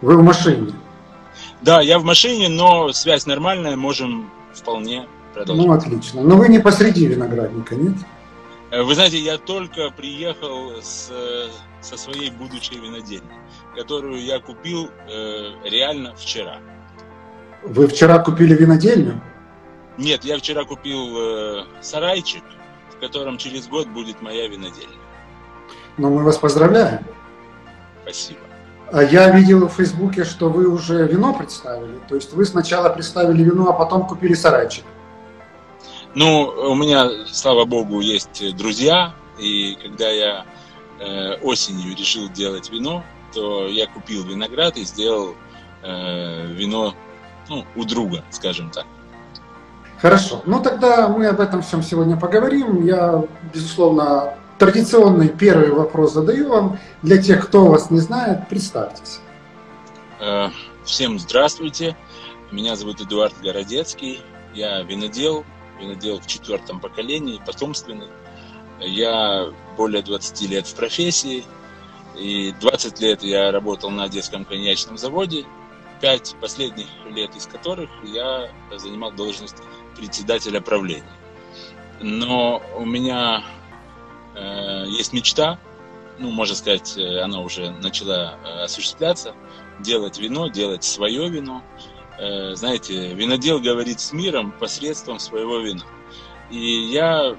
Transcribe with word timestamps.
Вы 0.00 0.16
в 0.16 0.22
машине? 0.22 0.72
Да, 1.62 1.80
я 1.80 1.98
в 1.98 2.04
машине, 2.04 2.48
но 2.48 2.92
связь 2.92 3.26
нормальная, 3.26 3.76
можем 3.76 4.30
вполне 4.54 5.08
продолжить. 5.34 5.66
Ну, 5.66 5.72
отлично. 5.72 6.22
Но 6.22 6.36
вы 6.36 6.48
не 6.48 6.60
посреди 6.60 7.06
виноградника, 7.06 7.74
нет? 7.74 7.96
Э, 8.70 8.82
вы 8.82 8.94
знаете, 8.94 9.18
я 9.18 9.38
только 9.38 9.90
приехал 9.90 10.80
с, 10.80 11.10
со 11.80 11.96
своей 11.96 12.30
будущей 12.30 12.78
винодельни, 12.78 13.28
которую 13.74 14.22
я 14.22 14.38
купил 14.40 14.88
э, 15.08 15.52
реально 15.64 16.14
вчера. 16.16 16.58
Вы 17.62 17.88
вчера 17.88 18.18
купили 18.20 18.54
винодельню? 18.54 19.20
Нет, 19.96 20.24
я 20.24 20.38
вчера 20.38 20.64
купил 20.64 21.16
э, 21.18 21.64
сарайчик, 21.80 22.44
в 22.96 23.00
котором 23.00 23.36
через 23.36 23.66
год 23.66 23.88
будет 23.88 24.22
моя 24.22 24.46
винодельня. 24.46 24.96
Ну, 25.96 26.10
мы 26.10 26.22
вас 26.22 26.38
поздравляем. 26.38 27.04
Спасибо. 28.02 28.47
А 28.90 29.02
я 29.02 29.30
видел 29.30 29.68
в 29.68 29.74
Фейсбуке, 29.74 30.24
что 30.24 30.48
вы 30.48 30.66
уже 30.66 31.06
вино 31.06 31.34
представили. 31.34 31.98
То 32.08 32.14
есть 32.14 32.32
вы 32.32 32.44
сначала 32.46 32.88
представили 32.88 33.42
вино, 33.42 33.68
а 33.68 33.72
потом 33.72 34.06
купили 34.06 34.34
сарайчик. 34.34 34.84
Ну, 36.14 36.46
у 36.46 36.74
меня, 36.74 37.10
слава 37.30 37.64
богу, 37.64 38.00
есть 38.00 38.56
друзья. 38.56 39.12
И 39.38 39.76
когда 39.82 40.08
я 40.08 40.46
э, 41.00 41.34
осенью 41.42 41.94
решил 41.96 42.28
делать 42.30 42.70
вино, 42.70 43.04
то 43.34 43.68
я 43.68 43.86
купил 43.86 44.24
виноград 44.24 44.76
и 44.78 44.84
сделал 44.84 45.34
э, 45.82 46.46
вино 46.46 46.94
ну, 47.48 47.64
у 47.76 47.84
друга, 47.84 48.24
скажем 48.30 48.70
так. 48.70 48.86
Хорошо. 50.00 50.42
Ну 50.46 50.62
тогда 50.62 51.08
мы 51.08 51.26
об 51.26 51.40
этом 51.40 51.60
всем 51.60 51.82
сегодня 51.82 52.16
поговорим. 52.16 52.84
Я, 52.86 53.22
безусловно, 53.52 54.34
Традиционный 54.58 55.28
первый 55.28 55.70
вопрос 55.70 56.14
задаю 56.14 56.48
вам. 56.48 56.80
Для 57.02 57.22
тех, 57.22 57.46
кто 57.46 57.66
вас 57.66 57.92
не 57.92 58.00
знает, 58.00 58.48
представьтесь. 58.48 59.20
Э, 60.20 60.48
всем 60.84 61.20
здравствуйте. 61.20 61.96
Меня 62.50 62.74
зовут 62.74 63.00
Эдуард 63.00 63.40
Городецкий. 63.40 64.20
Я 64.54 64.82
винодел, 64.82 65.44
винодел 65.80 66.18
в 66.18 66.26
четвертом 66.26 66.80
поколении, 66.80 67.40
потомственный. 67.46 68.08
Я 68.80 69.52
более 69.76 70.02
20 70.02 70.50
лет 70.50 70.66
в 70.66 70.74
профессии. 70.74 71.44
И 72.16 72.52
20 72.60 73.00
лет 73.00 73.22
я 73.22 73.52
работал 73.52 73.90
на 73.90 74.08
детском 74.08 74.44
коньячном 74.44 74.98
заводе. 74.98 75.44
Пять 76.00 76.34
последних 76.40 76.88
лет 77.08 77.34
из 77.36 77.46
которых 77.46 77.90
я 78.02 78.50
занимал 78.76 79.12
должность 79.12 79.56
председателя 79.96 80.60
правления. 80.60 81.04
Но 82.00 82.60
у 82.76 82.84
меня 82.84 83.44
есть 84.88 85.12
мечта, 85.12 85.58
ну, 86.18 86.30
можно 86.30 86.54
сказать, 86.54 86.96
э, 86.96 87.20
она 87.20 87.40
уже 87.40 87.70
начала 87.70 88.34
э, 88.44 88.64
осуществляться, 88.64 89.34
делать 89.80 90.18
вино, 90.18 90.48
делать 90.48 90.84
свое 90.84 91.28
вино. 91.28 91.62
Знаете, 92.54 93.14
винодел 93.14 93.60
говорит 93.60 94.00
с 94.00 94.12
миром 94.12 94.50
посредством 94.50 95.20
своего 95.20 95.60
вина. 95.60 95.84
И 96.50 96.88
я 96.90 97.36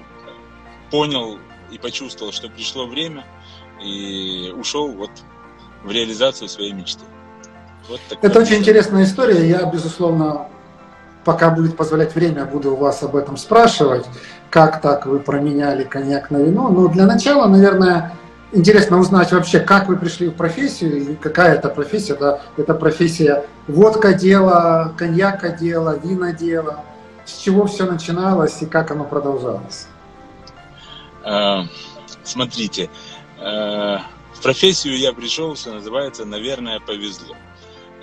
понял 0.90 1.38
и 1.70 1.76
почувствовал, 1.76 2.32
что 2.32 2.48
пришло 2.48 2.86
время, 2.86 3.26
и 3.84 4.50
ушел 4.56 4.88
вот 4.88 5.10
в 5.84 5.90
реализацию 5.90 6.48
своей 6.48 6.72
мечты. 6.72 7.04
Вот 7.90 8.00
Это 8.22 8.40
очень 8.40 8.56
интересная 8.56 9.04
история. 9.04 9.46
Я, 9.46 9.64
безусловно, 9.64 10.48
пока 11.26 11.50
будет 11.50 11.76
позволять 11.76 12.14
время, 12.14 12.46
буду 12.46 12.72
у 12.72 12.76
вас 12.76 13.02
об 13.02 13.16
этом 13.16 13.36
спрашивать, 13.36 14.06
как 14.50 14.80
так 14.80 15.06
вы 15.06 15.20
променяли 15.20 15.84
коньяк 15.84 16.30
на 16.30 16.38
вино. 16.38 16.68
Но 16.68 16.88
для 16.88 17.06
начала, 17.06 17.46
наверное, 17.46 18.12
интересно 18.52 18.98
узнать 18.98 19.32
вообще, 19.32 19.60
как 19.60 19.88
вы 19.88 19.96
пришли 19.96 20.28
в 20.28 20.34
профессию 20.34 21.12
и 21.12 21.14
какая 21.14 21.54
это 21.54 21.68
профессия. 21.68 22.14
Да? 22.14 22.40
Это 22.56 22.74
профессия 22.74 23.46
водка 23.68 24.12
дела, 24.12 24.92
коньяка 24.96 25.50
дела, 25.50 25.96
вина 26.02 26.32
дела. 26.32 26.84
С 27.24 27.38
чего 27.38 27.66
все 27.66 27.86
начиналось 27.86 28.60
и 28.60 28.66
как 28.66 28.90
оно 28.90 29.04
продолжалось? 29.04 29.86
А, 31.22 31.64
смотрите, 32.24 32.90
а, 33.38 34.00
в 34.34 34.42
профессию 34.42 34.98
я 34.98 35.12
пришел, 35.12 35.54
что 35.54 35.72
называется, 35.72 36.24
наверное, 36.24 36.80
повезло. 36.80 37.36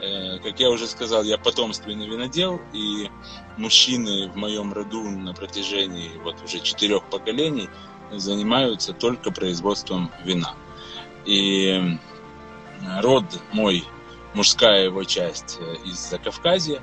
Э, 0.08 0.40
как 0.40 0.60
я 0.60 0.70
уже 0.70 0.88
сказал, 0.88 1.24
я 1.24 1.38
потомственный 1.38 2.08
винодел, 2.08 2.62
и 2.74 3.10
мужчины 3.58 4.30
в 4.30 4.36
моем 4.36 4.72
роду 4.72 5.02
на 5.02 5.34
протяжении 5.34 6.12
вот 6.24 6.42
уже 6.44 6.60
четырех 6.60 7.04
поколений 7.04 7.70
занимаются 8.12 8.94
только 8.94 9.32
производством 9.32 10.12
вина. 10.24 10.54
И 11.26 11.98
род 13.02 13.26
мой, 13.52 13.84
мужская 14.34 14.86
его 14.86 15.04
часть 15.04 15.58
э, 15.60 15.76
из 15.86 15.98
Закавказья, 16.10 16.82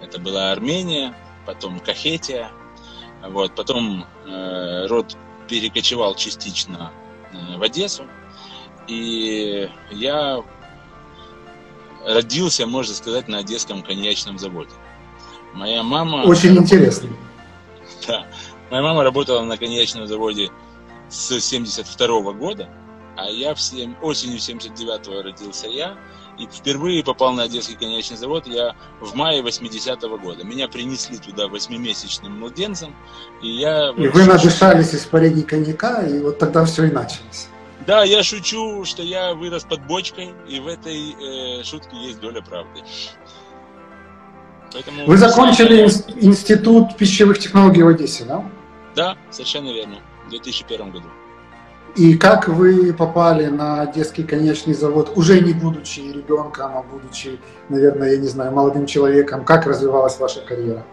это 0.00 0.20
была 0.20 0.52
Армения, 0.52 1.14
потом 1.46 1.80
Кахетия, 1.80 2.52
вот, 3.22 3.54
потом 3.54 4.06
э, 4.26 4.86
род 4.86 5.16
перекочевал 5.48 6.14
частично 6.14 6.92
э, 7.32 7.56
в 7.56 7.62
Одессу, 7.62 8.04
и 8.86 9.68
я 9.90 10.44
родился, 12.06 12.66
можно 12.66 12.94
сказать, 12.94 13.28
на 13.28 13.38
Одесском 13.38 13.82
коньячном 13.82 14.38
заводе. 14.38 14.72
Моя 15.54 15.82
мама... 15.82 16.24
Очень 16.24 16.56
интересно. 16.56 17.08
Да. 18.06 18.26
Моя 18.70 18.82
мама 18.82 19.04
работала 19.04 19.42
на 19.42 19.56
коньячном 19.56 20.06
заводе 20.06 20.50
с 21.08 21.38
72 21.38 22.32
года, 22.32 22.68
а 23.16 23.26
я 23.26 23.54
в 23.54 23.60
7, 23.60 23.96
осенью 24.00 24.38
79-го 24.38 25.22
родился 25.22 25.68
я, 25.68 25.98
и 26.38 26.46
впервые 26.46 27.04
попал 27.04 27.32
на 27.32 27.42
Одесский 27.42 27.76
коньячный 27.76 28.16
завод 28.16 28.46
я 28.46 28.74
в 29.00 29.14
мае 29.14 29.42
80-го 29.42 30.16
года. 30.16 30.44
Меня 30.44 30.68
принесли 30.68 31.18
туда 31.18 31.48
восьмимесячным 31.48 32.40
младенцем, 32.40 32.96
и 33.42 33.48
я... 33.48 33.90
И 33.90 34.08
вы 34.08 34.24
надышались 34.24 34.94
испарений 34.94 35.42
коньяка, 35.42 36.02
и 36.06 36.20
вот 36.20 36.38
тогда 36.38 36.64
все 36.64 36.84
и 36.84 36.90
началось. 36.90 37.48
Да, 37.86 38.04
я 38.04 38.22
шучу, 38.22 38.84
что 38.84 39.02
я 39.02 39.34
вырос 39.34 39.64
под 39.64 39.86
бочкой, 39.86 40.34
и 40.48 40.60
в 40.60 40.68
этой 40.68 41.60
э, 41.60 41.62
шутке 41.64 41.96
есть 41.96 42.20
доля 42.20 42.42
правды. 42.42 42.80
Поэтому 44.72 45.06
Вы 45.06 45.16
закончили 45.16 45.86
самое... 45.88 46.26
институт 46.26 46.96
пищевых 46.96 47.38
технологий 47.38 47.82
в 47.82 47.88
Одессе, 47.88 48.24
да? 48.24 48.44
Да, 48.94 49.16
совершенно 49.30 49.72
верно, 49.72 49.96
в 50.26 50.30
2001 50.30 50.90
году. 50.90 51.06
И 51.96 52.16
как 52.16 52.48
вы 52.48 52.94
попали 52.94 53.46
на 53.48 53.82
Одесский 53.82 54.24
конечный 54.24 54.72
завод, 54.72 55.12
уже 55.14 55.40
не 55.40 55.52
будучи 55.52 56.00
ребенком, 56.00 56.76
а 56.76 56.82
будучи, 56.82 57.38
наверное, 57.68 58.12
я 58.12 58.16
не 58.16 58.28
знаю, 58.28 58.52
молодым 58.52 58.86
человеком, 58.86 59.44
как 59.44 59.66
развивалась 59.66 60.18
ваша 60.18 60.40
карьера? 60.40 60.84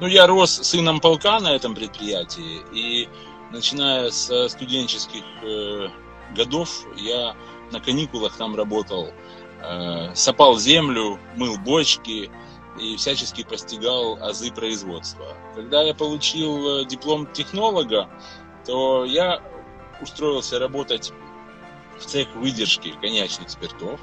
Ну, 0.00 0.08
я 0.08 0.26
рос 0.26 0.50
сыном 0.50 1.00
полка 1.00 1.38
на 1.38 1.54
этом 1.54 1.76
предприятии, 1.76 2.62
и 2.72 3.08
начиная 3.52 4.10
с 4.10 4.48
студенческих 4.48 5.22
э, 5.42 5.88
годов, 6.34 6.86
я 6.96 7.36
на 7.70 7.80
каникулах 7.80 8.36
там 8.36 8.56
работал, 8.56 9.12
э, 9.60 10.14
сопал 10.14 10.58
землю, 10.58 11.18
мыл 11.36 11.58
бочки 11.58 12.30
и 12.80 12.96
всячески 12.96 13.44
постигал 13.44 14.18
азы 14.22 14.50
производства. 14.50 15.36
Когда 15.54 15.82
я 15.82 15.94
получил 15.94 16.80
э, 16.80 16.84
диплом 16.86 17.26
технолога, 17.32 18.08
то 18.66 19.04
я 19.04 19.42
устроился 20.00 20.58
работать 20.58 21.12
в 21.98 22.06
цех 22.06 22.34
выдержки 22.34 22.94
коньячных 23.00 23.50
спиртов. 23.50 24.00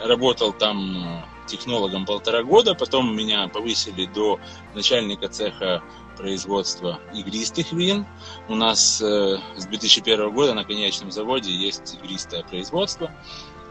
Работал 0.00 0.52
там 0.52 1.26
технологом 1.46 2.06
полтора 2.06 2.42
года, 2.42 2.74
потом 2.74 3.14
меня 3.14 3.48
повысили 3.48 4.06
до 4.06 4.38
начальника 4.74 5.28
цеха 5.28 5.82
производства 6.20 7.00
игристых 7.14 7.72
вин. 7.72 8.06
У 8.48 8.54
нас 8.54 9.00
э, 9.00 9.38
с 9.56 9.66
2001 9.66 10.32
года 10.32 10.54
на 10.54 10.64
конечном 10.64 11.10
заводе 11.10 11.52
есть 11.52 11.98
игристое 12.02 12.44
производство. 12.44 13.10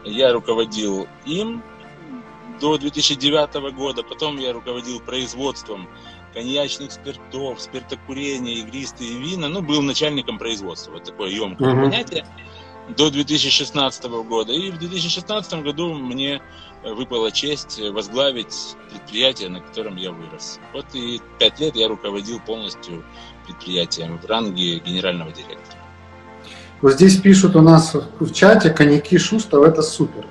Я 0.04 0.32
руководил 0.32 1.06
им 1.26 1.62
до 2.60 2.76
2009 2.76 3.74
года, 3.74 4.02
потом 4.02 4.38
я 4.38 4.52
руководил 4.52 5.00
производством 5.00 5.88
коньячных 6.34 6.92
спиртов, 6.92 7.60
спиртокурения, 7.60 8.56
игристые 8.56 9.18
вина, 9.18 9.48
ну, 9.48 9.62
был 9.62 9.82
начальником 9.82 10.38
производства, 10.38 10.92
вот 10.92 11.04
такое 11.04 11.30
емкое 11.30 11.68
uh-huh. 11.68 11.82
понятие. 11.82 12.26
до 12.96 13.10
2016 13.10 14.04
года. 14.04 14.52
И 14.52 14.70
в 14.70 14.78
2016 14.78 15.62
году 15.62 15.94
мне 15.94 16.40
выпала 16.82 17.30
честь 17.30 17.80
возглавить 17.92 18.76
предприятие, 18.90 19.48
на 19.48 19.60
котором 19.60 19.96
я 19.96 20.12
вырос. 20.12 20.58
Вот 20.72 20.86
и 20.94 21.20
пять 21.38 21.60
лет 21.60 21.76
я 21.76 21.88
руководил 21.88 22.40
полностью 22.40 23.04
предприятием 23.46 24.18
в 24.18 24.26
ранге 24.26 24.78
генерального 24.78 25.30
директора. 25.32 25.78
Вот 26.80 26.92
здесь 26.92 27.20
пишут 27.20 27.56
у 27.56 27.60
нас 27.60 27.94
в 27.94 28.32
чате 28.32 28.70
коньяки 28.70 29.18
Шустов, 29.18 29.64
это 29.66 29.82
супер. 29.82 30.26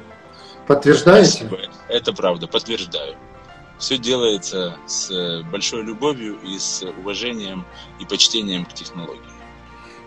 Подтверждаете? 0.66 1.46
Спасибо. 1.46 1.58
Это 1.88 2.14
правда, 2.14 2.48
подтверждаю. 2.48 3.16
Все 3.78 3.98
делается 3.98 4.76
с 4.88 5.44
большой 5.52 5.84
любовью 5.84 6.38
и 6.42 6.58
с 6.58 6.84
уважением 7.00 7.66
и 8.00 8.06
почтением 8.06 8.66
к 8.66 8.74
технологии. 8.74 9.22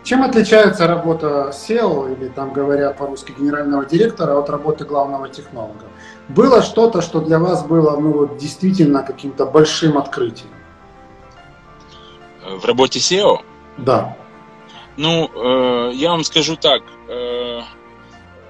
Чем 0.05 0.25
отличается 0.25 0.89
работа 0.89 1.53
SEO 1.53 2.13
или 2.13 2.29
там 2.29 2.53
говоря 2.53 2.91
по-русски 2.91 3.33
генерального 3.39 3.85
директора 3.85 4.37
от 4.37 4.51
работы 4.51 4.85
главного 4.85 5.29
технолога? 5.29 5.85
Было 6.29 6.63
что-то, 6.63 7.03
что 7.03 7.21
для 7.21 7.39
вас 7.39 7.65
было 7.65 7.99
ну, 7.99 8.13
вот, 8.13 8.37
действительно 8.37 9.03
каким-то 9.03 9.47
большим 9.47 9.99
открытием? 9.99 10.51
В 12.45 12.65
работе 12.65 12.99
SEO? 12.99 13.39
Да. 13.79 14.17
Ну, 14.97 15.31
э, 15.35 15.93
я 15.95 16.11
вам 16.11 16.25
скажу 16.25 16.57
так. 16.57 16.83
Э, 17.09 17.63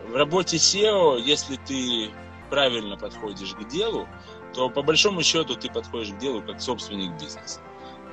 в 0.08 0.16
работе 0.16 0.56
SEO, 0.56 1.20
если 1.20 1.56
ты 1.56 2.10
правильно 2.50 2.96
подходишь 2.96 3.54
к 3.54 3.69
делу, 3.69 4.06
то 4.52 4.69
по 4.69 4.82
большому 4.82 5.22
счету 5.22 5.54
ты 5.54 5.70
подходишь 5.70 6.12
к 6.12 6.19
делу 6.19 6.42
как 6.42 6.60
собственник 6.60 7.12
бизнеса. 7.20 7.60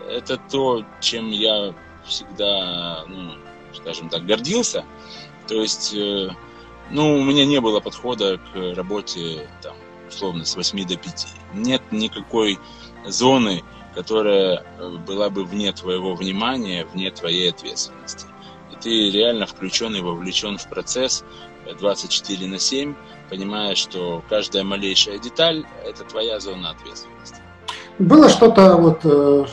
Это 0.07 0.37
то, 0.37 0.85
чем 1.01 1.29
я 1.29 1.73
всегда, 2.05 3.03
ну, 3.07 3.33
скажем 3.73 4.09
так, 4.09 4.25
гордился. 4.25 4.85
То 5.47 5.55
есть, 5.55 5.93
э, 5.93 6.29
ну, 6.91 7.19
у 7.19 7.23
меня 7.23 7.45
не 7.45 7.59
было 7.61 7.79
подхода 7.79 8.37
к 8.37 8.75
работе, 8.75 9.47
там, 9.61 9.75
условно, 10.07 10.45
с 10.45 10.55
8 10.55 10.87
до 10.87 10.97
5. 10.97 11.27
Нет 11.53 11.81
никакой 11.91 12.59
зоны, 13.07 13.63
которая 13.95 14.63
э, 14.79 14.97
была 15.05 15.29
бы 15.29 15.43
вне 15.45 15.71
твоего 15.71 16.15
внимания, 16.15 16.85
вне 16.93 17.11
твоей 17.11 17.49
ответственности. 17.49 18.25
И 18.71 18.75
ты 18.81 19.11
реально 19.11 19.45
включен 19.45 19.95
и 19.95 20.01
вовлечен 20.01 20.57
в 20.57 20.67
процесс 20.67 21.23
24 21.79 22.47
на 22.47 22.59
7, 22.59 22.95
понимая, 23.29 23.75
что 23.75 24.23
каждая 24.29 24.63
малейшая 24.63 25.19
деталь– 25.19 25.65
это 25.85 26.03
твоя 26.03 26.39
зона 26.39 26.71
ответственности. 26.71 27.41
Было 27.99 28.29
что-то 28.29 28.75
вот 28.77 29.01
э, 29.03 29.45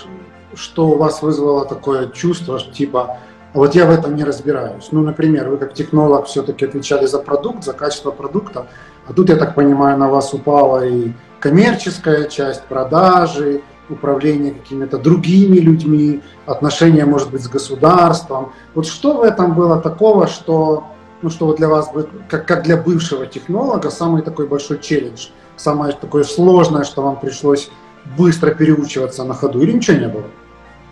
что 0.55 0.89
у 0.89 0.97
вас 0.97 1.23
вызвало 1.23 1.67
такое 1.67 2.09
чувство, 2.09 2.61
типа, 2.61 3.19
вот 3.57 3.75
я 3.75 3.87
в 3.87 3.91
этом 3.91 4.17
не 4.17 4.25
разбираюсь. 4.25 4.89
Ну, 4.93 5.03
например, 5.03 5.49
вы 5.49 5.57
как 5.57 5.73
технолог 5.73 6.27
все-таки 6.27 6.67
отвечали 6.67 7.07
за 7.07 7.19
продукт, 7.19 7.65
за 7.65 7.73
качество 7.73 8.11
продукта, 8.11 8.67
а 9.09 9.13
тут, 9.13 9.29
я 9.29 9.37
так 9.37 9.55
понимаю, 9.55 9.99
на 9.99 10.09
вас 10.09 10.35
упала 10.35 10.87
и 10.87 11.13
коммерческая 11.41 12.25
часть, 12.25 12.63
продажи, 12.65 13.63
управление 13.89 14.53
какими-то 14.53 14.99
другими 14.99 15.59
людьми, 15.59 16.23
отношения, 16.45 17.07
может 17.07 17.31
быть, 17.31 17.45
с 17.45 17.49
государством. 17.49 18.53
Вот 18.75 18.87
что 18.87 19.19
в 19.19 19.23
этом 19.23 19.55
было 19.55 19.81
такого, 19.81 20.27
что, 20.27 20.85
ну, 21.23 21.31
что 21.31 21.47
вот 21.47 21.57
для 21.57 21.69
вас, 21.69 21.91
как, 22.29 22.47
как 22.47 22.65
для 22.65 22.77
бывшего 22.77 23.27
технолога, 23.27 23.91
самый 23.91 24.23
такой 24.23 24.47
большой 24.47 24.81
челлендж, 24.81 25.29
самое 25.57 25.95
такое 25.95 26.25
сложное, 26.25 26.85
что 26.85 27.03
вам 27.03 27.19
пришлось 27.19 27.71
быстро 28.19 28.51
переучиваться 28.51 29.25
на 29.25 29.35
ходу, 29.35 29.61
или 29.63 29.73
ничего 29.73 29.97
не 29.97 30.09
было? 30.09 30.25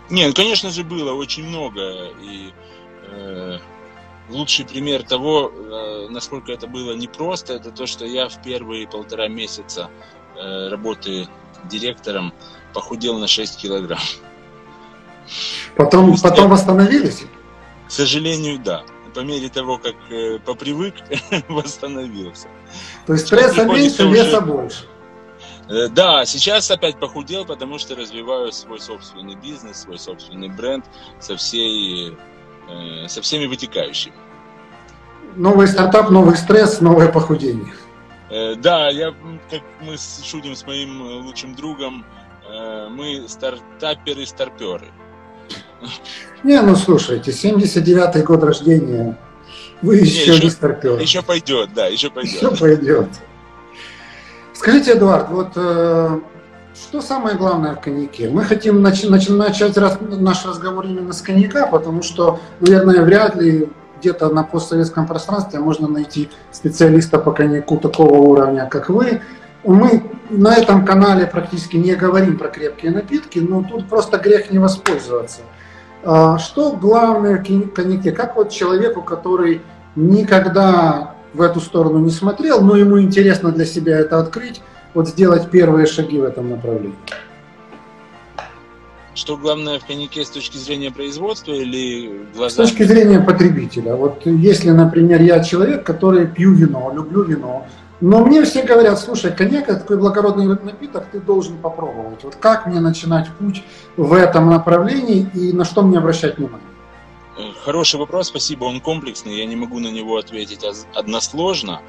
Нет, 0.09 0.27
ну, 0.27 0.33
конечно 0.33 0.69
же, 0.69 0.83
было 0.83 1.13
очень 1.13 1.47
много. 1.47 2.09
И 2.21 2.53
э, 3.09 3.57
лучший 4.29 4.65
пример 4.65 5.03
того, 5.03 5.51
э, 5.51 6.07
насколько 6.09 6.51
это 6.51 6.67
было 6.67 6.93
непросто, 6.93 7.53
это 7.53 7.71
то, 7.71 7.87
что 7.87 8.05
я 8.05 8.29
в 8.29 8.41
первые 8.41 8.87
полтора 8.87 9.27
месяца 9.27 9.89
э, 10.35 10.67
работы 10.69 11.27
директором 11.65 12.33
похудел 12.73 13.17
на 13.17 13.27
6 13.27 13.57
килограмм. 13.57 13.99
Потом, 15.75 16.15
потом 16.21 16.49
восстановились? 16.49 17.23
К 17.87 17.91
сожалению, 17.91 18.59
да. 18.59 18.83
По 19.13 19.21
мере 19.21 19.49
того, 19.49 19.77
как 19.77 19.95
э, 20.11 20.39
попривык, 20.39 20.95
восстановился. 21.47 22.47
То 23.07 23.13
есть 23.13 23.27
стресса 23.27 23.65
меньше, 23.65 24.07
веса 24.07 24.41
больше. 24.41 24.85
Э, 25.67 25.87
да, 25.89 26.25
сейчас 26.25 26.69
опять 26.69 26.99
похудел, 26.99 27.45
потому 27.45 27.79
что 27.79 27.95
развиваю 27.95 28.51
свой 28.51 28.79
собственный 28.79 29.35
бизнес, 29.35 29.77
свой 29.77 29.97
собственный 29.97 30.49
бренд 30.49 30.85
со, 31.19 31.35
всей, 31.35 32.15
э, 32.69 33.07
со 33.07 33.21
всеми 33.21 33.45
вытекающими. 33.47 34.13
Новый 35.35 35.67
стартап, 35.67 36.11
новый 36.11 36.37
стресс, 36.37 36.81
новое 36.81 37.11
похудение. 37.11 37.73
Э, 38.29 38.55
да, 38.55 38.89
я, 38.89 39.13
как 39.49 39.61
мы 39.81 39.95
шутим 40.23 40.55
с 40.55 40.65
моим 40.65 41.01
лучшим 41.25 41.55
другом, 41.55 42.05
мы 42.91 43.25
стартаперы-старперы. 43.27 44.85
Не, 46.43 46.61
ну 46.61 46.75
слушайте, 46.75 47.31
79-й 47.31 48.21
год 48.21 48.43
рождения, 48.43 49.17
вы 49.81 49.97
еще 49.97 50.27
не, 50.27 50.35
еще 50.35 50.43
не 50.45 50.49
старпер. 50.51 50.99
Еще 50.99 51.21
пойдет, 51.23 51.73
да, 51.73 51.87
еще 51.87 52.11
пойдет. 52.11 52.35
Еще 52.35 52.55
пойдет. 52.55 53.09
Скажите, 54.55 54.93
Эдуард, 54.93 55.29
вот 55.29 55.49
э, 55.57 56.19
что 56.73 57.01
самое 57.01 57.35
главное 57.35 57.75
в 57.75 57.81
коньяке? 57.81 58.29
Мы 58.29 58.45
хотим 58.45 58.81
нач- 58.85 59.07
нач- 59.09 59.31
начать 59.31 59.77
раз, 59.77 59.97
наш 59.99 60.45
разговор 60.45 60.85
именно 60.85 61.11
с 61.11 61.21
коньяка, 61.21 61.67
потому 61.67 62.01
что, 62.01 62.39
наверное, 62.61 63.01
вряд 63.03 63.35
ли 63.35 63.69
где-то 63.99 64.29
на 64.29 64.43
постсоветском 64.43 65.07
пространстве 65.07 65.59
можно 65.59 65.89
найти 65.89 66.29
специалиста 66.51 67.19
по 67.19 67.33
коньяку 67.33 67.77
такого 67.77 68.13
уровня, 68.13 68.67
как 68.71 68.89
вы. 68.89 69.21
Мы 69.65 70.09
на 70.29 70.55
этом 70.55 70.85
канале 70.85 71.27
практически 71.27 71.75
не 71.75 71.95
говорим 71.95 72.37
про 72.37 72.47
крепкие 72.47 72.93
напитки, 72.93 73.39
но 73.39 73.61
тут 73.61 73.89
просто 73.89 74.17
грех 74.19 74.51
не 74.51 74.59
воспользоваться. 74.59 75.41
А 76.03 76.37
что 76.37 76.71
главное 76.71 77.43
в 77.43 77.69
коньяке? 77.71 78.13
Как 78.13 78.37
вот 78.37 78.51
человеку, 78.51 79.01
который 79.01 79.61
никогда 79.97 81.14
в 81.35 81.41
эту 81.41 81.59
сторону 81.59 81.99
не 81.99 82.11
смотрел, 82.11 82.61
но 82.61 82.75
ему 82.75 82.99
интересно 83.01 83.51
для 83.51 83.65
себя 83.65 83.99
это 83.99 84.19
открыть, 84.19 84.61
вот 84.93 85.09
сделать 85.09 85.51
первые 85.51 85.85
шаги 85.85 86.19
в 86.19 86.23
этом 86.23 86.49
направлении. 86.49 86.95
Что 89.13 89.37
главное 89.37 89.79
в 89.79 89.85
коньяке 89.85 90.25
с 90.25 90.29
точки 90.29 90.57
зрения 90.57 90.91
производства 90.91 91.53
или 91.53 92.25
глазами? 92.35 92.67
С 92.67 92.69
точки 92.69 92.83
зрения 92.83 93.19
потребителя. 93.21 93.95
Вот 93.95 94.25
если, 94.25 94.71
например, 94.71 95.21
я 95.21 95.41
человек, 95.41 95.83
который 95.85 96.27
пью 96.27 96.53
вино, 96.53 96.91
люблю 96.93 97.23
вино, 97.23 97.65
но 98.01 98.25
мне 98.25 98.43
все 98.43 98.63
говорят, 98.63 98.99
слушай, 98.99 99.31
коньяк 99.31 99.69
это 99.69 99.79
такой 99.79 99.97
благородный 99.97 100.47
напиток, 100.47 101.05
ты 101.11 101.21
должен 101.21 101.57
попробовать. 101.57 102.23
Вот 102.23 102.35
как 102.35 102.65
мне 102.65 102.81
начинать 102.81 103.29
путь 103.39 103.63
в 103.95 104.11
этом 104.13 104.49
направлении 104.49 105.29
и 105.33 105.53
на 105.53 105.63
что 105.63 105.81
мне 105.81 105.97
обращать 105.97 106.37
внимание? 106.37 106.74
Хороший 107.63 107.99
вопрос, 107.99 108.27
спасибо. 108.27 108.65
Он 108.65 108.79
комплексный, 108.79 109.37
я 109.37 109.45
не 109.45 109.55
могу 109.55 109.79
на 109.79 109.89
него 109.89 110.17
ответить 110.17 110.63
односложно. 110.93 111.81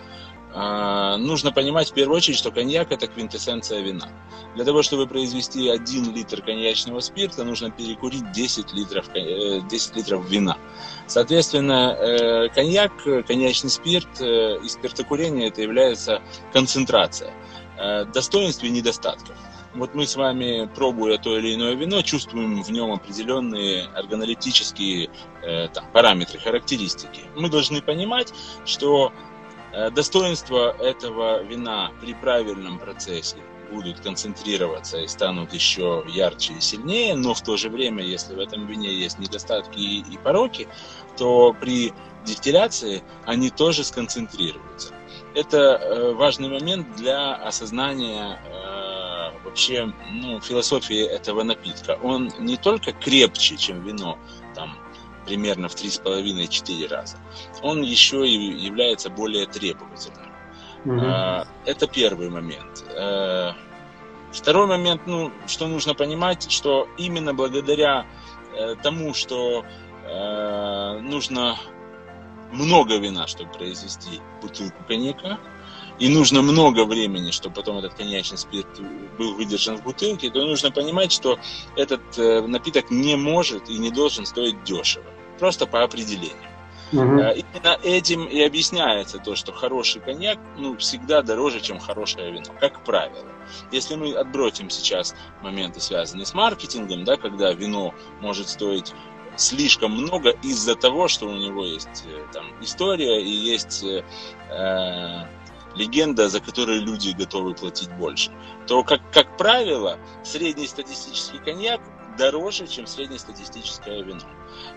А, 0.59 1.19
нужно 1.19 1.53
понимать 1.53 1.91
в 1.91 1.93
первую 1.93 2.17
очередь, 2.17 2.38
что 2.38 2.50
коньяк 2.50 2.91
это 2.91 3.07
квинтэссенция 3.07 3.83
вина. 3.83 4.09
Для 4.55 4.65
того, 4.65 4.83
чтобы 4.83 5.07
произвести 5.07 5.69
1 5.69 6.15
литр 6.15 6.41
коньячного 6.41 7.00
спирта, 7.00 7.45
нужно 7.45 7.71
перекурить 7.71 8.33
10 8.33 8.73
литров, 8.73 9.07
10 9.12 9.12
э, 9.15 9.97
литров 9.99 10.29
вина. 10.31 10.57
Соответственно, 11.07 11.95
э, 11.99 12.49
коньяк, 12.49 12.93
коньячный 13.26 13.69
спирт 13.69 14.09
э, 14.21 14.59
и 14.65 14.69
спиртокурение 14.69 15.49
это 15.49 15.61
является 15.61 16.23
концентрация 16.53 17.33
достоинств 18.15 18.65
и 18.65 18.71
недостатков. 18.71 19.37
Вот 19.76 19.95
мы 19.95 20.06
с 20.06 20.16
вами, 20.16 20.68
пробуя 20.75 21.18
то 21.18 21.37
или 21.37 21.54
иное 21.54 21.75
вино, 21.75 22.00
чувствуем 22.00 22.62
в 22.62 22.71
нем 22.71 22.92
определенные 22.92 23.85
органолептические 23.95 25.11
э, 25.42 25.68
там, 25.68 25.85
параметры, 25.92 26.38
характеристики. 26.38 27.21
Мы 27.37 27.50
должны 27.50 27.83
понимать, 27.83 28.33
что 28.64 29.12
э, 29.73 29.90
достоинства 29.90 30.75
этого 30.80 31.42
вина 31.42 31.92
при 32.00 32.14
правильном 32.14 32.78
процессе 32.78 33.37
будут 33.71 34.00
концентрироваться 34.00 34.99
и 34.99 35.06
станут 35.06 35.52
еще 35.52 36.04
ярче 36.09 36.54
и 36.54 36.61
сильнее, 36.61 37.14
но 37.14 37.35
в 37.35 37.42
то 37.42 37.59
же 37.59 37.68
время, 37.68 38.02
если 38.02 38.35
в 38.35 38.38
этом 38.38 38.66
вине 38.66 38.95
есть 38.95 39.18
недостатки 39.18 39.78
и, 39.78 40.00
и 40.11 40.16
пороки, 40.16 40.68
то 41.18 41.54
при 41.61 41.92
дистилляции 42.25 43.02
они 43.26 43.50
тоже 43.50 43.85
сконцентрируются. 43.85 44.95
Это 45.35 45.59
э, 45.59 46.12
важный 46.14 46.49
момент 46.49 46.97
для 46.97 47.35
осознания 47.35 48.38
э, 48.42 48.86
вообще 49.56 49.90
ну, 50.12 50.38
философии 50.40 51.02
этого 51.02 51.42
напитка. 51.42 51.98
Он 52.02 52.30
не 52.38 52.58
только 52.58 52.92
крепче, 52.92 53.56
чем 53.56 53.82
вино, 53.82 54.18
там, 54.54 54.76
примерно 55.25 55.68
в 55.68 55.75
3,5-4 55.75 56.88
раза, 56.88 57.16
он 57.62 57.80
еще 57.80 58.28
и 58.28 58.34
является 58.34 59.08
более 59.08 59.46
требовательным. 59.46 60.30
Угу. 60.84 61.00
Это 61.64 61.86
первый 61.86 62.28
момент. 62.28 62.84
Э, 62.90 63.52
второй 64.30 64.66
момент, 64.66 65.06
ну, 65.06 65.32
что 65.46 65.66
нужно 65.68 65.94
понимать, 65.94 66.50
что 66.50 66.86
именно 66.98 67.32
благодаря 67.32 68.04
э, 68.52 68.75
тому, 68.82 69.14
что 69.14 69.64
э, 70.04 70.98
нужно 71.00 71.56
много 72.52 72.98
вина, 72.98 73.26
чтобы 73.26 73.50
произвести 73.52 74.20
бутылку 74.42 74.84
коньяка, 74.86 75.38
и 75.99 76.09
нужно 76.09 76.43
много 76.43 76.85
времени, 76.85 77.31
чтобы 77.31 77.55
потом 77.55 77.79
этот 77.79 77.95
коньячный 77.95 78.38
спирт 78.38 78.69
был 79.19 79.35
выдержан 79.35 79.76
в 79.79 79.83
бутылке, 79.83 80.31
то 80.31 80.45
нужно 80.45 80.71
понимать, 80.71 81.12
что 81.12 81.38
этот 81.76 82.19
э, 82.19 82.43
напиток 82.43 82.91
не 82.91 83.17
может 83.17 83.71
и 83.71 83.79
не 83.79 83.91
должен 83.91 84.26
стоить 84.26 84.62
дешево. 84.65 85.07
Просто 85.38 85.67
по 85.67 85.83
определению. 85.83 86.50
Угу. 86.93 87.03
Именно 87.03 87.79
этим 87.83 88.26
и 88.26 88.41
объясняется 88.43 89.19
то, 89.19 89.35
что 89.35 89.53
хороший 89.53 90.00
коньяк 90.00 90.38
ну, 90.57 90.76
всегда 90.76 91.23
дороже, 91.23 91.61
чем 91.61 91.81
хорошее 91.81 92.31
вино, 92.31 92.55
как 92.61 92.85
правило. 92.85 93.26
Если 93.73 93.97
мы 93.97 94.15
отбросим 94.15 94.71
сейчас 94.71 95.15
моменты, 95.43 95.81
связанные 95.81 96.26
с 96.26 96.35
маркетингом, 96.35 97.05
да, 97.05 97.17
когда 97.17 97.53
вино 97.53 97.95
может 98.21 98.49
стоить 98.49 98.93
слишком 99.37 99.93
много 99.93 100.31
из-за 100.43 100.76
того, 100.76 101.09
что 101.09 101.26
у 101.26 101.37
него 101.37 101.65
есть 101.65 102.05
э, 102.07 102.25
там 102.33 102.47
история 102.62 103.21
и 103.21 103.31
есть 103.31 103.85
э, 103.85 104.03
легенда, 105.76 106.28
за 106.28 106.40
которую 106.40 106.83
люди 106.83 107.14
готовы 107.16 107.54
платить 107.54 107.90
больше, 107.99 108.30
то, 108.66 108.83
как, 108.83 109.00
как 109.12 109.37
правило, 109.37 109.99
среднестатистический 110.25 111.38
коньяк 111.38 111.80
дороже, 112.18 112.66
чем 112.66 112.87
среднестатистическое 112.87 114.02
вино. 114.02 114.21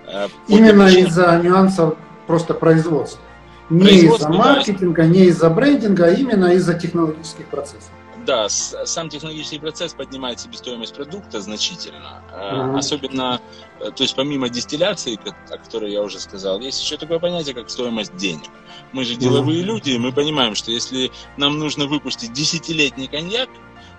Э, 0.07 0.27
Именно 0.47 0.85
причине... 0.85 1.07
из-за 1.07 1.39
нюансов 1.41 1.95
просто 2.27 2.53
производства. 2.53 3.21
Не 3.69 3.89
из-за 3.89 4.29
маркетинга, 4.29 5.03
да. 5.03 5.07
не 5.07 5.25
из-за 5.25 5.49
брендинга, 5.49 6.05
а 6.05 6.11
именно 6.11 6.53
из-за 6.53 6.73
технологических 6.73 7.45
процессов. 7.47 7.91
Да, 8.25 8.49
сам 8.49 9.09
технологический 9.09 9.59
процесс 9.59 9.93
поднимает 9.93 10.39
себестоимость 10.39 10.95
продукта 10.95 11.41
значительно. 11.41 12.21
Uh-huh. 12.31 12.77
Особенно, 12.77 13.41
э, 13.79 13.91
то 13.91 14.03
есть 14.03 14.15
помимо 14.15 14.49
дистилляции, 14.49 15.19
о 15.49 15.57
которой 15.57 15.91
я 15.91 16.01
уже 16.01 16.19
сказал, 16.19 16.59
есть 16.59 16.81
еще 16.81 16.97
такое 16.97 17.19
понятие, 17.19 17.55
как 17.55 17.69
стоимость 17.69 18.15
денег. 18.17 18.49
Мы 18.91 19.05
же 19.05 19.15
деловые 19.15 19.61
uh-huh. 19.61 19.65
люди, 19.65 19.97
мы 19.97 20.11
понимаем, 20.11 20.55
что 20.55 20.71
если 20.71 21.11
нам 21.37 21.59
нужно 21.59 21.85
выпустить 21.85 22.33
десятилетний 22.33 23.07
коньяк, 23.07 23.49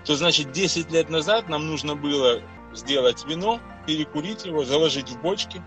то 0.05 0.15
значит 0.15 0.51
10 0.51 0.91
лет 0.91 1.09
назад 1.09 1.49
нам 1.49 1.67
нужно 1.67 1.95
было 1.95 2.41
сделать 2.73 3.25
вино, 3.25 3.59
перекурить 3.85 4.45
его, 4.45 4.63
заложить 4.63 5.09
в 5.09 5.21
бочки, 5.21 5.61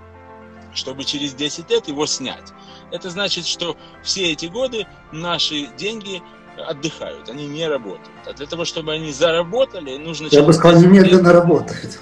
чтобы 0.75 1.05
через 1.05 1.35
10 1.35 1.71
лет 1.71 1.89
его 1.89 2.07
снять. 2.07 2.53
Это 2.91 3.11
значит, 3.11 3.47
что 3.47 3.77
все 4.03 4.33
эти 4.33 4.47
годы 4.47 4.87
наши 5.13 5.67
деньги 5.77 6.23
отдыхают, 6.59 7.29
они 7.29 7.47
не 7.47 7.67
работают. 7.67 8.11
А 8.27 8.33
для 8.33 8.47
того, 8.47 8.65
чтобы 8.65 8.93
они 8.93 9.13
заработали, 9.13 9.97
нужно... 9.97 10.29
Я 10.31 10.43
бы 10.43 10.53
сказал, 10.53 10.81
немедленно 10.81 11.29
лет... 11.29 11.35
работают. 11.35 12.01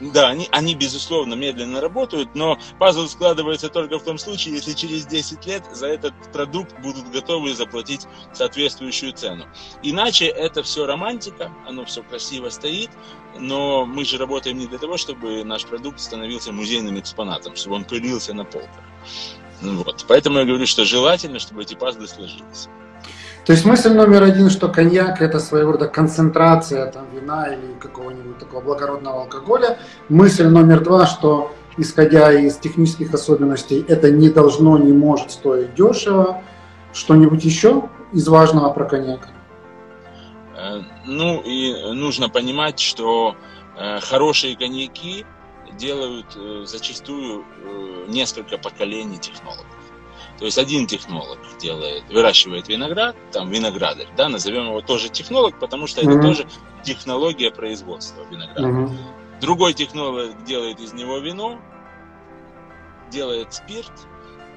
Да, 0.00 0.28
они, 0.28 0.48
они, 0.50 0.74
безусловно, 0.74 1.34
медленно 1.34 1.80
работают, 1.80 2.34
но 2.34 2.58
пазл 2.78 3.06
складывается 3.06 3.68
только 3.68 3.98
в 3.98 4.02
том 4.02 4.18
случае, 4.18 4.54
если 4.54 4.72
через 4.72 5.06
10 5.06 5.46
лет 5.46 5.62
за 5.72 5.86
этот 5.86 6.12
продукт 6.32 6.78
будут 6.80 7.10
готовы 7.10 7.54
заплатить 7.54 8.06
соответствующую 8.32 9.12
цену. 9.12 9.46
Иначе 9.82 10.26
это 10.26 10.62
все 10.62 10.86
романтика, 10.86 11.52
оно 11.66 11.84
все 11.84 12.02
красиво 12.02 12.50
стоит, 12.50 12.90
но 13.38 13.86
мы 13.86 14.04
же 14.04 14.18
работаем 14.18 14.58
не 14.58 14.66
для 14.66 14.78
того, 14.78 14.96
чтобы 14.96 15.44
наш 15.44 15.64
продукт 15.64 16.00
становился 16.00 16.52
музейным 16.52 16.98
экспонатом, 16.98 17.54
чтобы 17.56 17.76
он 17.76 17.84
пылился 17.84 18.34
на 18.34 18.44
полках. 18.44 18.84
Вот. 19.62 20.04
Поэтому 20.08 20.40
я 20.40 20.44
говорю, 20.44 20.66
что 20.66 20.84
желательно, 20.84 21.38
чтобы 21.38 21.62
эти 21.62 21.74
пазлы 21.74 22.08
сложились. 22.08 22.68
То 23.44 23.52
есть 23.52 23.66
мысль 23.66 23.92
номер 23.92 24.22
один, 24.22 24.48
что 24.48 24.68
коньяк 24.70 25.20
это 25.20 25.38
своего 25.38 25.72
рода 25.72 25.86
концентрация 25.86 26.90
там, 26.90 27.04
вина 27.12 27.48
или 27.48 27.74
какого-нибудь 27.78 28.38
такого 28.38 28.62
благородного 28.62 29.22
алкоголя. 29.22 29.78
Мысль 30.08 30.46
номер 30.46 30.80
два, 30.80 31.06
что 31.06 31.52
исходя 31.76 32.32
из 32.32 32.56
технических 32.56 33.12
особенностей, 33.12 33.84
это 33.86 34.10
не 34.10 34.30
должно, 34.30 34.78
не 34.78 34.92
может 34.92 35.30
стоить 35.30 35.74
дешево. 35.74 36.42
Что-нибудь 36.94 37.44
еще 37.44 37.90
из 38.12 38.26
важного 38.28 38.70
про 38.70 38.86
коньяк? 38.86 39.28
Э, 40.56 40.80
ну 41.04 41.42
и 41.42 41.92
нужно 41.92 42.30
понимать, 42.30 42.80
что 42.80 43.36
э, 43.76 44.00
хорошие 44.00 44.56
коньяки 44.56 45.26
делают 45.76 46.34
э, 46.36 46.62
зачастую 46.64 47.44
несколько 48.08 48.56
поколений 48.56 49.18
технологов. 49.18 49.66
То 50.38 50.44
есть 50.46 50.58
один 50.58 50.86
технолог 50.86 51.38
делает, 51.60 52.04
выращивает 52.10 52.68
виноград, 52.68 53.16
там 53.30 53.50
виноградарь, 53.50 54.08
да, 54.16 54.28
назовем 54.28 54.66
его 54.66 54.80
тоже 54.80 55.08
технолог, 55.08 55.58
потому 55.60 55.86
что 55.86 56.00
mm-hmm. 56.00 56.10
это 56.10 56.22
тоже 56.22 56.46
технология 56.82 57.50
производства 57.50 58.24
винограда. 58.30 58.68
Mm-hmm. 58.68 59.40
Другой 59.40 59.74
технолог 59.74 60.44
делает 60.44 60.80
из 60.80 60.92
него 60.92 61.18
вино, 61.18 61.60
делает 63.10 63.54
спирт, 63.54 63.92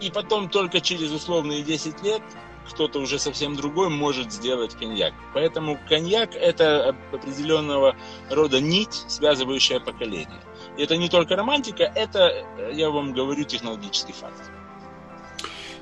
и 0.01 0.09
потом 0.09 0.49
только 0.49 0.81
через 0.81 1.11
условные 1.11 1.61
10 1.61 2.03
лет 2.03 2.21
кто-то 2.69 2.99
уже 2.99 3.17
совсем 3.19 3.55
другой 3.55 3.89
может 3.89 4.31
сделать 4.31 4.75
коньяк. 4.75 5.13
Поэтому 5.33 5.79
коньяк 5.87 6.35
это 6.35 6.89
определенного 7.13 7.95
рода 8.29 8.59
нить, 8.59 9.05
связывающая 9.07 9.79
поколение. 9.79 10.41
И 10.77 10.83
это 10.83 10.97
не 10.97 11.09
только 11.09 11.35
романтика, 11.35 11.83
это, 11.83 12.45
я 12.73 12.89
вам 12.89 13.13
говорю, 13.13 13.43
технологический 13.43 14.13
факт. 14.13 14.51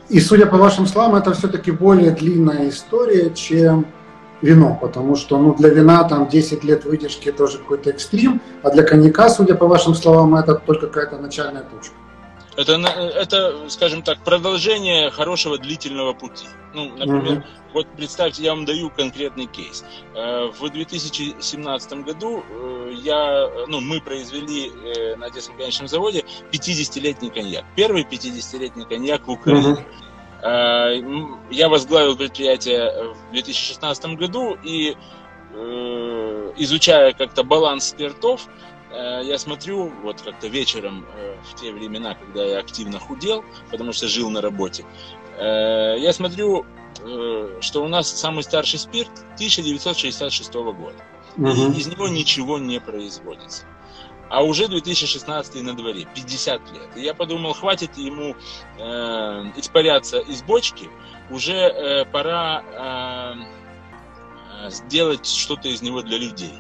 И 0.10 0.20
судя 0.20 0.46
по 0.46 0.58
вашим 0.58 0.86
словам, 0.86 1.16
это 1.16 1.34
все-таки 1.34 1.72
более 1.72 2.12
длинная 2.12 2.70
история, 2.70 3.32
чем 3.34 3.88
вино, 4.42 4.78
потому 4.80 5.16
что 5.16 5.38
ну, 5.38 5.56
для 5.56 5.70
вина 5.70 6.04
там 6.04 6.28
10 6.28 6.64
лет 6.64 6.86
выдержки 6.86 7.32
тоже 7.32 7.58
какой-то 7.58 7.90
экстрим, 7.90 8.42
а 8.62 8.70
для 8.70 8.84
коньяка, 8.84 9.30
судя 9.30 9.56
по 9.56 9.68
вашим 9.68 9.96
словам, 9.96 10.36
это 10.36 10.56
только 10.56 10.88
какая-то 10.88 11.18
начальная 11.18 11.64
точка. 11.64 11.96
Это, 12.58 12.74
это, 12.74 13.70
скажем 13.70 14.02
так, 14.02 14.24
продолжение 14.24 15.10
хорошего 15.10 15.58
длительного 15.58 16.14
пути. 16.14 16.46
Ну, 16.74 16.90
например, 16.96 17.40
угу. 17.40 17.44
вот 17.74 17.88
представьте, 17.98 18.44
я 18.44 18.54
вам 18.54 18.66
даю 18.66 18.90
конкретный 18.90 19.48
кейс. 19.48 19.84
Э, 20.14 20.48
в 20.58 20.70
2017 20.70 21.94
году 22.06 22.44
э, 22.48 22.94
я, 23.02 23.50
ну, 23.68 23.82
мы 23.82 24.00
произвели 24.00 24.70
э, 24.70 25.16
на 25.18 25.26
Одесском 25.26 25.58
конечном 25.58 25.90
заводе 25.90 26.24
50-летний 26.52 27.30
коньяк. 27.30 27.66
Первый 27.76 28.04
50-летний 28.04 28.86
коньяк 28.86 29.28
в 29.28 29.32
Украине. 29.32 29.74
Угу. 29.74 29.86
Я 31.50 31.70
возглавил 31.70 32.16
предприятие 32.16 33.14
в 33.14 33.32
2016 33.32 34.06
году 34.18 34.56
и 34.64 34.96
изучая 36.58 37.14
как-то 37.14 37.44
баланс 37.44 37.88
спиртов, 37.88 38.48
Э, 38.48 38.75
я 39.24 39.38
смотрю, 39.38 39.92
вот 40.04 40.22
как-то 40.22 40.48
вечером 40.48 41.06
э, 41.16 41.38
в 41.44 41.60
те 41.60 41.72
времена, 41.72 42.16
когда 42.16 42.44
я 42.44 42.60
активно 42.60 43.00
худел, 43.00 43.44
потому 43.72 43.94
что 43.94 44.08
жил 44.08 44.30
на 44.30 44.42
работе, 44.42 44.86
э, 45.38 45.96
я 46.00 46.14
смотрю, 46.14 46.66
что 47.60 47.84
у 47.84 47.88
нас 47.88 48.10
самый 48.10 48.44
старший 48.44 48.80
спирт 48.80 49.12
1966 49.36 50.54
года. 50.54 50.96
Угу. 51.38 51.48
И 51.48 51.80
из 51.80 51.88
него 51.88 52.08
ничего 52.08 52.58
не 52.58 52.80
производится. 52.80 53.66
А 54.30 54.44
уже 54.44 54.68
2016 54.68 55.62
на 55.62 55.76
дворе, 55.76 56.08
50 56.16 56.72
лет. 56.72 56.90
И 56.96 57.02
я 57.02 57.14
подумал, 57.14 57.54
хватит 57.54 57.96
ему 57.98 58.36
э, 58.80 58.84
испаряться 59.58 60.20
из 60.20 60.42
бочки, 60.42 60.90
уже 61.30 61.54
э, 61.54 62.06
пора 62.06 62.64
э, 62.64 63.65
сделать 64.70 65.26
что-то 65.26 65.68
из 65.68 65.82
него 65.82 66.02
для 66.02 66.18
людей. 66.18 66.54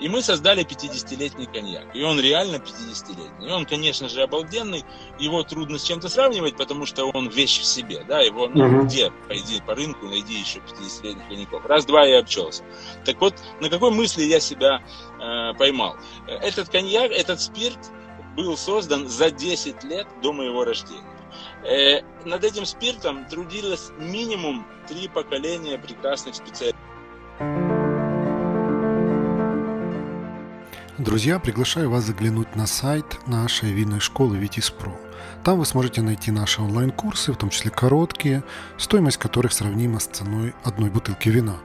И 0.00 0.08
мы 0.08 0.22
создали 0.22 0.64
50-летний 0.64 1.46
коньяк. 1.46 1.94
И 1.94 2.02
он 2.02 2.20
реально 2.20 2.56
50-летний. 2.56 3.48
И 3.48 3.50
он, 3.50 3.66
конечно 3.66 4.08
же, 4.08 4.22
обалденный. 4.22 4.84
Его 5.18 5.42
трудно 5.42 5.78
с 5.78 5.84
чем-то 5.84 6.08
сравнивать, 6.08 6.56
потому 6.56 6.86
что 6.86 7.04
он 7.06 7.28
вещь 7.28 7.60
в 7.60 7.64
себе. 7.64 8.04
Да? 8.06 8.20
Его, 8.20 8.48
ну, 8.48 8.66
uh-huh. 8.66 8.84
где? 8.84 9.10
Пойди 9.28 9.60
по 9.66 9.74
рынку, 9.74 10.06
найди 10.06 10.34
еще 10.34 10.60
50-летних 10.60 11.28
коньяков. 11.28 11.64
Раз-два 11.64 12.06
и 12.06 12.12
обчелся. 12.12 12.64
Так 13.04 13.20
вот, 13.20 13.34
на 13.60 13.68
какой 13.68 13.90
мысли 13.90 14.24
я 14.24 14.40
себя 14.40 14.82
э, 15.20 15.54
поймал? 15.58 15.96
Этот 16.26 16.68
коньяк, 16.68 17.10
этот 17.10 17.40
спирт 17.40 17.78
был 18.36 18.56
создан 18.56 19.08
за 19.08 19.30
10 19.30 19.84
лет 19.84 20.06
до 20.22 20.32
моего 20.32 20.64
рождения. 20.64 21.04
Э, 21.64 22.02
над 22.24 22.44
этим 22.44 22.64
спиртом 22.64 23.26
трудилось 23.26 23.90
минимум 23.98 24.66
три 24.88 25.08
поколения 25.08 25.78
прекрасных 25.78 26.34
специалистов. 26.34 26.80
Друзья, 31.00 31.38
приглашаю 31.38 31.88
вас 31.88 32.04
заглянуть 32.04 32.56
на 32.56 32.66
сайт 32.66 33.26
нашей 33.26 33.72
винной 33.72 34.00
школы 34.00 34.36
Витис 34.36 34.68
Про. 34.68 34.92
Там 35.42 35.58
вы 35.58 35.64
сможете 35.64 36.02
найти 36.02 36.30
наши 36.30 36.60
онлайн-курсы, 36.60 37.32
в 37.32 37.38
том 37.38 37.48
числе 37.48 37.70
короткие, 37.70 38.44
стоимость 38.76 39.16
которых 39.16 39.54
сравнима 39.54 39.98
с 39.98 40.04
ценой 40.04 40.52
одной 40.62 40.90
бутылки 40.90 41.30
вина. 41.30 41.56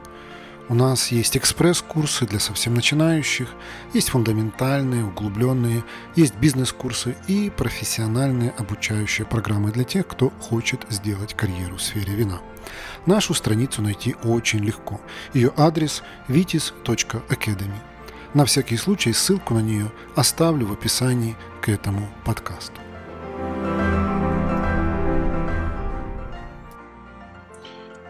У 0.70 0.74
нас 0.74 1.08
есть 1.12 1.36
экспресс-курсы 1.36 2.26
для 2.26 2.40
совсем 2.40 2.72
начинающих, 2.72 3.50
есть 3.92 4.08
фундаментальные, 4.08 5.04
углубленные, 5.04 5.84
есть 6.14 6.36
бизнес-курсы 6.36 7.14
и 7.26 7.50
профессиональные 7.50 8.54
обучающие 8.56 9.26
программы 9.26 9.70
для 9.70 9.84
тех, 9.84 10.06
кто 10.06 10.30
хочет 10.30 10.86
сделать 10.88 11.34
карьеру 11.34 11.76
в 11.76 11.82
сфере 11.82 12.14
вина. 12.14 12.40
Нашу 13.04 13.34
страницу 13.34 13.82
найти 13.82 14.16
очень 14.24 14.60
легко. 14.60 14.98
Ее 15.34 15.52
адрес 15.58 16.02
vitis.academy. 16.26 17.76
На 18.36 18.44
всякий 18.44 18.76
случай 18.76 19.14
ссылку 19.14 19.54
на 19.54 19.60
нее 19.60 19.90
оставлю 20.14 20.66
в 20.66 20.72
описании 20.72 21.36
к 21.62 21.70
этому 21.70 22.06
подкасту. 22.22 22.82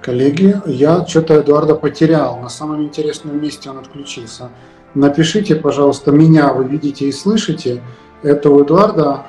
Коллеги, 0.02 0.60
я 0.66 1.06
что-то 1.06 1.34
Эдуарда 1.34 1.76
потерял. 1.76 2.40
На 2.40 2.48
самом 2.48 2.82
интересном 2.82 3.40
месте 3.40 3.70
он 3.70 3.78
отключился. 3.78 4.50
Напишите, 4.94 5.54
пожалуйста, 5.54 6.10
меня 6.10 6.52
вы 6.52 6.64
видите 6.64 7.06
и 7.06 7.12
слышите. 7.12 7.80
Это 8.24 8.50
у 8.50 8.64
Эдуарда 8.64 9.26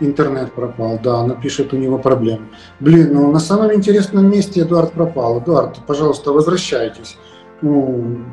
интернет 0.00 0.50
пропал. 0.54 0.98
Да, 1.04 1.26
напишет, 1.26 1.74
у 1.74 1.76
него 1.76 1.98
проблемы. 1.98 2.46
Блин, 2.80 3.12
ну 3.12 3.30
на 3.30 3.38
самом 3.38 3.74
интересном 3.74 4.30
месте 4.30 4.62
Эдуард 4.62 4.92
пропал. 4.92 5.40
Эдуард, 5.40 5.84
пожалуйста, 5.86 6.32
возвращайтесь. 6.32 7.18
Ну, 7.60 8.24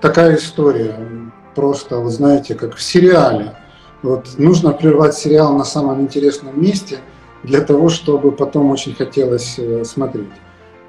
такая 0.00 0.36
история. 0.36 0.96
Просто, 1.54 1.98
вы 1.98 2.10
знаете, 2.10 2.54
как 2.54 2.74
в 2.74 2.82
сериале. 2.82 3.54
Вот 4.02 4.38
нужно 4.38 4.72
прервать 4.72 5.14
сериал 5.14 5.56
на 5.56 5.64
самом 5.64 6.00
интересном 6.02 6.60
месте– 6.60 6.98
для 7.46 7.60
того, 7.60 7.88
чтобы 7.88 8.32
потом 8.32 8.70
очень 8.70 8.94
хотелось 8.94 9.54
э, 9.58 9.84
смотреть. 9.84 10.32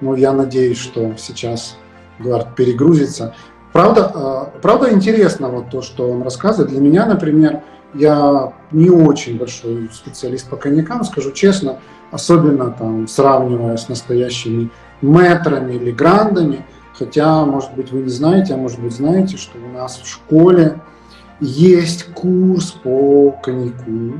Ну, 0.01 0.15
я 0.15 0.33
надеюсь, 0.33 0.79
что 0.79 1.15
сейчас 1.17 1.77
Эдуард 2.19 2.55
перегрузится. 2.55 3.35
Правда, 3.73 4.11
э, 4.55 4.59
правда 4.61 4.91
интересно 4.91 5.49
вот 5.49 5.69
то, 5.69 5.81
что 5.81 6.09
он 6.11 6.23
рассказывает. 6.23 6.71
Для 6.71 6.81
меня, 6.81 7.05
например, 7.05 7.61
я 7.93 8.53
не 8.71 8.89
очень 8.89 9.37
большой 9.37 9.89
специалист 9.93 10.49
по 10.49 10.57
коньякам, 10.57 11.03
скажу 11.03 11.31
честно, 11.31 11.77
особенно 12.11 12.71
там 12.71 13.07
сравнивая 13.07 13.77
с 13.77 13.87
настоящими 13.87 14.69
метрами 15.01 15.75
или 15.75 15.91
грандами. 15.91 16.65
Хотя, 16.97 17.45
может 17.45 17.73
быть, 17.75 17.91
вы 17.91 18.01
не 18.01 18.09
знаете, 18.09 18.55
а 18.55 18.57
может 18.57 18.79
быть, 18.79 18.93
знаете, 18.93 19.37
что 19.37 19.57
у 19.59 19.69
нас 19.69 19.99
в 20.01 20.07
школе 20.07 20.81
есть 21.39 22.05
курс 22.13 22.71
по 22.71 23.31
коньяку. 23.43 24.17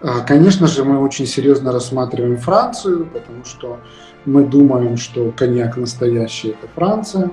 А, 0.00 0.20
конечно 0.20 0.66
же, 0.66 0.84
мы 0.84 1.00
очень 1.00 1.26
серьезно 1.26 1.72
рассматриваем 1.72 2.38
Францию, 2.38 3.06
потому 3.12 3.44
что 3.44 3.78
мы 4.24 4.44
думаем, 4.44 4.96
что 4.96 5.32
коньяк 5.36 5.76
настоящий– 5.76 6.48
это 6.62 6.68
Франция. 6.74 7.30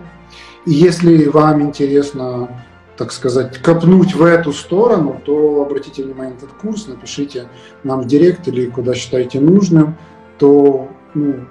И 0.65 0.71
если 0.71 1.27
вам 1.27 1.61
интересно, 1.61 2.49
так 2.97 3.11
сказать, 3.11 3.59
копнуть 3.59 4.13
в 4.15 4.23
эту 4.23 4.51
сторону, 4.51 5.21
то 5.23 5.61
обратите 5.61 6.03
внимание 6.03 6.33
на 6.33 6.37
этот 6.37 6.53
курс, 6.53 6.87
напишите 6.87 7.47
нам 7.83 8.01
в 8.01 8.07
директ 8.07 8.47
или 8.47 8.65
куда 8.65 8.93
считаете 8.93 9.39
нужным, 9.39 9.95
то 10.37 10.89
ну, 11.13 11.45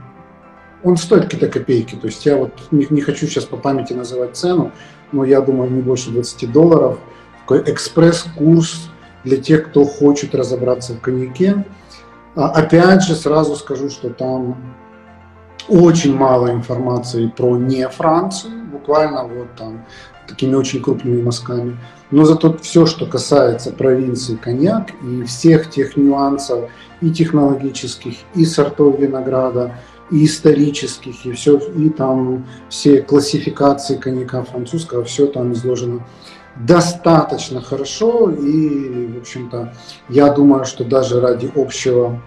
он 0.85 0.97
стоит 0.97 1.25
какие-то 1.25 1.49
копейки. 1.49 1.97
То 1.97 2.07
есть 2.07 2.25
я 2.27 2.37
вот 2.37 2.53
не, 2.71 2.87
не 2.91 3.01
хочу 3.01 3.27
сейчас 3.27 3.45
по 3.45 3.57
памяти 3.57 3.95
называть 3.95 4.37
цену, 4.37 4.71
но 5.13 5.25
я 5.25 5.41
думаю, 5.41 5.71
не 5.71 5.81
больше 5.81 6.11
20 6.11 6.53
долларов. 6.53 6.99
Такой 7.41 7.63
экспресс-курс 7.73 8.91
для 9.25 9.39
тех, 9.39 9.71
кто 9.71 9.85
хочет 9.85 10.35
разобраться 10.35 10.93
в 10.93 11.01
коньяке. 11.01 11.65
А, 12.37 12.51
опять 12.51 13.03
же, 13.03 13.15
сразу 13.15 13.57
скажу, 13.57 13.91
что 13.91 14.11
там 14.11 14.57
очень 15.69 16.15
мало 16.15 16.51
информации 16.51 17.29
про 17.29 17.57
не 17.57 17.89
Францию, 17.89 18.67
буквально 18.71 19.25
вот 19.25 19.55
там 19.57 19.85
такими 20.29 20.55
очень 20.55 20.83
крупными 20.83 21.23
мазками. 21.23 21.79
Но 22.11 22.25
зато 22.25 22.57
все, 22.59 22.87
что 22.87 23.07
касается 23.07 23.73
провинции 23.73 24.37
коньяк 24.37 24.91
и 25.03 25.25
всех 25.25 25.71
тех 25.71 25.97
нюансов 25.97 26.71
и 27.01 27.11
технологических, 27.11 28.15
и 28.35 28.45
сортов 28.45 28.99
винограда, 28.99 29.75
и 30.11 30.25
исторических, 30.25 31.25
и 31.27 31.33
все, 31.33 31.57
и 31.57 31.89
там 31.89 32.47
все 32.69 33.03
классификации 33.03 33.97
коньяка 33.97 34.43
французского, 34.43 35.05
все 35.05 35.27
там 35.27 35.53
изложено 35.53 36.07
достаточно 36.57 37.61
хорошо, 37.61 38.31
и, 38.31 39.07
в 39.07 39.19
общем-то, 39.19 39.75
я 40.09 40.33
думаю, 40.33 40.65
что 40.65 40.85
даже 40.85 41.21
ради 41.21 41.51
общего 41.55 42.21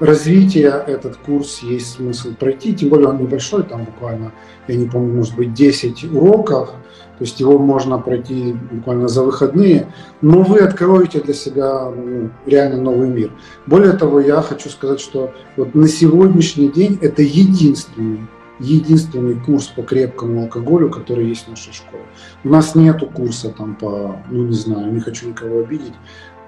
развития 0.00 0.82
этот 0.86 1.16
курс 1.16 1.60
есть 1.62 1.94
смысл 1.94 2.34
пройти, 2.34 2.74
тем 2.74 2.88
более 2.88 3.08
он 3.08 3.18
небольшой, 3.18 3.62
там 3.62 3.84
буквально, 3.84 4.32
я 4.66 4.76
не 4.76 4.86
помню, 4.86 5.14
может 5.14 5.36
быть 5.36 5.54
10 5.54 6.04
уроков, 6.12 6.70
то 7.18 7.24
есть 7.24 7.40
его 7.40 7.58
можно 7.58 7.98
пройти 7.98 8.54
буквально 8.70 9.08
за 9.08 9.24
выходные, 9.24 9.92
но 10.20 10.42
вы 10.42 10.60
откроете 10.60 11.20
для 11.20 11.34
себя 11.34 11.90
ну, 11.90 12.30
реально 12.46 12.80
новый 12.80 13.08
мир. 13.08 13.32
Более 13.66 13.92
того, 13.92 14.20
я 14.20 14.40
хочу 14.40 14.68
сказать, 14.70 15.00
что 15.00 15.32
вот 15.56 15.74
на 15.74 15.88
сегодняшний 15.88 16.68
день 16.68 16.98
это 17.02 17.22
единственный 17.22 18.20
единственный 18.60 19.36
курс 19.36 19.66
по 19.68 19.82
крепкому 19.82 20.42
алкоголю, 20.42 20.90
который 20.90 21.28
есть 21.28 21.46
в 21.46 21.50
нашей 21.50 21.72
школе. 21.72 22.02
У 22.42 22.48
нас 22.48 22.74
нету 22.74 23.06
курса 23.06 23.50
там 23.56 23.76
по, 23.76 24.20
ну 24.30 24.46
не 24.46 24.54
знаю, 24.54 24.92
не 24.92 25.00
хочу 25.00 25.28
никого 25.28 25.60
обидеть, 25.60 25.94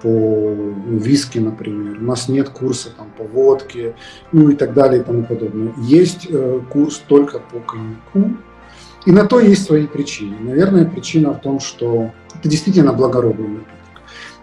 по 0.01 0.09
ну, 0.09 0.97
виски, 0.97 1.39
например. 1.39 1.99
У 2.01 2.03
нас 2.03 2.27
нет 2.27 2.49
курса 2.49 2.89
там 2.95 3.07
по 3.17 3.23
водке, 3.23 3.95
ну 4.31 4.49
и 4.49 4.55
так 4.55 4.73
далее 4.73 5.01
и 5.01 5.03
тому 5.03 5.23
подобное. 5.23 5.73
Есть 5.77 6.27
э, 6.29 6.59
курс 6.69 7.01
только 7.07 7.39
по 7.39 7.59
коньяку, 7.59 8.37
и 9.05 9.11
на 9.11 9.25
то 9.25 9.39
есть 9.39 9.65
свои 9.65 9.87
причины. 9.87 10.37
Наверное, 10.39 10.85
причина 10.85 11.31
в 11.33 11.41
том, 11.41 11.59
что 11.59 12.11
это 12.39 12.49
действительно 12.49 12.93
благородный 12.93 13.47
напиток. 13.47 14.01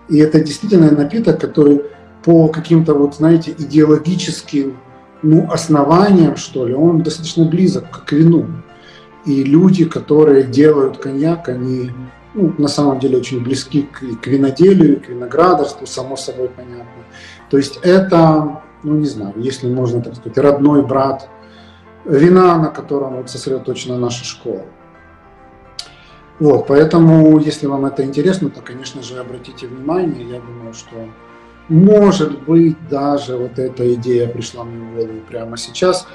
И 0.09 0.19
это 0.19 0.41
действительно 0.41 0.91
напиток, 0.91 1.41
который 1.41 1.83
по 2.25 2.49
каким-то 2.49 2.95
вот, 2.95 3.15
знаете, 3.15 3.55
идеологическим 3.57 4.77
ну, 5.23 5.51
основанием, 5.51 6.37
что 6.37 6.67
ли, 6.67 6.75
он 6.75 7.03
достаточно 7.03 7.45
близок 7.45 8.05
к 8.05 8.13
вину. 8.13 8.47
И 9.25 9.45
люди, 9.45 9.85
которые 9.85 10.45
делают 10.45 10.99
коньяк, 10.99 11.49
они 11.49 11.91
ну, 12.35 12.55
на 12.59 12.69
самом 12.69 12.99
деле 12.99 13.19
очень 13.19 13.43
близки 13.43 13.83
к, 13.83 14.01
к 14.21 14.27
виноделию, 14.27 15.01
к 15.01 15.09
виноградарству, 15.09 15.87
само 15.87 16.17
собой 16.17 16.49
понятно. 16.49 16.87
То 17.51 17.57
есть 17.57 17.79
это, 17.83 18.63
ну 18.83 18.95
не 18.95 19.07
знаю, 19.07 19.35
если 19.37 19.69
можно 19.69 20.03
так 20.03 20.17
сказать, 20.17 20.39
родной 20.39 20.83
брат 20.83 21.29
вина, 22.09 22.59
на 22.59 22.69
котором 22.69 23.17
вот 23.17 23.31
сосредоточена 23.31 23.99
наша 23.99 24.25
школа. 24.25 24.63
Вот, 26.41 26.67
поэтому, 26.67 27.39
если 27.39 27.67
вам 27.67 27.85
это 27.85 28.05
интересно, 28.05 28.49
то, 28.49 28.61
конечно 28.61 29.03
же, 29.03 29.19
обратите 29.19 29.67
внимание. 29.67 30.29
Я 30.29 30.41
думаю, 30.41 30.73
что 30.73 31.09
может 31.69 32.45
быть, 32.45 32.77
даже 32.89 33.37
вот 33.37 33.59
эта 33.59 33.93
идея 33.95 34.27
пришла 34.29 34.65
мне 34.65 34.79
в 34.79 34.95
голову 34.95 35.21
прямо 35.29 35.57
сейчас. 35.59 36.07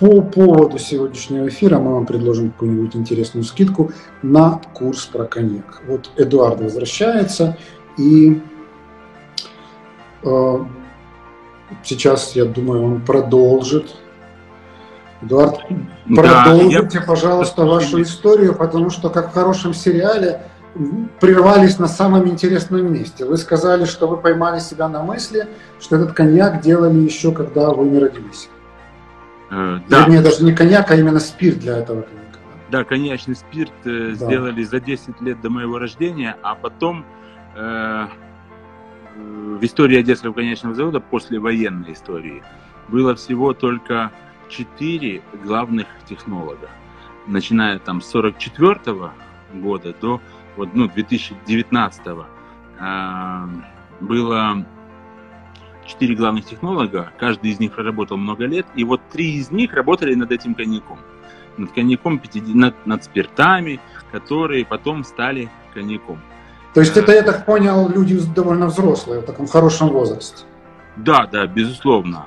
По 0.00 0.20
поводу 0.20 0.78
сегодняшнего 0.78 1.48
эфира 1.48 1.78
мы 1.78 1.94
вам 1.94 2.06
предложим 2.06 2.50
какую-нибудь 2.50 2.96
интересную 2.96 3.44
скидку 3.44 3.92
на 4.22 4.60
курс 4.74 5.06
про 5.06 5.24
коньяк. 5.24 5.82
Вот 5.86 6.10
Эдуард 6.16 6.60
возвращается, 6.60 7.56
и 7.96 8.42
э, 10.24 10.58
сейчас, 11.82 12.34
я 12.34 12.44
думаю, 12.44 12.84
он 12.84 13.00
продолжит. 13.00 13.94
Эдуард, 15.26 15.60
да, 16.06 16.22
продолжите, 16.22 16.98
я... 16.98 17.04
пожалуйста, 17.04 17.64
вашу 17.64 18.02
историю, 18.02 18.54
потому 18.54 18.90
что, 18.90 19.10
как 19.10 19.30
в 19.30 19.34
хорошем 19.34 19.74
сериале, 19.74 20.42
прервались 21.20 21.78
на 21.78 21.88
самом 21.88 22.28
интересном 22.28 22.92
месте. 22.92 23.24
Вы 23.24 23.36
сказали, 23.36 23.84
что 23.84 24.06
вы 24.06 24.16
поймали 24.16 24.60
себя 24.60 24.88
на 24.88 25.02
мысли, 25.02 25.48
что 25.80 25.96
этот 25.96 26.12
коньяк 26.12 26.60
делали 26.60 26.98
еще, 26.98 27.32
когда 27.32 27.70
вы 27.70 27.86
не 27.86 27.98
родились. 27.98 28.48
Э, 29.50 29.78
да. 29.88 30.00
Вернее, 30.00 30.22
даже 30.22 30.44
не 30.44 30.52
коньяк, 30.52 30.90
а 30.90 30.96
именно 30.96 31.20
спирт 31.20 31.58
для 31.58 31.78
этого 31.78 32.02
коньяка. 32.02 32.38
Да, 32.70 32.84
коньячный 32.84 33.36
спирт 33.36 33.72
э, 33.84 34.14
да. 34.18 34.26
сделали 34.26 34.62
за 34.64 34.80
10 34.80 35.20
лет 35.20 35.40
до 35.40 35.50
моего 35.50 35.78
рождения, 35.78 36.36
а 36.42 36.54
потом 36.54 37.04
э, 37.54 38.06
в 39.16 39.64
истории 39.64 39.98
Одесского 39.98 40.32
коньячного 40.32 40.74
завода, 40.74 41.00
после 41.00 41.38
военной 41.38 41.92
истории, 41.92 42.42
было 42.88 43.14
всего 43.14 43.52
только 43.52 44.10
4 44.48 45.22
главных 45.44 45.86
технолога. 46.08 46.70
Начиная 47.26 47.78
там 47.78 48.00
с 48.00 48.08
44 48.08 49.10
года 49.54 49.94
до 50.00 50.20
вот, 50.56 50.70
ну, 50.74 50.88
2019 50.88 52.02
э, 52.78 53.46
было 54.00 54.66
четыре 55.86 56.14
главных 56.14 56.44
технолога, 56.44 57.12
каждый 57.18 57.52
из 57.52 57.60
них 57.60 57.72
проработал 57.72 58.16
много 58.16 58.44
лет, 58.46 58.66
и 58.74 58.84
вот 58.84 59.00
три 59.10 59.36
из 59.36 59.50
них 59.50 59.72
работали 59.72 60.14
над 60.14 60.32
этим 60.32 60.54
коньяком. 60.54 60.98
Над 61.56 61.72
коньяком, 61.72 62.20
над, 62.34 62.86
над 62.86 63.04
спиртами, 63.04 63.80
которые 64.12 64.64
потом 64.66 65.04
стали 65.04 65.48
коньяком. 65.72 66.20
То 66.74 66.80
есть 66.80 66.96
это, 66.96 67.12
я 67.12 67.22
так 67.22 67.46
понял, 67.46 67.88
люди 67.88 68.20
довольно 68.34 68.66
взрослые, 68.66 69.20
в 69.20 69.24
таком 69.24 69.46
хорошем 69.46 69.88
возрасте. 69.88 70.44
Да, 70.96 71.26
да, 71.26 71.46
безусловно. 71.46 72.26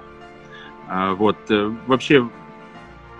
А, 0.89 1.13
вот, 1.13 1.37
э, 1.49 1.71
вообще, 1.85 2.27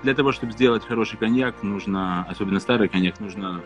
для 0.02 0.16
того, 0.16 0.32
чтобы 0.32 0.54
сделать 0.54 0.84
хороший 0.84 1.18
коньяк, 1.18 1.62
нужно, 1.62 2.26
особенно 2.28 2.60
старый 2.60 2.90
коньяк, 2.90 3.20
нужно 3.20 3.62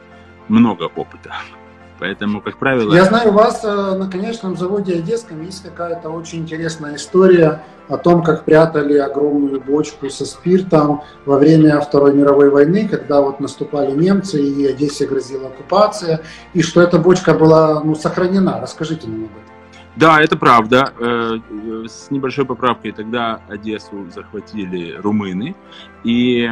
много 0.49 0.83
опыта. 0.83 1.31
Поэтому, 1.99 2.41
как 2.41 2.57
правило... 2.57 2.93
Я 2.93 3.05
знаю, 3.05 3.29
у 3.29 3.31
вас 3.31 3.63
э, 3.63 3.95
на 3.95 4.11
конечном 4.11 4.57
заводе 4.57 4.95
Одесском 4.95 5.41
есть 5.41 5.63
какая-то 5.63 6.09
очень 6.09 6.39
интересная 6.39 6.97
история 6.97 7.63
о 7.87 7.95
том, 7.95 8.23
как 8.23 8.43
прятали 8.43 8.97
огромную 8.97 9.61
бочку 9.61 10.09
со 10.09 10.25
спиртом 10.25 11.03
во 11.25 11.37
время 11.37 11.79
Второй 11.79 12.13
мировой 12.13 12.49
войны, 12.49 12.89
когда 12.89 13.21
вот 13.21 13.39
наступали 13.39 13.91
немцы 13.91 14.43
и 14.43 14.65
Одессе 14.65 15.07
грозила 15.07 15.47
оккупация, 15.47 16.23
и 16.53 16.61
что 16.61 16.81
эта 16.81 16.99
бочка 16.99 17.33
была 17.33 17.81
ну, 17.81 17.95
сохранена. 17.95 18.59
Расскажите 18.59 19.07
нам 19.07 19.25
об 19.25 19.31
этом. 19.31 19.52
Да, 19.95 20.21
это 20.21 20.37
правда. 20.37 20.93
Э, 20.99 21.39
с 21.87 22.09
небольшой 22.09 22.45
поправкой 22.45 22.91
тогда 22.91 23.41
Одессу 23.47 24.09
захватили 24.09 24.93
румыны. 24.95 25.55
И, 26.03 26.49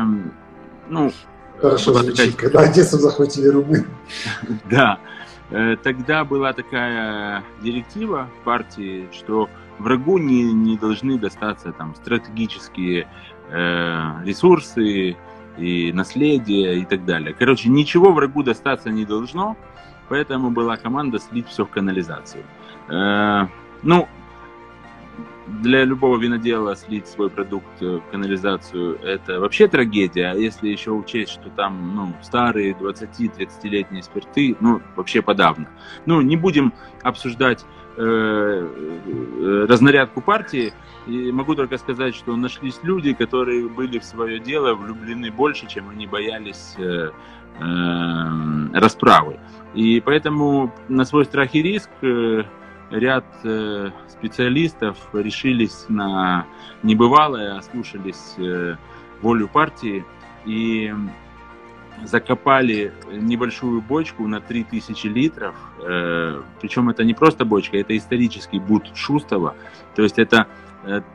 ну... 0.89 1.12
Хорошо 1.60 1.93
звучит, 1.93 2.36
такая... 2.36 2.49
когда 2.51 2.60
Одессу 2.69 2.97
захватили 2.97 3.47
румыны. 3.47 3.86
Да. 4.69 4.99
Э, 5.49 5.75
тогда 5.82 6.23
была 6.23 6.54
такая 6.54 7.43
директива 7.63 8.30
партии, 8.43 9.10
что 9.12 9.49
врагу 9.80 10.19
не, 10.19 10.43
не 10.54 10.77
должны 10.77 11.17
достаться 11.17 11.71
там 11.71 11.95
стратегические 11.95 13.08
э, 13.49 14.23
ресурсы 14.23 15.17
и 15.58 15.91
наследие 15.93 16.80
и 16.80 16.86
так 16.86 17.06
далее. 17.06 17.36
Короче, 17.38 17.69
ничего 17.69 18.13
врагу 18.13 18.43
достаться 18.43 18.91
не 18.91 19.04
должно, 19.04 19.58
поэтому 20.10 20.51
была 20.51 20.77
команда 20.77 21.19
слить 21.19 21.47
все 21.47 21.65
в 21.65 21.69
канализацию. 21.69 22.43
Э, 22.43 22.61
ну, 22.91 24.08
для 25.60 25.84
любого 25.84 26.17
винодела 26.17 26.75
слить 26.75 27.08
свой 27.08 27.30
продукт 27.30 27.82
в 27.82 28.01
канализацию– 28.12 28.99
это 29.04 29.39
вообще 29.39 29.67
трагедия. 29.67 30.34
Если 30.34 30.69
еще 30.69 30.91
учесть, 30.91 31.32
что 31.34 31.49
там 31.49 31.95
ну, 31.95 32.13
старые 32.21 32.73
20-30-летние 32.73 34.04
спирты, 34.04 34.56
ну, 34.60 34.82
вообще 34.95 35.21
подавно. 35.21 35.67
Ну, 36.06 36.21
не 36.21 36.38
будем 36.38 36.73
обсуждать 37.04 37.65
э, 37.97 38.01
э, 38.01 39.65
разнарядку 39.67 40.21
партии. 40.21 40.73
И 41.08 41.32
могу 41.32 41.56
только 41.56 41.77
сказать, 41.77 42.15
что 42.15 42.36
нашлись 42.36 42.80
люди, 42.84 43.13
которые 43.13 43.67
были 43.67 43.99
в 43.99 44.04
свое 44.04 44.39
дело 44.39 44.75
влюблены 44.75 45.32
больше, 45.32 45.67
чем 45.67 45.89
они 45.89 46.08
боялись 46.08 46.75
э, 46.77 47.10
э, 47.60 48.80
расправы. 48.80 49.39
И 49.73 50.01
поэтому 50.01 50.73
на 50.88 51.06
свой 51.06 51.25
страх 51.25 51.56
и 51.56 51.62
риск 51.62 51.89
э, 52.01 52.43
ряд 52.91 53.25
э, 53.43 53.89
специалистов 54.10 54.97
решились 55.13 55.86
на 55.88 56.45
небывалое, 56.84 57.58
ослушались 57.58 58.36
э, 58.38 58.75
волю 59.21 59.47
партии 59.47 60.06
и 60.45 60.93
закопали 62.04 62.93
небольшую 63.12 63.82
бочку 63.82 64.27
на 64.27 64.41
3000 64.41 65.08
литров. 65.08 65.56
Э, 65.80 66.41
причем 66.60 66.89
это 66.89 67.04
не 67.04 67.13
просто 67.13 67.45
бочка, 67.45 67.77
это 67.77 67.95
исторический 67.95 68.60
бут 68.60 68.91
Шустова. 68.95 69.56
То 69.95 70.04
есть 70.04 70.19
это 70.19 70.47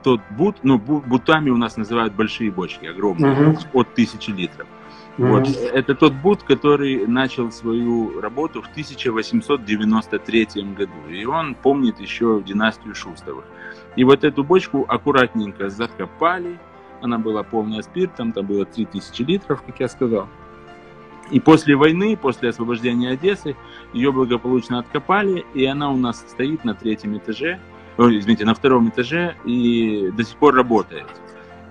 тот 0.05 0.21
бут, 0.31 0.59
ну, 0.63 0.79
бутами 0.79 1.51
у 1.51 1.57
нас 1.57 1.77
называют 1.77 2.15
большие 2.15 2.53
бочки, 2.53 2.87
огромные, 2.87 3.35
uh-huh. 3.35 3.67
от 3.73 3.89
1000 3.95 4.31
литров. 4.31 4.69
Mm-hmm. 5.19 5.29
Вот. 5.31 5.49
Это 5.73 5.95
тот 5.95 6.13
бут, 6.13 6.43
который 6.43 7.07
начал 7.07 7.51
свою 7.51 8.21
работу 8.21 8.61
в 8.61 8.67
1893 8.69 10.47
году. 10.77 10.93
И 11.09 11.25
он 11.25 11.55
помнит 11.55 12.01
еще 12.01 12.43
династию 12.45 12.95
Шустовых. 12.95 13.45
И 13.97 14.05
вот 14.05 14.25
эту 14.25 14.45
бочку 14.45 14.85
аккуратненько 14.87 15.71
закопали. 15.71 16.59
Она 17.01 17.19
была 17.19 17.43
полная 17.43 17.83
спиртом, 17.83 18.33
там 18.33 18.47
было 18.47 18.65
3000 18.67 19.23
литров, 19.23 19.63
как 19.63 19.81
я 19.81 19.89
сказал. 19.89 20.29
И 21.31 21.41
после 21.41 21.77
войны, 21.77 22.17
после 22.17 22.51
освобождения 22.51 23.11
Одессы, 23.11 23.57
ее 23.93 24.13
благополучно 24.13 24.79
откопали, 24.79 25.45
и 25.55 25.65
она 25.65 25.91
у 25.91 25.97
нас 25.97 26.21
стоит 26.29 26.65
на 26.65 26.75
третьем 26.75 27.17
этаже, 27.17 27.59
ой, 27.99 28.19
извините, 28.19 28.45
на 28.45 28.55
втором 28.55 28.89
этаже 28.89 29.35
и 29.45 30.11
до 30.17 30.25
сих 30.25 30.37
пор 30.37 30.55
работает. 30.55 31.07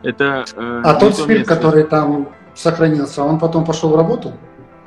Это, 0.03 0.45
э, 0.55 0.81
а 0.83 0.93
тот 0.95 1.15
спирт, 1.15 1.29
место... 1.29 1.55
который 1.55 1.83
там 1.85 2.29
сохранился, 2.55 3.23
он 3.23 3.37
потом 3.39 3.65
пошел 3.65 3.89
в 3.89 3.95
работу? 3.95 4.33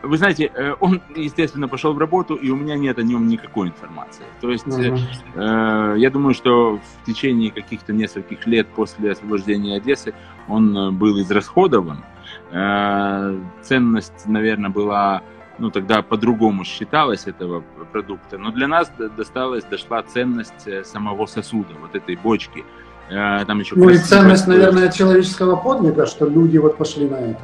Вы 0.02 0.16
знаете, 0.16 0.50
э, 0.54 0.74
он, 0.78 1.02
естественно, 1.16 1.66
пошел 1.66 1.92
в 1.92 1.98
работу, 1.98 2.34
и 2.36 2.50
у 2.50 2.56
меня 2.56 2.76
нет 2.76 2.98
о 2.98 3.02
нем 3.02 3.26
никакой 3.26 3.68
информации. 3.68 4.24
То 4.40 4.50
есть, 4.50 4.66
uh-huh. 4.66 4.98
э, 5.34 5.98
я 5.98 6.10
думаю, 6.10 6.34
что 6.34 6.76
в 6.76 7.06
течение 7.06 7.50
каких-то 7.50 7.92
нескольких 7.92 8.46
лет 8.46 8.68
после 8.68 9.10
освобождения 9.10 9.76
Одессы 9.76 10.14
он 10.46 10.76
э, 10.76 10.90
был 10.92 11.20
израсходован. 11.20 12.04
Э, 12.52 13.38
ценность, 13.62 14.26
наверное, 14.26 14.70
была, 14.70 15.22
ну, 15.58 15.70
тогда 15.70 16.02
по-другому 16.02 16.64
считалась 16.64 17.26
этого 17.26 17.64
продукта. 17.92 18.38
Но 18.38 18.52
для 18.52 18.68
нас 18.68 18.92
досталась, 19.16 19.64
дошла 19.64 20.02
ценность 20.04 20.66
э, 20.66 20.84
самого 20.84 21.26
сосуда, 21.26 21.74
вот 21.80 21.96
этой 21.96 22.14
бочки. 22.16 22.64
Там 23.08 23.58
еще 23.58 23.74
ну 23.74 23.88
и 23.88 23.96
ценность, 23.96 24.46
наверное, 24.46 24.92
человеческого 24.92 25.56
подвига, 25.56 26.04
что 26.04 26.26
люди 26.26 26.58
вот 26.58 26.76
пошли 26.76 27.08
на 27.08 27.14
это. 27.14 27.40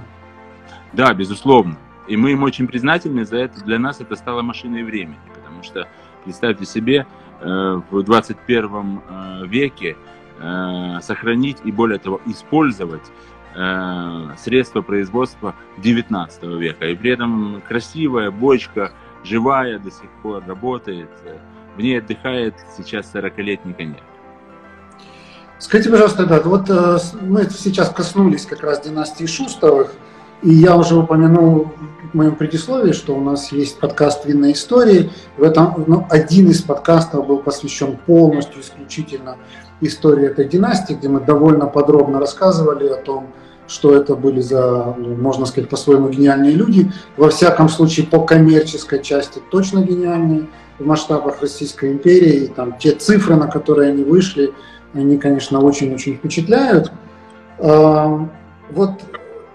Да, 0.94 1.12
безусловно. 1.12 1.76
И 2.06 2.16
мы 2.16 2.32
им 2.32 2.42
очень 2.42 2.68
признательны 2.68 3.24
за 3.24 3.38
это. 3.38 3.60
Для 3.64 3.78
нас 3.78 4.00
это 4.00 4.14
стало 4.14 4.42
машиной 4.42 4.84
времени, 4.84 5.18
потому 5.34 5.62
что, 5.62 5.88
представьте 6.24 6.66
себе, 6.66 7.06
э, 7.40 7.80
в 7.90 8.02
21 8.02 9.00
э, 9.08 9.46
веке 9.46 9.96
э, 10.38 11.00
сохранить 11.02 11.58
и, 11.64 11.72
более 11.72 11.98
того, 11.98 12.20
использовать 12.26 13.02
средства 14.36 14.82
производства 14.82 15.54
19 15.78 16.42
века. 16.58 16.88
И 16.88 16.96
при 16.96 17.12
этом 17.12 17.62
красивая 17.68 18.32
бочка, 18.32 18.90
живая, 19.22 19.78
до 19.78 19.92
сих 19.92 20.10
пор 20.24 20.42
работает. 20.44 21.08
В 21.76 21.80
ней 21.80 22.00
отдыхает 22.00 22.56
сейчас 22.76 23.14
40-летний 23.14 23.72
коньяк. 23.72 24.02
Скажите, 25.60 25.88
пожалуйста, 25.88 26.26
да, 26.26 26.40
вот 26.40 26.68
мы 27.22 27.44
сейчас 27.48 27.90
коснулись 27.90 28.44
как 28.44 28.64
раз 28.64 28.80
династии 28.80 29.24
Шустовых. 29.24 29.94
И 30.44 30.52
я 30.52 30.76
уже 30.76 30.94
упомянул 30.94 31.70
в 32.12 32.14
моем 32.14 32.36
предисловии, 32.36 32.92
что 32.92 33.16
у 33.16 33.20
нас 33.20 33.50
есть 33.50 33.80
подкаст 33.80 34.26
«Винной 34.26 34.52
истории». 34.52 35.10
В 35.38 35.42
этом 35.42 35.84
ну, 35.86 36.06
один 36.10 36.50
из 36.50 36.60
подкастов 36.60 37.26
был 37.26 37.38
посвящен 37.38 37.96
полностью, 38.04 38.60
исключительно 38.60 39.38
истории 39.80 40.26
этой 40.26 40.44
династии, 40.44 40.92
где 40.92 41.08
мы 41.08 41.20
довольно 41.20 41.66
подробно 41.66 42.20
рассказывали 42.20 42.88
о 42.88 42.96
том, 42.96 43.28
что 43.66 43.94
это 43.94 44.16
были 44.16 44.42
за, 44.42 44.94
ну, 44.98 45.16
можно 45.16 45.46
сказать, 45.46 45.70
по-своему 45.70 46.10
гениальные 46.10 46.52
люди. 46.52 46.92
Во 47.16 47.30
всяком 47.30 47.70
случае, 47.70 48.06
по 48.06 48.20
коммерческой 48.20 49.02
части 49.02 49.40
точно 49.50 49.78
гениальные 49.78 50.48
в 50.78 50.84
масштабах 50.84 51.40
Российской 51.40 51.90
империи. 51.90 52.44
И 52.44 52.46
там 52.48 52.76
те 52.78 52.90
цифры, 52.92 53.36
на 53.36 53.46
которые 53.46 53.92
они 53.92 54.04
вышли, 54.04 54.52
они, 54.92 55.16
конечно, 55.16 55.58
очень-очень 55.60 56.16
впечатляют. 56.16 56.92
Вот 57.58 58.90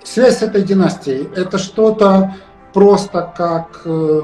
связь 0.04 0.42
этой 0.42 0.64
династией– 0.64 1.30
это 1.36 1.58
что-то 1.58 2.36
просто 2.74 3.32
как 3.36 3.82
э, 3.86 4.22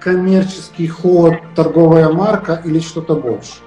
коммерческий 0.00 0.88
ход, 0.88 1.34
торговая 1.54 2.12
марка 2.12 2.60
или 2.64 2.80
что-то 2.80 3.14
больше? 3.14 3.60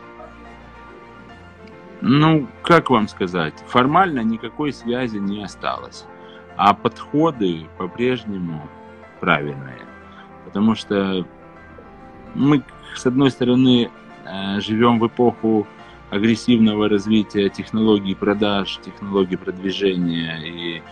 Ну, 2.02 2.48
как 2.64 2.90
вам 2.90 3.08
сказать, 3.08 3.54
формально 3.68 4.22
никакой 4.22 4.74
связи 4.74 5.18
не 5.18 5.44
осталось, 5.44 6.06
а 6.58 6.74
подходы 6.74 7.68
по-прежнему 7.78 8.68
правильные, 9.20 9.82
потому 10.46 10.74
что 10.74 11.26
мы, 12.34 12.64
с 12.96 13.06
одной 13.06 13.30
стороны, 13.30 13.92
э, 14.26 14.60
живем 14.62 15.00
в 15.00 15.08
эпоху 15.08 15.68
агрессивного 16.10 16.90
развития 16.90 17.50
технологий 17.50 18.16
продаж, 18.16 18.80
технологий 18.84 19.38
продвижения 19.38 20.40
и 20.44 20.84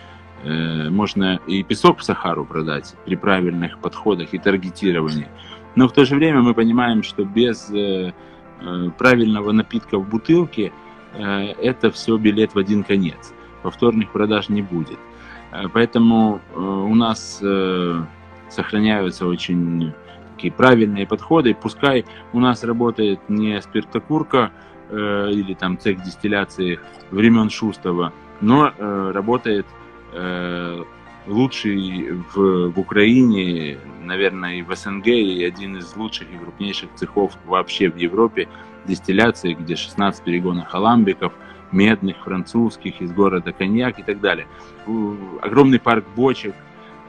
можно 0.44 1.40
и 1.48 1.64
песок 1.64 2.00
в 2.00 2.04
Сахару 2.04 2.46
продать 2.46 2.96
при 3.06 3.16
правильных 3.16 3.80
подходах 3.80 4.34
и 4.34 4.38
таргетировании. 4.38 5.28
Но 5.76 5.88
в 5.88 5.92
то 5.92 6.06
же 6.06 6.16
время 6.16 6.42
мы 6.42 6.54
понимаем, 6.54 7.04
что 7.04 7.26
без 7.26 7.70
э, 7.72 8.14
э, 8.62 8.90
правильного 8.98 9.52
напитка 9.52 9.98
в 9.98 10.08
бутылке 10.08 10.72
это 11.12 11.90
все 11.90 12.18
билет 12.18 12.54
в 12.54 12.60
один 12.60 12.84
конец. 12.84 13.34
Повторных 13.64 14.12
продаж 14.12 14.48
не 14.48 14.62
будет. 14.62 15.00
Поэтому 15.74 16.40
у 16.56 16.94
нас 16.94 17.44
сохраняются 18.50 19.26
очень 19.26 19.92
такие 20.36 20.54
правильные 20.54 21.08
подходы. 21.08 21.56
Пускай 21.56 22.06
у 22.32 22.40
нас 22.40 22.64
работает 22.64 23.20
не 23.28 23.60
спиртокурка 23.60 24.52
или 24.92 25.56
там 25.60 25.80
цех 25.80 26.04
дистилляции 26.04 26.80
времен 27.10 27.50
Шустова, 27.50 28.14
но 28.40 28.72
работает 29.12 29.66
Э, 29.66 29.79
лучший 31.28 32.12
в, 32.34 32.70
в 32.70 32.80
Украине, 32.80 33.78
наверное, 34.04 34.56
и 34.56 34.62
в 34.62 34.76
СНГ, 34.76 35.08
и 35.08 35.44
один 35.44 35.78
из 35.78 35.96
лучших 35.96 36.32
и 36.32 36.38
крупнейших 36.38 36.90
цехов 36.96 37.34
вообще 37.46 37.90
в 37.90 37.98
Европе 37.98 38.48
дистилляции, 38.86 39.54
где 39.54 39.76
16 39.76 40.24
перегонов 40.24 40.74
аламбиков, 40.74 41.34
медных, 41.72 42.18
французских, 42.24 43.02
из 43.02 43.12
города 43.12 43.52
Коньяк 43.52 44.00
и 44.00 44.04
так 44.04 44.20
далее. 44.20 44.48
Огромный 45.42 45.80
парк 45.80 46.06
бочек, 46.16 46.56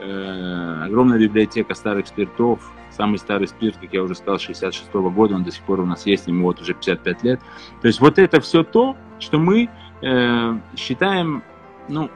э, 0.01 0.83
огромная 0.85 1.19
библиотека 1.19 1.75
старых 1.75 2.07
спиртов, 2.09 2.71
самый 2.91 3.19
старый 3.19 3.49
спирт, 3.49 3.77
как 3.81 3.93
я 3.93 4.03
уже 4.03 4.15
сказал, 4.15 4.39
66 4.39 4.91
-го 4.93 5.11
года, 5.11 5.35
он 5.35 5.45
до 5.45 5.51
сих 5.51 5.63
пор 5.63 5.81
у 5.81 5.87
нас 5.87 6.07
есть, 6.07 6.27
ему 6.27 6.45
вот 6.45 6.61
уже 6.61 6.75
55 6.75 7.23
лет. 7.23 7.41
То 7.81 7.89
есть 7.89 8.01
вот 8.01 8.19
это 8.19 8.41
все 8.41 8.63
то, 8.63 8.97
что 9.19 9.39
мы 9.39 9.71
э, 10.03 10.59
считаем, 10.77 11.43
ну, 11.89 12.11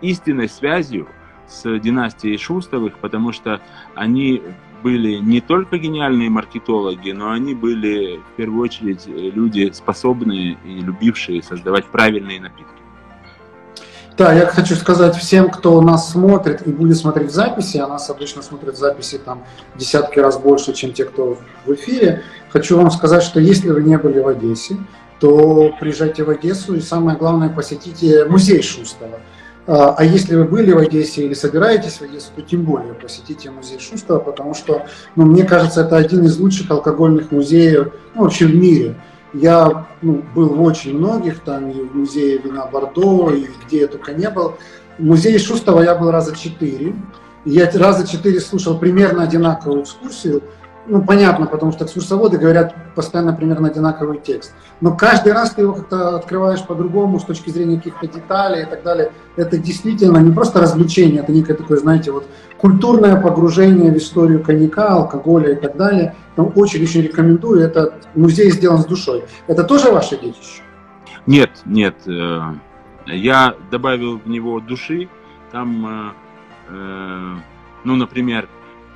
истинной 0.00 0.48
связью 0.48 1.08
с 1.46 1.78
династией 1.78 2.36
Шустовых, 2.36 2.98
потому 2.98 3.32
что 3.32 3.60
они 3.94 4.42
были 4.82 5.16
не 5.16 5.40
только 5.40 5.78
гениальные 5.78 6.30
маркетологи, 6.30 7.10
но 7.10 7.30
они 7.30 7.54
были 7.54 8.18
в 8.18 8.36
первую 8.36 8.62
очередь 8.62 9.06
люди 9.06 9.70
способные 9.72 10.56
и 10.64 10.80
любившие 10.80 11.42
создавать 11.42 11.86
правильные 11.86 12.40
напитки. 12.40 12.72
Да, 14.16 14.32
я 14.32 14.46
хочу 14.46 14.74
сказать 14.74 15.16
всем, 15.16 15.48
кто 15.48 15.80
нас 15.80 16.10
смотрит 16.10 16.66
и 16.66 16.72
будет 16.72 16.96
смотреть 16.96 17.30
в 17.30 17.32
записи, 17.32 17.76
а 17.78 17.86
нас 17.86 18.10
обычно 18.10 18.42
смотрят 18.42 18.74
в 18.74 18.78
записи 18.78 19.16
там 19.16 19.44
десятки 19.76 20.18
раз 20.18 20.38
больше, 20.38 20.72
чем 20.72 20.92
те, 20.92 21.04
кто 21.04 21.38
в 21.64 21.74
эфире. 21.74 22.24
Хочу 22.50 22.76
вам 22.76 22.90
сказать, 22.90 23.22
что 23.22 23.38
если 23.38 23.70
вы 23.70 23.82
не 23.84 23.96
были 23.96 24.18
в 24.18 24.26
Одессе, 24.26 24.76
то 25.20 25.72
приезжайте 25.78 26.24
в 26.24 26.30
Одессу 26.30 26.74
и 26.74 26.80
самое 26.80 27.16
главное 27.16 27.48
посетите 27.48 28.24
музей 28.24 28.60
Шустова. 28.60 29.20
А, 29.68 29.94
а 29.98 30.02
если 30.02 30.34
вы 30.34 30.44
были 30.44 30.72
в 30.72 30.78
Одессе 30.78 31.26
или 31.26 31.34
собираетесь 31.34 31.98
в 31.98 32.02
Одессу, 32.02 32.30
то 32.34 32.40
тем 32.40 32.64
более 32.64 32.94
посетите 32.94 33.50
музей 33.50 33.78
Шустова, 33.78 34.18
потому 34.18 34.54
что, 34.54 34.86
ну, 35.14 35.26
мне 35.26 35.44
кажется, 35.44 35.82
это 35.82 35.98
один 35.98 36.24
из 36.24 36.38
лучших 36.38 36.70
алкогольных 36.70 37.30
музеев 37.30 37.92
ну, 38.14 38.22
вообще 38.22 38.46
в 38.46 38.56
мире. 38.56 38.94
Я 39.34 39.86
ну, 40.00 40.24
был 40.34 40.54
в 40.54 40.62
очень 40.62 40.96
многих, 40.96 41.40
там 41.40 41.70
и 41.70 41.82
в 41.82 41.94
музее 41.94 42.38
вина 42.38 42.64
Бордо, 42.64 43.30
и 43.30 43.46
где 43.66 43.80
я 43.80 43.88
только 43.88 44.14
не 44.14 44.30
был. 44.30 44.54
В 44.96 45.04
музее 45.04 45.38
Шустова 45.38 45.82
я 45.82 45.94
был 45.94 46.10
раза 46.10 46.34
четыре. 46.34 46.96
Я 47.44 47.70
раза 47.74 48.08
четыре 48.08 48.40
слушал 48.40 48.78
примерно 48.78 49.22
одинаковую 49.22 49.82
экскурсию 49.82 50.42
ну, 50.88 51.02
понятно, 51.02 51.46
потому 51.46 51.72
что 51.72 51.84
экскурсоводы 51.84 52.38
говорят 52.38 52.74
постоянно 52.94 53.32
примерно 53.32 53.68
одинаковый 53.68 54.18
текст. 54.18 54.54
Но 54.80 54.96
каждый 54.96 55.32
раз 55.32 55.50
ты 55.50 55.62
его 55.62 55.74
как-то 55.74 56.16
открываешь 56.16 56.64
по-другому 56.66 57.20
с 57.20 57.24
точки 57.24 57.50
зрения 57.50 57.76
каких-то 57.76 58.06
деталей 58.06 58.62
и 58.62 58.66
так 58.66 58.82
далее. 58.82 59.12
Это 59.36 59.58
действительно 59.58 60.18
не 60.18 60.32
просто 60.32 60.60
развлечение, 60.60 61.22
это 61.22 61.32
некое 61.32 61.54
такое, 61.54 61.78
знаете, 61.78 62.10
вот 62.10 62.26
культурное 62.56 63.20
погружение 63.20 63.92
в 63.92 63.96
историю 63.98 64.42
коньяка, 64.42 64.88
алкоголя 64.88 65.52
и 65.52 65.56
так 65.56 65.76
далее. 65.76 66.14
Там 66.36 66.52
очень-очень 66.54 67.02
рекомендую. 67.02 67.60
Это 67.60 67.94
музей 68.14 68.50
сделан 68.50 68.78
с 68.78 68.86
душой. 68.86 69.24
Это 69.46 69.64
тоже 69.64 69.90
ваше 69.90 70.16
детище? 70.16 70.62
Нет, 71.26 71.50
нет. 71.66 71.96
Э, 72.06 72.40
я 73.06 73.54
добавил 73.70 74.18
в 74.18 74.28
него 74.28 74.60
души. 74.60 75.08
Там, 75.52 75.86
э, 75.86 76.12
э, 76.70 77.36
ну, 77.84 77.96
например, 77.96 78.48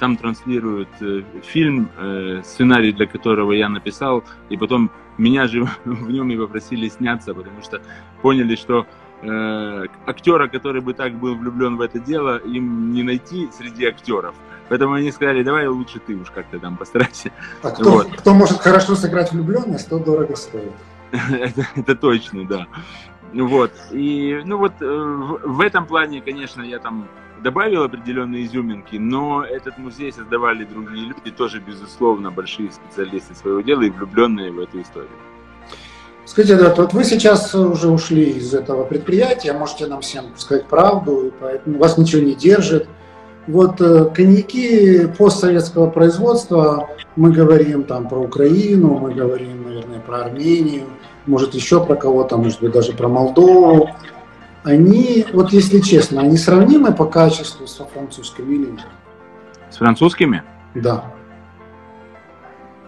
там 0.02 0.16
транслируют 0.16 0.88
э, 1.00 1.22
фильм, 1.44 1.88
э, 1.96 2.42
сценарий 2.44 2.92
для 2.92 3.06
которого 3.06 3.52
я 3.52 3.68
написал, 3.68 4.24
и 4.50 4.56
потом 4.56 4.90
меня 5.16 5.46
же 5.46 5.64
в 5.84 6.10
нем 6.10 6.28
и 6.30 6.36
попросили 6.36 6.88
сняться, 6.88 7.32
потому 7.34 7.62
что 7.62 7.80
поняли, 8.20 8.56
что 8.56 8.84
э, 9.22 9.84
актера, 10.06 10.48
который 10.48 10.80
бы 10.80 10.92
так 10.92 11.12
был 11.12 11.36
влюблен 11.36 11.76
в 11.76 11.80
это 11.80 12.00
дело, 12.00 12.38
им 12.38 12.92
не 12.92 13.04
найти 13.04 13.48
среди 13.56 13.86
актеров. 13.86 14.34
Поэтому 14.68 14.94
они 14.94 15.12
сказали, 15.12 15.44
давай 15.44 15.68
лучше 15.68 16.00
ты 16.00 16.16
уж 16.16 16.32
как-то 16.32 16.58
там 16.58 16.76
постарайся. 16.76 17.30
А 17.62 17.70
кто, 17.70 17.90
вот. 17.92 18.08
кто 18.16 18.34
может 18.34 18.58
хорошо 18.58 18.96
сыграть 18.96 19.30
влюбленность, 19.30 19.88
то 19.88 20.00
дорого 20.00 20.34
стоит. 20.34 20.72
это, 21.12 21.64
это 21.76 21.94
точно, 21.94 22.44
да. 22.44 22.66
Вот. 23.32 23.70
И, 23.92 24.42
ну 24.44 24.58
вот, 24.58 24.72
э, 24.80 24.84
в, 24.84 25.58
в 25.58 25.60
этом 25.60 25.86
плане, 25.86 26.20
конечно, 26.20 26.60
я 26.62 26.80
там 26.80 27.06
добавил 27.42 27.82
определенные 27.84 28.46
изюминки, 28.46 28.96
но 28.96 29.44
этот 29.44 29.78
музей 29.78 30.12
создавали 30.12 30.64
другие 30.64 31.06
люди, 31.06 31.30
тоже, 31.30 31.60
безусловно, 31.60 32.30
большие 32.30 32.70
специалисты 32.70 33.34
своего 33.34 33.60
дела 33.60 33.82
и 33.82 33.90
влюбленные 33.90 34.50
в 34.50 34.60
эту 34.60 34.80
историю. 34.80 35.10
Скажите, 36.24 36.54
Эдуард, 36.54 36.78
вот 36.78 36.92
вы 36.92 37.04
сейчас 37.04 37.54
уже 37.54 37.88
ушли 37.88 38.30
из 38.30 38.54
этого 38.54 38.84
предприятия, 38.84 39.52
можете 39.52 39.86
нам 39.86 40.00
всем 40.02 40.26
сказать 40.36 40.66
правду, 40.66 41.26
и 41.26 41.30
поэтому 41.40 41.78
вас 41.78 41.98
ничего 41.98 42.22
не 42.22 42.34
держит. 42.34 42.88
Вот 43.48 43.80
э, 43.80 44.04
коньяки 44.14 45.08
постсоветского 45.18 45.90
производства, 45.90 46.90
мы 47.16 47.32
говорим 47.32 47.82
там 47.82 48.08
про 48.08 48.20
Украину, 48.20 48.98
мы 48.98 49.12
говорим, 49.12 49.64
наверное, 49.64 49.98
про 49.98 50.26
Армению, 50.26 50.84
может 51.26 51.54
еще 51.54 51.84
про 51.84 51.96
кого-то, 51.96 52.36
может 52.36 52.60
быть 52.60 52.70
даже 52.70 52.92
про 52.92 53.08
Молдову 53.08 53.90
они, 54.64 55.26
вот 55.32 55.52
если 55.52 55.80
честно, 55.80 56.22
они 56.22 56.36
сравнимы 56.36 56.92
по 56.92 57.04
качеству 57.06 57.66
со 57.66 57.84
французскими 57.84 58.54
или 58.54 58.70
нет? 58.70 58.86
С 59.70 59.76
французскими? 59.78 60.42
Да. 60.74 61.04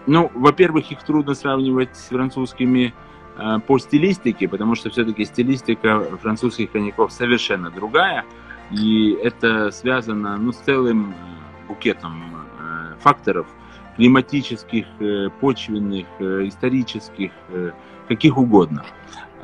Ну, 0.07 0.31
во-первых, 0.33 0.91
их 0.91 1.03
трудно 1.03 1.33
сравнивать 1.33 1.95
с 1.95 2.09
французскими 2.09 2.93
э, 3.37 3.59
по 3.65 3.79
стилистике, 3.79 4.47
потому 4.47 4.75
что 4.75 4.89
все-таки 4.89 5.25
стилистика 5.25 6.01
французских 6.21 6.71
коньяков 6.71 7.11
совершенно 7.11 7.71
другая, 7.71 8.23
и 8.71 9.17
это 9.23 9.71
связано 9.71 10.37
ну, 10.37 10.51
с 10.51 10.57
целым 10.57 11.11
э, 11.11 11.67
букетом 11.67 12.23
э, 12.59 12.95
факторов 12.99 13.47
климатических, 13.95 14.85
э, 14.99 15.29
почвенных, 15.41 16.05
э, 16.19 16.47
исторических, 16.47 17.31
э, 17.49 17.71
каких 18.07 18.37
угодно. 18.37 18.85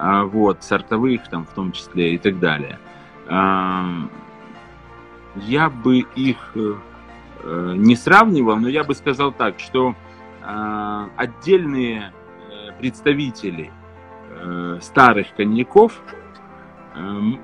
А, 0.04 0.24
вот, 0.24 0.64
сортовых 0.64 1.28
там 1.30 1.46
в 1.46 1.54
том 1.54 1.72
числе 1.72 2.16
и 2.16 2.18
так 2.18 2.40
далее. 2.40 2.80
Я 5.36 5.70
бы 5.70 6.00
их 6.00 6.38
э, 6.56 6.74
э, 7.44 7.74
не 7.78 7.96
сравнивал, 7.96 8.58
но 8.58 8.68
я 8.68 8.84
бы 8.84 8.96
сказал 8.96 9.32
так, 9.32 9.60
что 9.60 9.96
а, 10.42 11.08
отдельные 11.16 12.12
э, 12.50 12.72
представители 12.80 13.72
старых 14.80 15.36
коньяков 15.36 16.02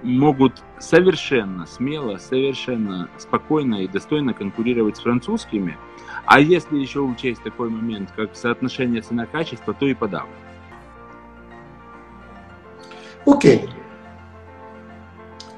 могут 0.01 0.63
совершенно 0.79 1.67
смело, 1.67 2.17
совершенно 2.17 3.09
спокойно 3.17 3.83
и 3.83 3.87
достойно 3.87 4.33
конкурировать 4.33 4.97
с 4.97 5.01
французскими. 5.01 5.77
А 6.25 6.39
если 6.39 6.77
еще 6.79 7.01
учесть 7.01 7.43
такой 7.43 7.69
момент, 7.69 8.11
как 8.15 8.35
соотношение 8.35 9.01
цена-качество, 9.01 9.73
то 9.73 9.85
и 9.85 9.93
подавно. 9.93 10.33
Окей. 13.27 13.69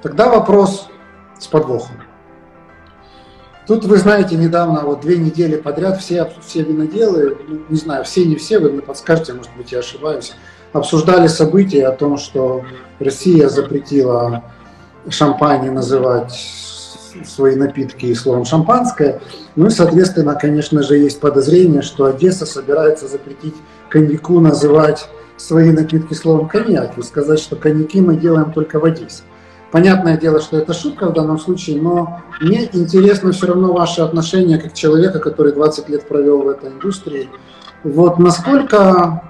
Тогда 0.02 0.28
вопрос 0.28 0.90
с 1.38 1.46
подвохом. 1.46 1.98
Тут, 3.68 3.86
вы 3.86 3.98
знаете, 3.98 4.36
недавно, 4.36 4.82
вот 4.82 5.02
две 5.02 5.18
недели 5.18 5.56
подряд 5.56 6.00
все, 6.00 6.28
все 6.42 6.64
виноделы, 6.64 7.38
ну, 7.48 7.62
не 7.70 7.78
знаю, 7.78 8.04
все, 8.04 8.26
не 8.26 8.36
все, 8.36 8.58
вы 8.58 8.72
мне 8.72 8.82
подскажете, 8.82 9.34
может 9.34 9.52
быть, 9.56 9.72
я 9.72 9.80
ошибаюсь, 9.80 10.34
обсуждали 10.74 11.28
события 11.28 11.86
о 11.86 11.92
том, 11.92 12.18
что 12.18 12.66
Россия 12.98 13.48
запретила 13.48 14.44
шампань 15.08 15.70
называть 15.70 16.34
свои 17.26 17.56
напитки 17.56 18.12
словом 18.16 18.46
шампанское. 18.46 19.22
Ну 19.56 19.68
и, 19.68 19.70
соответственно, 19.70 20.34
конечно 20.34 20.82
же, 20.82 20.98
есть 20.98 21.20
подозрение, 21.20 21.84
что 21.84 22.06
Одесса 22.06 22.48
собирается 22.48 23.08
запретить 23.08 23.56
коньяку 23.90 24.40
называть 24.40 25.08
свои 25.40 25.72
напитки 25.72 26.14
словом 26.14 26.48
коньяк 26.48 26.98
и 26.98 27.02
сказать, 27.02 27.40
что 27.40 27.56
коньяки 27.56 28.02
мы 28.02 28.16
делаем 28.16 28.52
только 28.52 28.80
в 28.80 28.86
Одессе. 28.86 29.24
Понятное 29.72 30.18
дело, 30.18 30.42
что 30.42 30.58
это 30.58 30.74
шутка 30.74 31.08
в 31.08 31.14
данном 31.14 31.38
случае, 31.38 31.80
но 31.80 32.22
мне 32.42 32.70
интересно 32.74 33.32
все 33.32 33.48
равно 33.48 33.72
ваше 33.72 34.02
отношение 34.02 34.58
как 34.58 34.74
человека, 34.74 35.20
который 35.20 35.54
20 35.54 35.90
лет 35.90 36.08
провел 36.08 36.42
в 36.42 36.48
этой 36.48 36.70
индустрии. 36.70 37.30
Вот 37.84 38.18
насколько 38.18 39.24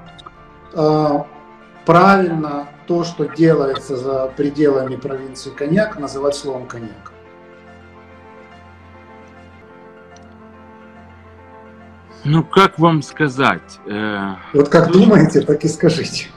э, 0.74 1.10
правильно 1.86 2.70
то, 2.88 3.04
что 3.04 3.26
делается 3.26 3.98
за 3.98 4.32
пределами 4.36 4.96
провинции 4.96 5.50
коньяк, 5.50 6.00
называть 6.00 6.36
словом 6.36 6.68
коньяк? 6.68 7.12
Ну, 12.26 12.44
как 12.44 12.80
вам 12.80 13.02
сказать? 13.02 13.80
Э, 13.86 14.36
вот 14.54 14.70
как 14.70 14.88
ну, 14.88 14.94
думаете, 14.94 15.42
так 15.42 15.64
и 15.64 15.68
скажите. 15.68 16.28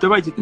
Давайте... 0.00 0.32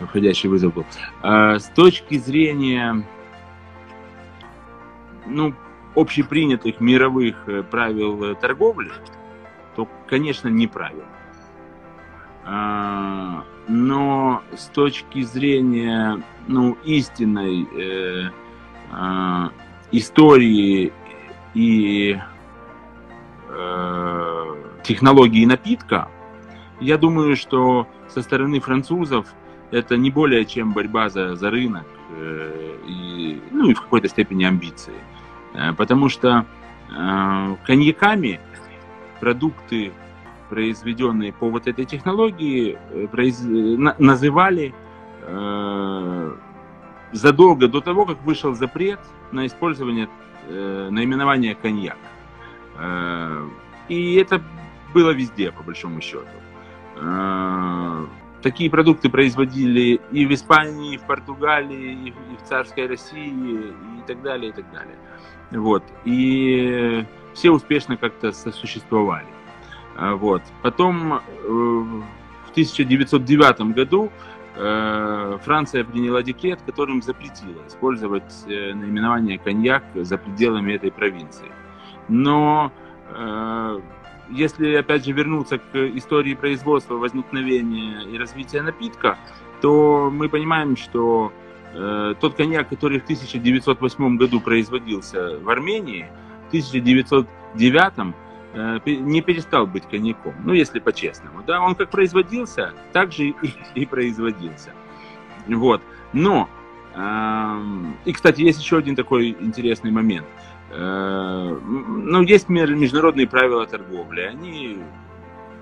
Входящий 0.00 0.48
вызов 0.48 0.74
был. 0.74 0.86
А, 1.22 1.58
с 1.58 1.64
точки 1.64 2.18
зрения 2.18 3.04
ну, 5.26 5.54
общепринятых 5.94 6.80
мировых 6.80 7.36
э, 7.48 7.62
правил 7.62 8.22
э, 8.24 8.34
торговли, 8.34 8.90
то, 9.76 9.88
конечно, 10.08 10.48
неправильно. 10.48 11.04
А, 12.44 13.44
но 13.68 14.42
с 14.56 14.66
точки 14.66 15.22
зрения 15.22 16.22
ну, 16.46 16.76
истинной 16.84 17.64
э, 17.64 18.30
э, 18.92 19.48
истории 19.98 20.92
и 21.54 22.18
э, 23.48 24.54
технологии 24.82 25.44
напитка, 25.46 26.08
я 26.80 26.98
думаю, 26.98 27.36
что 27.36 27.86
со 28.08 28.22
стороны 28.22 28.60
французов 28.60 29.26
это 29.70 29.96
не 29.96 30.10
более 30.10 30.44
чем 30.44 30.72
борьба 30.72 31.08
за, 31.08 31.36
за 31.36 31.50
рынок 31.50 31.86
э, 32.10 32.76
и, 32.86 33.40
ну, 33.50 33.70
и 33.70 33.74
в 33.74 33.80
какой-то 33.80 34.08
степени 34.08 34.44
амбиции. 34.44 34.94
Э, 35.54 35.72
потому 35.72 36.08
что 36.08 36.44
э, 36.96 37.56
коньяками 37.64 38.40
продукты, 39.20 39.92
произведенные 40.50 41.32
по 41.32 41.48
вот 41.48 41.66
этой 41.66 41.84
технологии, 41.84 42.78
э, 42.90 43.06
произ... 43.06 43.40
на, 43.42 43.94
называли 43.98 44.74
э, 45.22 46.36
задолго 47.14 47.68
до 47.68 47.80
того, 47.80 48.04
как 48.04 48.22
вышел 48.22 48.54
запрет 48.54 49.00
на 49.32 49.46
использование 49.46 50.08
э, 50.48 50.88
наименования 50.90 51.54
коньяк. 51.54 51.96
Э, 52.76 53.48
и 53.88 54.14
это 54.16 54.42
было 54.92 55.10
везде, 55.10 55.52
по 55.52 55.62
большому 55.62 56.00
счету. 56.00 56.26
Э, 56.96 58.06
такие 58.42 58.68
продукты 58.68 59.08
производили 59.08 60.00
и 60.10 60.26
в 60.26 60.34
Испании, 60.34 60.94
и 60.94 60.98
в 60.98 61.02
Португалии, 61.02 62.08
и 62.08 62.36
в 62.36 62.48
царской 62.48 62.86
России, 62.86 63.72
и 63.98 64.06
так 64.06 64.20
далее, 64.22 64.50
и 64.50 64.52
так 64.52 64.70
далее. 64.72 64.96
Вот. 65.52 65.84
И 66.04 67.04
все 67.32 67.50
успешно 67.50 67.96
как-то 67.96 68.32
сосуществовали. 68.32 69.28
Э, 69.96 70.14
вот. 70.14 70.42
Потом 70.62 71.20
в 71.44 72.50
1909 72.50 73.72
году 73.72 74.10
Франция 74.54 75.84
приняла 75.84 76.22
декрет, 76.22 76.60
которым 76.64 77.02
запретила 77.02 77.66
использовать 77.66 78.32
наименование 78.46 79.38
коньяк 79.38 79.82
за 79.94 80.16
пределами 80.16 80.74
этой 80.74 80.92
провинции. 80.92 81.50
Но 82.08 82.72
если, 84.30 84.74
опять 84.74 85.04
же, 85.04 85.12
вернуться 85.12 85.58
к 85.58 85.76
истории 85.96 86.34
производства, 86.34 86.94
возникновения 86.94 88.02
и 88.04 88.18
развития 88.18 88.62
напитка, 88.62 89.18
то 89.60 90.10
мы 90.12 90.28
понимаем, 90.28 90.76
что 90.76 91.32
э, 91.72 92.14
тот 92.20 92.34
коньяк, 92.34 92.68
который 92.68 93.00
в 93.00 93.04
1908 93.04 94.16
году 94.16 94.40
производился 94.40 95.38
в 95.38 95.48
Армении, 95.48 96.06
в 96.44 96.48
1909 96.48 97.92
э, 97.98 98.12
не 98.54 99.20
перестал 99.20 99.66
быть 99.66 99.84
коньяком. 99.88 100.34
Ну, 100.44 100.52
если 100.52 100.78
по-честному. 100.78 101.42
Да, 101.46 101.60
он 101.60 101.74
как 101.74 101.90
производился, 101.90 102.72
так 102.92 103.12
же 103.12 103.28
и, 103.28 103.34
и 103.74 103.86
производился. 103.86 104.72
Вот. 105.48 105.82
Но, 106.12 106.48
э, 106.94 107.60
и, 108.04 108.12
кстати, 108.12 108.42
есть 108.42 108.60
еще 108.60 108.78
один 108.78 108.96
такой 108.96 109.36
интересный 109.40 109.90
момент– 109.90 110.26
Э, 110.76 111.58
ну, 111.62 112.22
есть 112.22 112.48
международные 112.48 113.28
правила 113.28 113.66
торговли, 113.66 114.22
они 114.22 114.78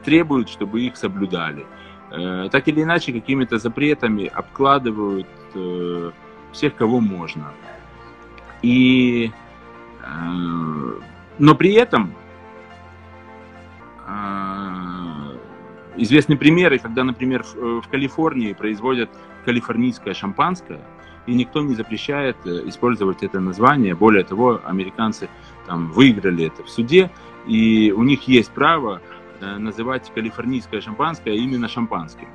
требуют, 0.04 0.48
чтобы 0.48 0.80
их 0.82 0.96
соблюдали. 0.96 1.66
Э, 2.10 2.48
так 2.50 2.66
или 2.68 2.82
иначе, 2.82 3.12
какими-то 3.12 3.58
запретами 3.58 4.26
обкладывают 4.26 5.26
э, 5.54 6.10
всех, 6.52 6.74
кого 6.76 7.00
можно. 7.00 7.52
И, 8.62 9.32
но 11.38 11.54
при 11.56 11.72
этом 11.74 12.14
известны 15.96 16.36
примеры, 16.36 16.78
когда, 16.78 17.04
например, 17.04 17.44
в 17.54 17.82
Калифорнии 17.90 18.52
производят 18.52 19.10
калифорнийское 19.44 20.14
шампанское– 20.14 20.80
и 21.26 21.34
никто 21.34 21.60
не 21.60 21.74
запрещает 21.74 22.36
э, 22.44 22.62
использовать 22.66 23.22
это 23.22 23.40
название. 23.40 23.94
Более 23.94 24.24
того, 24.24 24.60
американцы 24.64 25.28
там 25.66 25.92
выиграли 25.92 26.46
это 26.46 26.64
в 26.64 26.68
суде, 26.68 27.10
и 27.46 27.92
у 27.96 28.02
них 28.02 28.26
есть 28.28 28.50
право 28.50 29.00
э, 29.40 29.56
называть 29.58 30.10
калифорнийское 30.14 30.80
шампанское 30.80 31.34
именно 31.34 31.68
шампанским. 31.68 32.28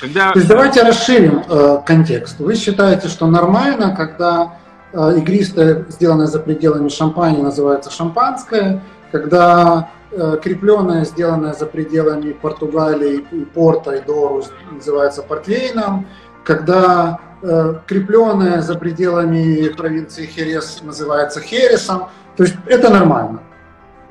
Когда... 0.00 0.32
То 0.32 0.38
есть 0.38 0.48
давайте 0.48 0.82
расширим 0.82 1.42
э, 1.48 1.78
контекст. 1.86 2.40
Вы 2.40 2.56
считаете, 2.56 3.08
что 3.08 3.26
нормально, 3.26 3.94
когда 3.94 4.56
э, 4.92 5.18
игристое, 5.18 5.84
сделанное 5.88 6.26
за 6.26 6.40
пределами 6.40 6.88
шампани, 6.88 7.42
называется 7.42 7.90
шампанское, 7.90 8.82
когда 9.12 9.90
э, 10.00 10.01
крепленное, 10.42 11.04
сделанное 11.04 11.52
за 11.52 11.66
пределами 11.66 12.32
Португалии, 12.32 13.24
и 13.32 13.44
Порта, 13.44 13.92
и 13.92 14.04
Дору, 14.04 14.42
называется 14.70 15.22
портвейном, 15.22 16.06
когда 16.44 17.20
Э, 17.42 17.74
крепленное 17.86 18.60
за 18.60 18.78
пределами 18.78 19.68
провинции 19.76 20.26
Херес 20.26 20.80
называется 20.82 21.40
Хересом. 21.40 22.02
То 22.36 22.44
есть 22.44 22.56
это 22.66 22.88
нормально. 22.88 23.42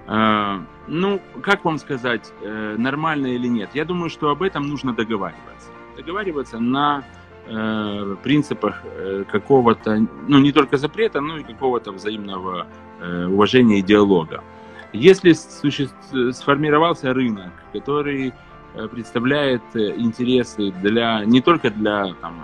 А, 0.05 0.59
ну, 0.87 1.21
как 1.41 1.63
вам 1.63 1.77
сказать, 1.77 2.33
э, 2.41 2.75
нормально 2.77 3.27
или 3.27 3.47
нет? 3.47 3.69
Я 3.73 3.85
думаю, 3.85 4.09
что 4.09 4.29
об 4.31 4.43
этом 4.43 4.67
нужно 4.67 4.93
договариваться. 4.93 5.69
Договариваться 5.95 6.59
на 6.59 7.03
э, 7.47 8.15
принципах 8.21 8.81
э, 8.83 9.23
какого-то, 9.31 10.05
ну, 10.27 10.39
не 10.39 10.51
только 10.51 10.75
запрета, 10.75 11.21
но 11.21 11.37
и 11.37 11.43
какого-то 11.43 11.93
взаимного 11.93 12.67
э, 12.99 13.27
уважения 13.27 13.79
и 13.79 13.81
диалога. 13.81 14.43
Если 14.93 15.33
сформировался 16.31 17.13
рынок, 17.13 17.51
который 17.71 18.33
э, 18.73 18.87
представляет 18.87 19.61
интересы 19.73 20.71
для 20.81 21.23
не 21.25 21.41
только 21.41 21.69
для 21.69 22.13
там, 22.21 22.43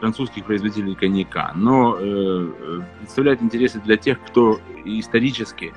французских 0.00 0.44
производителей 0.44 0.94
коньяка, 0.94 1.52
но 1.54 1.96
э, 1.98 2.80
представляет 3.00 3.42
интересы 3.42 3.80
для 3.80 3.96
тех, 3.96 4.18
кто 4.20 4.58
исторически 4.84 5.72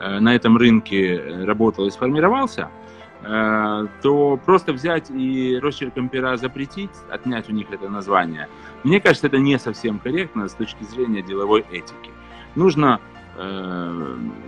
э, 0.00 0.18
на 0.18 0.34
этом 0.34 0.56
рынке 0.56 1.44
работал 1.44 1.86
и 1.86 1.90
сформировался, 1.90 2.70
э, 3.22 3.86
то 4.02 4.40
просто 4.44 4.72
взять 4.72 5.10
и 5.10 5.58
росчерком 5.62 6.08
пера 6.08 6.36
запретить, 6.38 6.90
отнять 7.10 7.48
у 7.50 7.52
них 7.52 7.70
это 7.70 7.88
название, 7.88 8.48
мне 8.82 9.00
кажется, 9.00 9.26
это 9.26 9.38
не 9.38 9.58
совсем 9.58 9.98
корректно 9.98 10.48
с 10.48 10.54
точки 10.54 10.82
зрения 10.84 11.22
деловой 11.22 11.64
этики. 11.70 12.10
Нужно 12.54 12.98
э, 12.98 13.15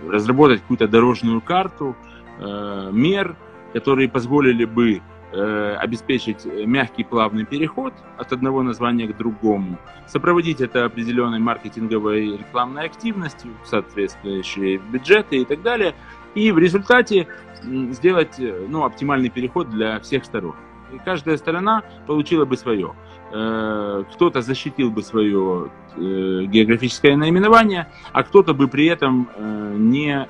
разработать 0.07 0.61
какую-то 0.61 0.87
дорожную 0.87 1.41
карту 1.41 1.95
э, 2.39 2.89
мер, 2.91 3.35
которые 3.73 4.09
позволили 4.09 4.65
бы 4.65 5.01
Э, 5.31 5.75
обеспечить 5.75 6.43
мягкий 6.45 7.03
плавный 7.03 7.45
переход 7.45 7.93
от 8.17 8.33
одного 8.33 8.63
названия 8.63 9.07
к 9.07 9.15
другому, 9.15 9.77
сопроводить 10.07 10.59
это 10.59 10.85
определенной 10.85 11.37
маркетинговой 11.37 12.35
рекламной 12.35 12.85
активностью, 12.85 13.51
соответствующие 13.63 14.79
бюджеты 14.79 15.37
и 15.37 15.45
так 15.45 15.61
далее, 15.61 15.93
и 16.33 16.51
в 16.51 16.57
результате 16.57 17.27
сделать 17.61 18.39
э, 18.39 18.65
ну, 18.67 18.85
оптимальный 18.85 19.29
переход 19.29 19.69
для 19.69 19.99
всех 19.99 20.25
сторон. 20.25 20.55
И 20.93 20.99
каждая 21.03 21.37
сторона 21.37 21.83
получила 22.07 22.45
бы 22.45 22.57
свое. 22.57 22.93
Э, 23.31 24.03
кто-то 24.13 24.41
защитил 24.41 24.91
бы 24.91 25.03
свое 25.03 25.69
географическое 25.97 27.17
наименование, 27.17 27.91
а 28.13 28.23
кто-то 28.23 28.53
бы 28.53 28.67
при 28.67 28.85
этом 28.85 29.27
не 29.75 30.27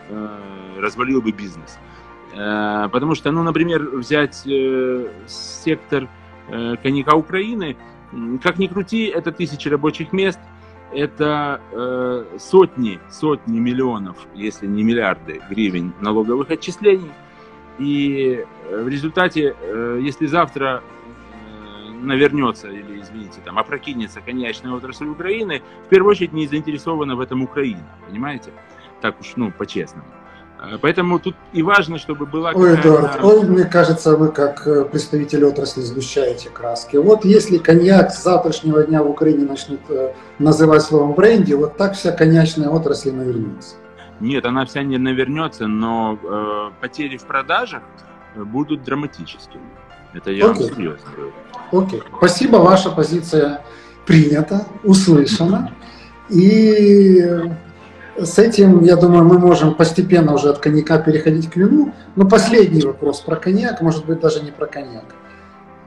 развалил 0.79 1.21
бы 1.21 1.31
бизнес. 1.31 1.77
Э, 2.33 2.89
потому 2.91 3.15
что, 3.15 3.31
ну, 3.31 3.43
например, 3.43 3.89
взять 3.89 4.43
э, 4.45 5.09
сектор 5.27 6.07
э, 6.47 6.75
коньяка 6.81 7.15
Украины, 7.15 7.75
как 8.41 8.57
ни 8.57 8.67
крути, 8.67 9.05
это 9.05 9.31
тысячи 9.31 9.67
рабочих 9.67 10.13
мест, 10.13 10.39
это 10.91 11.61
сотни, 12.39 12.99
сотни 13.11 13.59
миллионов, 13.59 14.17
если 14.33 14.65
не 14.65 14.81
миллиарды 14.81 15.39
гривен 15.47 15.93
налоговых 16.01 16.49
отчислений. 16.49 17.11
И 17.79 18.45
в 18.69 18.87
результате, 18.87 19.55
если 20.01 20.27
завтра 20.27 20.83
навернется 22.01 22.67
или, 22.67 23.01
извините, 23.01 23.39
там 23.43 23.57
опрокинется 23.57 24.21
коньячная 24.21 24.73
отрасль 24.73 25.07
Украины, 25.07 25.61
в 25.85 25.89
первую 25.89 26.11
очередь 26.11 26.33
не 26.33 26.47
заинтересована 26.47 27.15
в 27.15 27.19
этом 27.19 27.43
Украина, 27.43 27.87
понимаете? 28.07 28.51
Так 29.01 29.19
уж, 29.19 29.33
ну, 29.35 29.51
по-честному. 29.51 30.05
Э, 30.59 30.77
поэтому 30.81 31.19
тут 31.19 31.35
и 31.53 31.63
важно, 31.63 31.97
чтобы 31.97 32.25
была 32.25 32.51
Ой, 32.53 32.75
Эдуард, 32.75 33.23
ой, 33.23 33.43
мне 33.45 33.63
кажется, 33.63 34.17
вы 34.17 34.29
как 34.29 34.67
э, 34.67 34.85
представитель 34.85 35.45
отрасли 35.45 35.81
сгущаете 35.81 36.49
краски. 36.49 36.97
Вот 36.97 37.23
если 37.23 37.57
коньяк 37.57 38.11
с 38.11 38.23
завтрашнего 38.23 38.83
дня 38.83 39.01
в 39.01 39.09
Украине 39.09 39.45
начнут 39.45 39.79
э, 39.89 40.13
называть 40.37 40.81
словом 40.81 41.13
бренди, 41.13 41.53
вот 41.53 41.77
так 41.77 41.93
вся 41.93 42.11
коньячная 42.11 42.69
отрасль 42.69 43.11
навернется. 43.11 43.75
Нет, 44.19 44.45
она 44.45 44.65
вся 44.65 44.83
не 44.83 44.97
навернется, 44.97 45.67
но 45.67 46.19
э, 46.21 46.71
потери 46.81 47.17
в 47.17 47.23
продажах 47.23 47.83
будут 48.35 48.83
драматическими. 48.83 49.63
Это 50.13 50.31
я 50.31 50.49
Окей. 50.49 50.65
вам 50.65 50.75
серьезно 50.75 51.11
говорю. 51.15 51.33
Окей. 51.71 52.03
Спасибо, 52.17 52.57
ваша 52.57 52.89
позиция 52.89 53.61
принята, 54.05 54.65
услышана. 54.83 55.71
И 56.29 57.23
с 58.17 58.37
этим, 58.37 58.83
я 58.83 58.95
думаю, 58.95 59.23
мы 59.23 59.39
можем 59.39 59.73
постепенно 59.73 60.33
уже 60.33 60.49
от 60.49 60.59
коньяка 60.59 60.99
переходить 60.99 61.49
к 61.49 61.55
вину. 61.55 61.93
Но 62.15 62.27
последний 62.27 62.81
вопрос 62.81 63.21
про 63.21 63.35
коньяк, 63.35 63.81
может 63.81 64.05
быть, 64.05 64.19
даже 64.19 64.41
не 64.41 64.51
про 64.51 64.65
коньяк. 64.65 65.05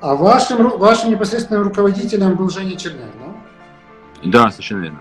А 0.00 0.14
вашим, 0.14 0.78
вашим 0.78 1.10
непосредственным 1.10 1.62
руководителем 1.62 2.34
был 2.34 2.48
Женя 2.48 2.76
Черняк, 2.76 3.10
да? 3.20 4.30
Да, 4.30 4.50
совершенно 4.50 4.82
верно. 4.82 4.98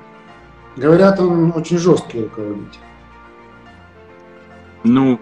Говорят, 0.75 1.19
он 1.19 1.53
очень 1.55 1.77
жесткий 1.77 2.21
руководитель. 2.21 2.79
Ну, 4.83 5.19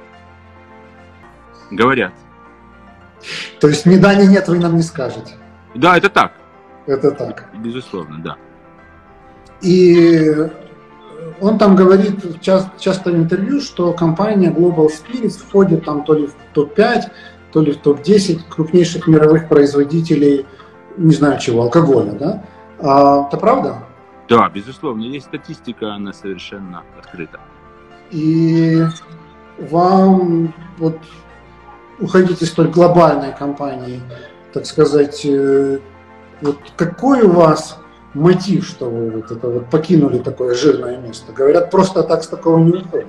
говорят. 1.72 2.14
То 3.60 3.68
есть 3.68 3.86
ни 3.86 3.98
да, 3.98 4.16
ни 4.16 4.26
нет 4.26 4.48
вы 4.48 4.60
нам 4.60 4.76
не 4.76 4.84
скажете? 4.84 5.34
Да, 5.76 5.98
это 5.98 6.10
так. 6.10 6.34
Это 6.86 7.12
так. 7.12 7.50
Безусловно, 7.56 8.20
да. 8.24 8.38
И 9.62 10.50
он 11.42 11.58
там 11.58 11.76
говорит 11.76 12.42
часто, 12.42 12.72
часто 12.80 13.12
в 13.12 13.16
интервью, 13.16 13.60
что 13.62 13.94
компания 13.94 14.52
Global 14.52 14.88
Spirits 14.88 15.38
входит 15.38 15.86
там 15.86 16.04
то 16.04 16.14
ли 16.14 16.28
в 16.28 16.34
топ-5, 16.54 17.02
то 17.52 17.62
ли 17.62 17.74
в 17.74 17.78
топ-10 17.78 18.42
крупнейших 18.50 19.08
мировых 19.08 19.48
производителей, 19.48 20.46
не 20.98 21.14
знаю 21.14 21.40
чего, 21.40 21.64
алкоголя, 21.64 22.14
да? 22.14 22.44
А, 22.80 23.28
это 23.28 23.38
правда? 23.38 23.84
Да, 24.30 24.50
безусловно, 24.50 25.04
есть 25.04 25.26
статистика, 25.26 25.94
она 25.94 26.14
совершенно 26.14 26.84
открыта. 26.98 27.40
И 28.12 28.84
вам 29.60 30.54
вот 30.78 30.98
уходить 32.00 32.42
из 32.42 32.50
столь 32.50 32.70
глобальной 32.70 33.34
компании, 33.34 34.02
так 34.54 34.66
сказать, 34.66 35.26
э, 35.26 35.80
вот 36.42 36.58
какой 36.78 37.24
у 37.24 37.32
вас 37.32 37.80
мотив, 38.14 38.66
что 38.66 38.90
вы 38.90 39.12
вот 39.12 39.32
это 39.32 39.50
вот 39.50 39.70
покинули 39.70 40.20
такое 40.20 40.56
жирное 40.56 40.98
место? 40.98 41.34
Говорят, 41.34 41.72
просто 41.72 42.04
так 42.04 42.24
с 42.24 42.28
такого 42.28 42.60
не 42.60 42.72
уходит. 42.72 43.08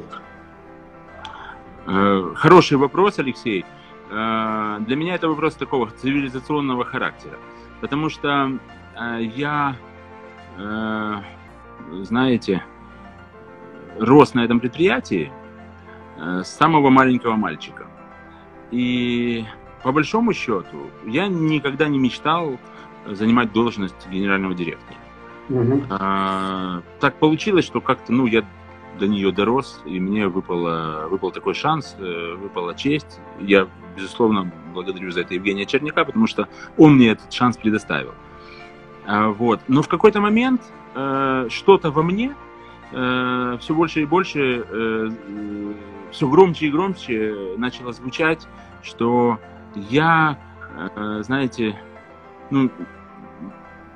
Э, 1.86 2.32
хороший 2.34 2.76
вопрос, 2.76 3.18
Алексей. 3.18 3.64
Э, 4.10 4.78
для 4.80 4.96
меня 4.96 5.14
это 5.14 5.28
вопрос 5.28 5.54
такого 5.54 5.90
цивилизационного 5.90 6.84
характера. 6.84 7.38
Потому 7.80 8.10
что 8.10 8.58
я, 9.18 9.74
знаете, 12.02 12.62
рос 13.98 14.34
на 14.34 14.44
этом 14.44 14.60
предприятии 14.60 15.32
самого 16.44 16.90
маленького 16.90 17.36
мальчика. 17.36 17.86
И 18.70 19.44
по 19.82 19.92
большому 19.92 20.32
счету 20.32 20.90
я 21.06 21.28
никогда 21.28 21.88
не 21.88 21.98
мечтал 21.98 22.58
занимать 23.06 23.52
должность 23.52 24.08
генерального 24.08 24.54
директора. 24.54 24.98
Угу. 25.48 25.82
А, 25.90 26.82
так 27.00 27.14
получилось, 27.16 27.64
что 27.64 27.80
как-то, 27.80 28.12
ну, 28.12 28.26
я 28.26 28.44
до 28.98 29.08
нее 29.08 29.32
дорос, 29.32 29.80
и 29.84 29.98
мне 29.98 30.28
выпало, 30.28 31.08
выпал 31.10 31.30
такой 31.32 31.54
шанс, 31.54 31.96
э, 31.98 32.34
выпала 32.34 32.74
честь. 32.74 33.18
Я, 33.40 33.66
безусловно, 33.96 34.52
благодарю 34.74 35.10
за 35.10 35.22
это 35.22 35.34
Евгения 35.34 35.64
Черняка, 35.64 36.04
потому 36.04 36.26
что 36.26 36.48
он 36.76 36.96
мне 36.96 37.10
этот 37.10 37.32
шанс 37.32 37.56
предоставил. 37.56 38.14
А, 39.06 39.28
вот. 39.28 39.60
Но 39.68 39.82
в 39.82 39.88
какой-то 39.88 40.20
момент 40.20 40.60
э, 40.94 41.46
что-то 41.50 41.90
во 41.90 42.02
мне 42.02 42.34
э, 42.92 43.58
все 43.60 43.74
больше 43.74 44.02
и 44.02 44.04
больше, 44.04 44.64
э, 44.68 45.10
все 46.10 46.28
громче 46.28 46.66
и 46.66 46.70
громче 46.70 47.54
начало 47.56 47.92
звучать, 47.92 48.46
что 48.82 49.38
я, 49.74 50.38
э, 50.96 51.22
знаете, 51.24 51.78
ну, 52.50 52.70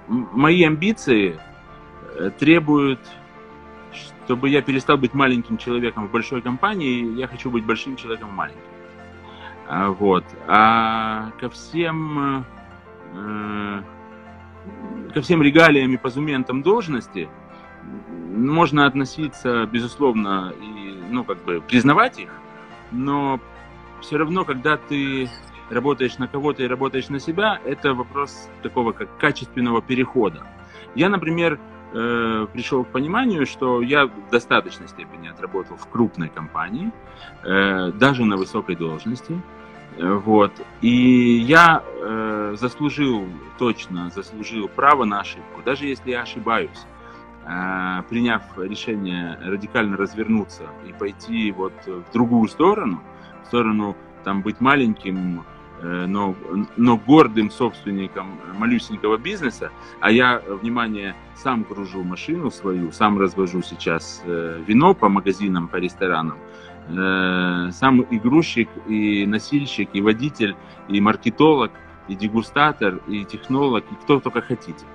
мои 0.09 0.63
амбиции 0.65 1.39
э, 2.17 2.31
требуют, 2.39 3.01
чтобы 3.93 4.49
я 4.49 4.63
перестал 4.63 4.97
быть 4.97 5.15
маленьким 5.15 5.59
человеком 5.59 6.09
в 6.09 6.11
большой 6.11 6.43
компании, 6.43 7.19
я 7.19 7.27
хочу 7.27 7.51
быть 7.51 7.65
большим 7.65 7.97
человеком 7.97 8.31
в 8.31 8.33
маленькой. 8.33 8.63
А, 9.67 9.91
вот. 9.91 10.25
А 10.47 11.31
ко 11.41 11.49
всем, 11.49 12.45
э, 13.15 13.83
ко 15.13 15.23
всем 15.23 15.43
регалиям 15.43 15.93
и 15.93 15.97
позументам 15.97 16.63
должности 16.63 17.29
можно 18.35 18.87
относиться, 18.87 19.67
безусловно, 19.67 20.53
и, 20.61 21.03
ну, 21.11 21.25
как 21.25 21.43
бы 21.45 21.61
признавать 21.61 22.19
их, 22.19 22.31
но 22.91 23.41
все 24.01 24.17
равно, 24.19 24.45
когда 24.45 24.77
ты 24.77 25.29
работаешь 25.71 26.19
на 26.19 26.29
кого-то 26.29 26.63
и 26.63 26.67
работаешь 26.67 27.09
на 27.09 27.21
себя, 27.21 27.59
это 27.65 27.95
вопрос 27.95 28.49
такого 28.63 28.93
как 28.93 29.17
качественного 29.19 29.81
перехода. 29.81 30.43
Я, 30.95 31.09
например, 31.09 31.59
э, 31.93 32.47
пришел 32.53 32.85
к 32.85 32.89
пониманию, 32.89 33.47
что 33.47 33.81
я 33.81 34.07
в 34.07 34.31
достаточной 34.31 34.89
степени 34.89 35.29
отработал 35.29 35.77
в 35.77 35.89
крупной 35.89 36.29
компании, 36.29 36.93
э, 37.43 37.93
даже 37.93 38.25
на 38.25 38.37
высокой 38.37 38.77
должности. 38.77 39.41
Э, 39.97 40.13
вот. 40.13 40.53
И 40.83 41.39
я 41.39 41.83
э, 41.85 42.57
заслужил, 42.59 43.27
точно 43.59 44.11
заслужил 44.11 44.69
право 44.69 45.05
на 45.05 45.21
ошибку, 45.21 45.63
даже 45.65 45.87
если 45.87 46.11
я 46.11 46.23
ошибаюсь 46.23 46.85
приняв 48.09 48.43
решение 48.57 49.39
радикально 49.43 49.97
развернуться 49.99 50.63
и 50.89 50.93
пойти 50.93 51.53
вот 51.53 51.75
в 51.87 52.11
другую 52.13 52.49
сторону, 52.49 53.03
в 53.43 53.47
сторону 53.47 53.97
там 54.25 54.41
быть 54.41 54.61
маленьким, 54.61 55.45
Э, 55.85 56.07
но, 56.07 56.35
но 56.77 56.97
гордым 56.97 57.51
собственником 57.51 58.39
малюсенького 58.57 59.19
бизнеса, 59.19 59.71
а 60.01 60.11
я, 60.11 60.41
внимание, 60.63 61.15
сам 61.37 61.63
гружу 61.63 62.03
машину 62.03 62.51
свою, 62.51 62.91
сам 62.93 63.19
развожу 63.19 63.61
сейчас 63.61 64.23
э, 64.25 64.63
вино 64.67 64.95
по 64.95 65.09
магазинам, 65.09 65.69
по 65.69 65.77
ресторанам, 65.77 66.39
э, 66.89 67.71
сам 67.73 68.01
и 68.01 68.19
грузчик, 68.19 68.69
и 68.87 69.27
носильщик, 69.27 69.91
и 69.93 70.01
водитель, 70.01 70.57
и 70.89 71.01
маркетолог, 71.01 71.73
и 72.09 72.15
дегустатор, 72.15 73.01
и 73.07 73.25
технолог, 73.25 73.85
и 73.91 73.95
кто 73.97 74.21
только 74.21 74.41
хотите. 74.41 74.87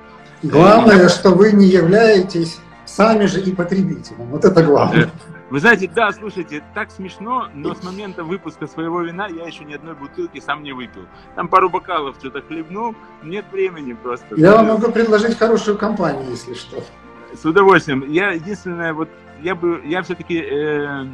Главное, 0.44 1.06
и... 1.06 1.10
что 1.10 1.32
вы 1.32 1.52
не 1.52 1.68
являетесь 1.68 2.60
сами 2.86 3.26
же 3.26 3.42
и 3.42 3.54
потребителем. 3.54 4.26
Вот 4.28 4.46
это 4.46 4.64
главное. 4.64 5.10
Вы 5.50 5.60
знаете, 5.60 5.90
да, 5.94 6.12
слушайте, 6.12 6.64
так 6.76 6.92
смешно, 6.92 7.48
но 7.56 7.74
с 7.74 7.84
момента 7.84 8.24
выпуска 8.24 8.68
своего 8.68 9.02
вина 9.02 9.28
я 9.28 9.46
еще 9.48 9.66
ни 9.66 9.74
одной 9.74 9.96
бутылки 9.96 10.40
сам 10.40 10.62
не 10.62 10.74
выпил. 10.74 11.08
Там 11.36 11.48
пару 11.48 11.70
бокалов 11.70 12.18
что-то 12.20 12.42
хлебнул, 12.42 12.96
нет 13.24 13.46
времени 13.52 13.94
просто. 13.94 14.36
Я 14.36 14.54
вам 14.54 14.68
могу 14.68 14.92
предложить 14.92 15.38
хорошую 15.40 15.78
компанию, 15.78 16.30
если 16.30 16.54
что. 16.54 16.84
С 17.34 17.44
удовольствием. 17.46 18.06
Я 18.12 18.32
единственное, 18.32 18.94
вот 18.94 19.10
я 19.42 19.56
бы, 19.56 19.82
я 19.86 20.04
все-таки, 20.04 20.40
э, 20.40 21.06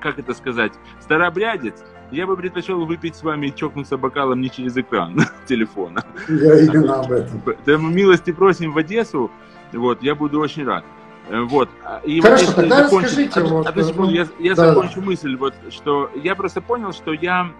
как 0.00 0.20
это 0.20 0.34
сказать, 0.34 0.72
старообрядец, 1.00 1.82
я 2.10 2.26
бы 2.26 2.36
предпочел 2.36 2.84
выпить 2.84 3.16
с 3.16 3.22
вами 3.22 3.48
и 3.48 3.54
чокнуться 3.54 3.96
бокалом 3.96 4.40
не 4.40 4.50
через 4.50 4.76
экран 4.76 5.20
телефона. 5.46 6.04
Я 6.28 6.60
именно 6.60 7.00
об 7.00 7.12
этом. 7.12 7.40
Поэтому 7.44 7.88
милости 7.90 8.32
просим 8.32 8.72
в 8.72 8.78
Одессу, 8.78 9.30
вот, 9.72 10.02
я 10.02 10.14
буду 10.14 10.40
очень 10.40 10.64
рад. 10.64 10.84
Э, 11.28 11.40
вот. 11.40 11.68
И 12.04 12.20
Хорошо, 12.20 12.46
вот 12.46 12.56
тогда 12.56 12.84
закончу, 12.84 13.06
расскажите. 13.06 13.40
Одну, 13.40 13.56
вот, 13.56 13.66
одну 13.66 13.82
секунду, 13.82 14.12
я, 14.12 14.26
я 14.38 14.54
да, 14.54 14.68
закончу 14.68 15.00
да. 15.00 15.06
мысль, 15.06 15.36
вот, 15.36 15.54
что 15.70 16.10
я 16.14 16.34
просто 16.34 16.60
понял, 16.60 16.92
что 16.92 17.12
я 17.12 17.50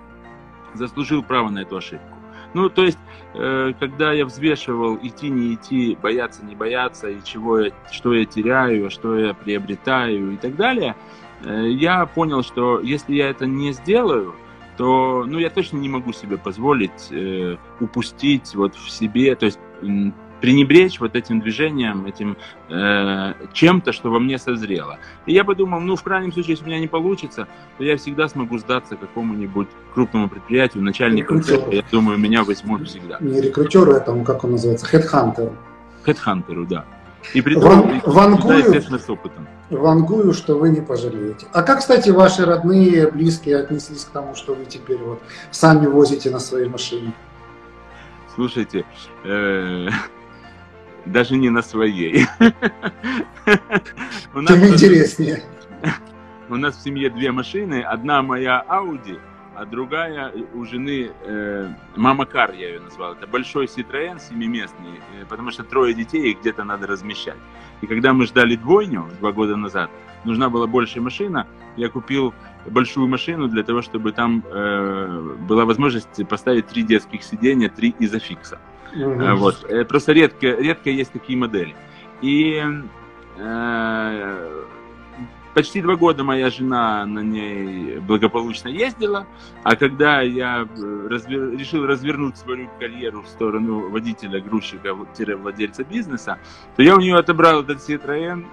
заслужил 0.74 1.22
право 1.22 1.50
на 1.50 1.60
эту 1.60 1.76
ошибку. 1.76 2.14
Ну, 2.52 2.68
то 2.68 2.84
есть, 2.84 2.98
э, 3.34 3.72
когда 3.80 4.12
я 4.12 4.24
взвешивал 4.24 4.96
идти, 5.02 5.28
не 5.28 5.54
идти, 5.54 5.98
бояться, 6.00 6.44
не 6.44 6.54
бояться, 6.54 7.08
и 7.08 7.22
чего 7.24 7.58
я, 7.58 7.72
что 7.90 8.14
я 8.14 8.24
теряю, 8.24 8.90
что 8.90 9.18
я 9.18 9.34
приобретаю 9.34 10.32
и 10.32 10.36
так 10.36 10.54
далее, 10.54 10.94
я 11.44 12.06
понял, 12.06 12.42
что 12.42 12.80
если 12.80 13.14
я 13.14 13.30
это 13.30 13.46
не 13.46 13.72
сделаю, 13.72 14.34
то, 14.76 15.24
ну, 15.26 15.38
я 15.38 15.50
точно 15.50 15.78
не 15.78 15.88
могу 15.88 16.12
себе 16.12 16.36
позволить 16.36 17.08
э, 17.10 17.56
упустить 17.80 18.54
вот 18.54 18.74
в 18.74 18.90
себе, 18.90 19.34
то 19.36 19.46
есть 19.46 19.58
пренебречь 20.40 21.00
вот 21.00 21.16
этим 21.16 21.40
движением, 21.40 22.04
этим 22.04 22.36
э, 22.68 23.32
чем-то, 23.52 23.92
что 23.92 24.10
во 24.10 24.18
мне 24.18 24.36
созрело. 24.38 24.98
И 25.26 25.32
я 25.32 25.44
подумал, 25.44 25.80
ну, 25.80 25.96
в 25.96 26.02
крайнем 26.02 26.32
случае, 26.32 26.52
если 26.52 26.64
у 26.64 26.68
меня 26.68 26.80
не 26.80 26.86
получится, 26.88 27.48
то 27.78 27.84
я 27.84 27.96
всегда 27.96 28.28
смогу 28.28 28.58
сдаться 28.58 28.96
какому-нибудь 28.96 29.68
крупному 29.94 30.28
предприятию, 30.28 30.82
начальнику, 30.82 31.40
я 31.70 31.82
думаю, 31.90 32.18
меня 32.18 32.44
возьмут 32.44 32.86
всегда. 32.88 33.18
Не 33.20 33.40
рекрутеру, 33.40 33.92
этому, 33.92 34.24
как 34.24 34.44
он 34.44 34.52
называется, 34.52 34.86
хедхантеру. 34.86 35.56
Хедхантеру, 36.02 36.66
да. 36.66 36.84
И 37.32 37.40
при 37.40 37.54
том, 37.54 38.02
вангую, 38.04 38.58
естественно, 38.58 38.98
с 38.98 39.08
опытом. 39.08 39.48
Вангую, 39.70 40.34
что 40.34 40.58
вы 40.58 40.68
не 40.68 40.80
пожалеете. 40.80 41.46
А 41.52 41.62
как, 41.62 41.78
кстати, 41.78 42.10
ваши 42.10 42.44
родные, 42.44 43.10
близкие 43.10 43.58
отнеслись 43.58 44.04
к 44.04 44.10
тому, 44.10 44.34
что 44.34 44.54
вы 44.54 44.66
теперь 44.66 44.98
вот 44.98 45.22
сами 45.50 45.86
возите 45.86 46.30
на 46.30 46.38
своей 46.38 46.68
машине? 46.68 47.12
Слушайте, 48.34 48.84
э, 49.24 49.88
даже 51.06 51.36
не 51.36 51.50
на 51.50 51.62
своей. 51.62 52.26
Тем 54.34 54.66
интереснее. 54.66 55.42
У 56.50 56.56
нас 56.56 56.76
в 56.76 56.82
семье 56.82 57.08
две 57.10 57.32
машины. 57.32 57.82
Одна 57.82 58.22
моя 58.22 58.64
Audi, 58.68 59.18
а 59.54 59.64
другая 59.64 60.32
у 60.54 60.64
жены 60.64 61.10
э, 61.22 61.68
Мама 61.96 62.26
Кар, 62.26 62.52
я 62.52 62.68
ее 62.68 62.80
назвал. 62.80 63.12
Это 63.12 63.26
большой 63.26 63.66
Citroën 63.66 64.20
семиместный, 64.20 65.00
э, 65.20 65.24
потому 65.28 65.50
что 65.50 65.64
трое 65.64 65.94
детей 65.94 66.32
их 66.32 66.40
где-то 66.40 66.64
надо 66.64 66.86
размещать. 66.86 67.38
И 67.80 67.86
когда 67.86 68.12
мы 68.12 68.26
ждали 68.26 68.56
двойню 68.56 69.08
два 69.20 69.32
года 69.32 69.56
назад, 69.56 69.90
нужна 70.24 70.48
была 70.48 70.66
большая 70.66 71.02
машина, 71.02 71.46
я 71.76 71.88
купил 71.88 72.34
большую 72.66 73.08
машину 73.08 73.48
для 73.48 73.62
того, 73.62 73.82
чтобы 73.82 74.12
там 74.12 74.42
э, 74.50 75.36
была 75.48 75.64
возможность 75.64 76.26
поставить 76.28 76.66
три 76.66 76.82
детских 76.82 77.22
сиденья, 77.22 77.68
три 77.68 77.94
изофикса. 77.98 78.58
Mm-hmm. 78.94 79.34
Вот. 79.34 79.64
Э, 79.68 79.84
просто 79.84 80.12
редко, 80.12 80.46
редко 80.46 80.90
есть 80.90 81.12
такие 81.12 81.38
модели. 81.38 81.74
И 82.22 82.62
э, 83.36 84.64
почти 85.54 85.80
два 85.80 85.96
года 85.96 86.24
моя 86.24 86.50
жена 86.50 87.06
на 87.06 87.20
ней 87.20 87.98
благополучно 87.98 88.68
ездила, 88.68 89.26
а 89.62 89.76
когда 89.76 90.20
я 90.20 90.66
э, 90.68 91.06
развер... 91.08 91.56
решил 91.56 91.86
развернуть 91.86 92.36
свою 92.36 92.68
карьеру 92.78 93.22
в 93.22 93.28
сторону 93.28 93.88
водителя, 93.88 94.40
грузчика, 94.40 94.94
владельца 94.94 95.84
бизнеса, 95.84 96.38
то 96.76 96.82
я 96.82 96.96
у 96.96 97.00
нее 97.00 97.16
отобрал 97.16 97.62
этот 97.62 97.78
Citroën, 97.78 98.44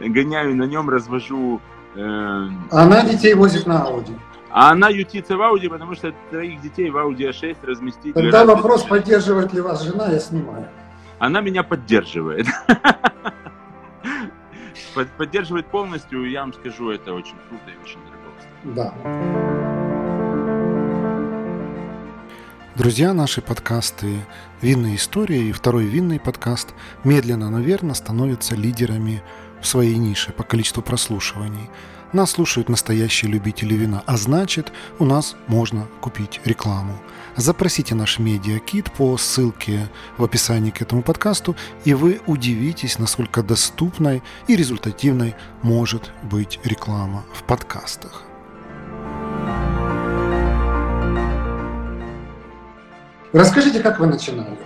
гоняю 0.00 0.56
на 0.56 0.64
нем, 0.64 0.90
развожу. 0.90 1.60
Э... 1.94 2.48
Она 2.70 3.02
детей 3.02 3.34
возит 3.34 3.66
на 3.66 3.86
Audi. 3.86 4.18
А 4.56 4.70
она 4.70 4.88
ютится 4.88 5.36
в 5.36 5.42
Ауди, 5.42 5.66
потому 5.66 5.96
что 5.96 6.12
троих 6.30 6.60
детей 6.60 6.88
в 6.88 6.96
Audi 6.96 7.28
A6 7.30 7.56
разместить... 7.62 8.14
Тогда 8.14 8.44
вопрос, 8.44 8.84
поддерживает 8.84 9.52
ли 9.52 9.60
вас 9.60 9.82
жена, 9.82 10.08
я 10.12 10.20
снимаю. 10.20 10.68
Она 11.18 11.40
меня 11.40 11.64
поддерживает. 11.64 12.46
поддерживает 15.16 15.66
полностью, 15.66 16.30
я 16.30 16.40
вам 16.40 16.52
скажу, 16.52 16.90
это 16.90 17.12
очень 17.14 17.36
круто 17.48 17.70
и 17.70 17.82
очень 17.82 18.00
дорого. 18.00 18.14
Да. 18.74 18.94
Друзья, 22.76 23.14
наши 23.14 23.40
подкасты 23.40 24.26
«Винная 24.60 24.96
история» 24.96 25.42
и 25.42 25.52
второй 25.52 25.84
винный 25.84 26.18
подкаст 26.18 26.74
медленно, 27.04 27.48
но 27.48 27.60
верно 27.60 27.94
становятся 27.94 28.56
лидерами 28.56 29.22
в 29.60 29.66
своей 29.66 29.96
нише 29.96 30.32
по 30.32 30.42
количеству 30.42 30.82
прослушиваний. 30.82 31.70
Нас 32.12 32.32
слушают 32.32 32.68
настоящие 32.68 33.30
любители 33.30 33.74
вина, 33.74 34.02
а 34.06 34.16
значит, 34.16 34.72
у 34.98 35.04
нас 35.04 35.36
можно 35.46 35.86
купить 36.00 36.40
рекламу. 36.44 36.98
Запросите 37.36 37.96
наш 37.96 38.20
медиакит 38.20 38.92
по 38.92 39.16
ссылке 39.16 39.88
в 40.18 40.24
описании 40.24 40.70
к 40.70 40.80
этому 40.80 41.02
подкасту, 41.02 41.56
и 41.84 41.92
вы 41.92 42.20
удивитесь, 42.26 42.98
насколько 43.00 43.42
доступной 43.42 44.22
и 44.46 44.54
результативной 44.54 45.34
может 45.62 46.12
быть 46.22 46.60
реклама 46.62 47.24
в 47.32 47.42
подкастах. 47.42 48.22
Расскажите, 53.32 53.80
как 53.80 53.98
вы 53.98 54.06
начинали? 54.06 54.56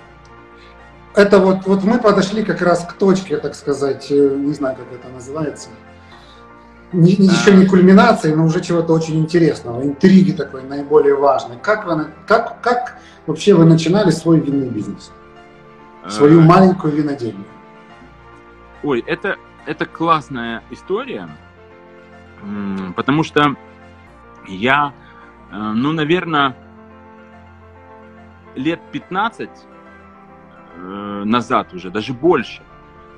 Это 1.14 1.39
вот, 1.39 1.64
вот 1.64 1.85
мы 1.85 1.99
подошли 1.99 2.45
как 2.45 2.61
раз 2.61 2.85
к 2.85 2.93
точке, 2.93 3.39
так 3.39 3.55
сказать, 3.55 4.09
э, 4.11 4.37
не 4.37 4.53
знаю, 4.53 4.77
как 4.77 4.93
это 4.93 5.09
называется, 5.09 5.71
не, 6.93 7.16
не, 7.16 7.26
еще 7.26 7.55
не 7.55 7.66
кульминации, 7.66 8.32
но 8.34 8.45
уже 8.45 8.61
чего-то 8.61 8.93
очень 8.93 9.18
интересного, 9.18 9.82
интриги 9.82 10.32
такой 10.32 10.62
наиболее 10.62 11.14
важной. 11.14 11.57
Как, 11.62 11.86
вы, 11.86 12.07
как, 12.26 12.61
как 12.62 12.99
вообще 13.26 13.55
вы 13.55 13.64
начинали 13.64 14.11
свой 14.11 14.41
винный 14.41 14.68
бизнес? 14.68 15.12
Свою 16.09 16.41
а... 16.41 16.45
маленькую 16.45 16.95
винодельню? 16.95 17.45
Ой, 18.82 19.05
это, 19.07 19.36
это 19.66 19.84
классная 19.84 20.62
история, 20.70 21.28
потому 22.97 23.24
что 23.24 23.57
я, 24.47 24.95
э, 25.51 25.57
ну, 25.57 25.93
наверное, 25.93 26.57
лет 28.55 28.80
15 28.93 29.51
э, 30.76 31.22
назад 31.24 31.74
уже, 31.74 31.91
даже 31.91 32.14
больше, 32.14 32.62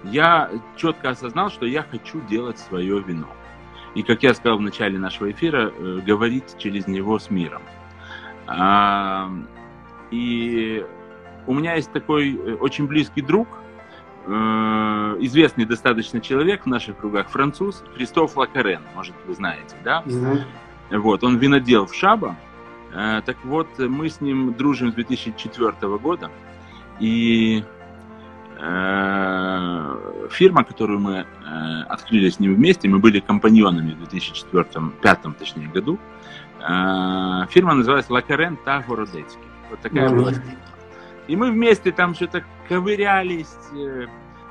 я 0.02 0.50
четко 0.76 1.10
осознал, 1.10 1.50
что 1.50 1.66
я 1.66 1.82
хочу 1.82 2.20
делать 2.22 2.58
свое 2.58 3.00
вино. 3.00 3.28
И, 3.94 4.02
как 4.02 4.22
я 4.22 4.34
сказал 4.34 4.58
в 4.58 4.60
начале 4.60 4.98
нашего 4.98 5.30
эфира, 5.30 5.72
э, 5.76 6.00
говорить 6.04 6.56
через 6.58 6.86
него 6.86 7.18
с 7.18 7.30
миром. 7.30 7.62
И 10.10 10.84
у 11.46 11.54
меня 11.54 11.74
есть 11.74 11.92
такой 11.92 12.34
э, 12.34 12.54
очень 12.54 12.86
близкий 12.86 13.22
друг, 13.22 13.48
известный 14.26 15.64
достаточно 15.64 16.20
человек 16.20 16.64
в 16.64 16.66
наших 16.66 16.98
кругах, 16.98 17.30
француз, 17.30 17.82
Кристоф 17.96 18.36
Лакарен, 18.36 18.82
может, 18.94 19.14
вы 19.26 19.34
знаете, 19.34 19.74
да? 19.82 20.02
Mm-hmm. 20.04 20.98
Вот, 20.98 21.24
он 21.24 21.38
винодел 21.38 21.86
в 21.86 21.94
Шаба, 21.94 22.36
Э, 22.92 23.22
так 23.24 23.36
вот, 23.44 23.68
мы 23.78 24.08
с 24.08 24.20
ним 24.20 24.54
дружим 24.54 24.90
с 24.90 24.94
2004 24.94 25.98
года, 25.98 26.30
и 26.98 27.62
э, 27.62 27.79
фирма, 30.30 30.64
которую 30.64 31.00
мы 31.00 31.14
э, 31.14 31.82
открыли 31.88 32.28
с 32.28 32.38
ним 32.38 32.54
вместе, 32.54 32.88
мы 32.88 32.98
были 32.98 33.20
компаньонами 33.20 33.94
в 33.94 34.14
2004-2005 34.14 35.34
точнее 35.38 35.68
году, 35.68 35.98
фирма 37.48 37.72
называлась 37.72 38.10
Лакарен 38.10 38.58
та 38.66 38.84
Городецкий. 38.86 39.40
Вот 39.70 39.80
такая 39.80 40.10
была 40.10 40.32
И 41.26 41.36
мы 41.36 41.50
вместе 41.50 41.90
там 41.90 42.14
что-то 42.14 42.44
ковырялись, 42.68 43.56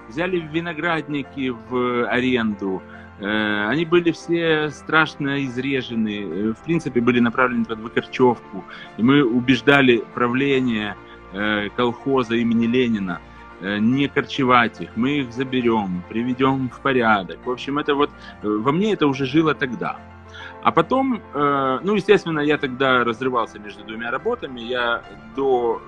взяли 0.08 0.40
виноградники 0.40 1.54
в 1.70 2.08
аренду, 2.08 2.82
Э, 3.20 3.68
они 3.68 3.86
были 3.86 4.12
все 4.12 4.70
страшно 4.72 5.44
изрежены, 5.46 6.22
э, 6.22 6.54
в 6.54 6.64
принципе, 6.64 7.02
были 7.02 7.20
направлены 7.20 7.66
под 7.66 7.80
выкорчевку. 7.80 8.64
И 8.98 9.04
мы 9.04 9.24
убеждали 9.24 10.04
правление 10.14 10.96
э, 11.34 11.70
колхоза 11.76 12.36
имени 12.36 12.66
Ленина 12.66 13.20
не 13.62 14.08
корчевать 14.08 14.82
их, 14.82 14.90
мы 14.96 15.20
их 15.20 15.34
заберем, 15.34 16.04
приведем 16.10 16.70
в 16.70 16.80
порядок. 16.80 17.40
В 17.46 17.52
общем, 17.52 17.78
это 17.80 17.96
вот 17.96 18.10
во 18.42 18.72
мне 18.72 18.94
это 18.94 19.08
уже 19.08 19.26
жило 19.26 19.54
тогда. 19.54 19.98
А 20.62 20.72
потом, 20.72 21.22
ну, 21.34 21.96
естественно, 21.96 22.42
я 22.42 22.58
тогда 22.58 23.04
разрывался 23.06 23.60
между 23.60 23.84
двумя 23.86 24.12
работами. 24.12 24.60
Я 24.60 25.04
до 25.36 25.82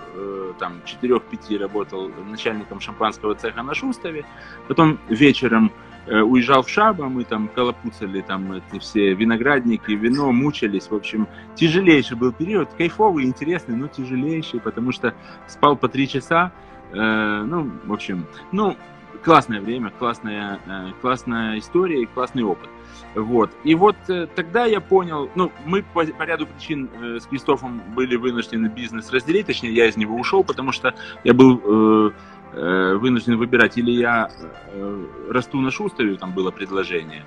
там 0.60 0.82
4-5 0.86 1.58
работал 1.58 2.10
начальником 2.30 2.80
шампанского 2.80 3.36
цеха 3.36 3.64
на 3.64 3.74
Шустове. 3.74 4.26
Потом 4.68 4.98
вечером 5.10 5.72
Э, 6.08 6.22
уезжал 6.22 6.64
в 6.64 6.70
Шаба, 6.70 7.10
мы 7.10 7.24
там 7.24 7.48
колопуцали 7.48 8.22
там 8.22 8.54
эти 8.54 8.80
все 8.80 9.14
виноградники, 9.14 9.92
вино, 9.92 10.32
мучились, 10.32 10.90
в 10.90 10.96
общем, 10.96 11.28
тяжелейший 11.56 12.18
был 12.18 12.32
период, 12.32 12.70
кайфовый, 12.76 13.26
интересный, 13.26 13.76
но 13.76 13.88
тяжелейший, 13.88 14.60
потому 14.60 14.92
что 14.92 15.14
спал 15.48 15.76
по 15.76 15.88
три 15.88 16.08
часа, 16.08 16.52
э, 16.92 17.44
ну, 17.44 17.72
в 17.86 17.94
общем, 17.94 18.26
ну, 18.52 18.76
классное 19.24 19.62
время, 19.62 19.92
классная, 19.98 20.60
э, 20.66 20.92
классная 21.02 21.60
история 21.60 22.02
и 22.04 22.06
классный 22.06 22.44
опыт. 22.44 22.70
Вот. 23.16 23.50
И 23.64 23.76
вот 23.76 23.98
э, 24.08 24.28
тогда 24.36 24.66
я 24.66 24.80
понял, 24.80 25.30
ну, 25.36 25.52
мы 25.66 25.84
по, 25.84 26.06
по 26.06 26.24
ряду 26.24 26.48
причин 26.48 26.90
э, 27.02 27.20
с 27.20 27.26
Кристофом 27.26 27.82
были 27.96 28.16
вынуждены 28.16 28.68
бизнес 28.68 29.12
разделить, 29.12 29.48
точнее, 29.48 29.74
я 29.74 29.88
из 29.88 29.98
него 29.98 30.16
ушел, 30.16 30.44
потому 30.44 30.72
что 30.72 30.94
я 31.24 31.34
был 31.34 31.62
э, 31.64 32.12
Э, 32.54 32.96
вынужден 32.96 33.38
выбирать, 33.38 33.78
или 33.78 33.92
я 33.92 34.30
э, 34.74 35.06
расту 35.30 35.62
на 35.62 35.72
Шустере, 35.72 36.18
там 36.18 36.34
было 36.34 36.52
предложение, 36.52 37.24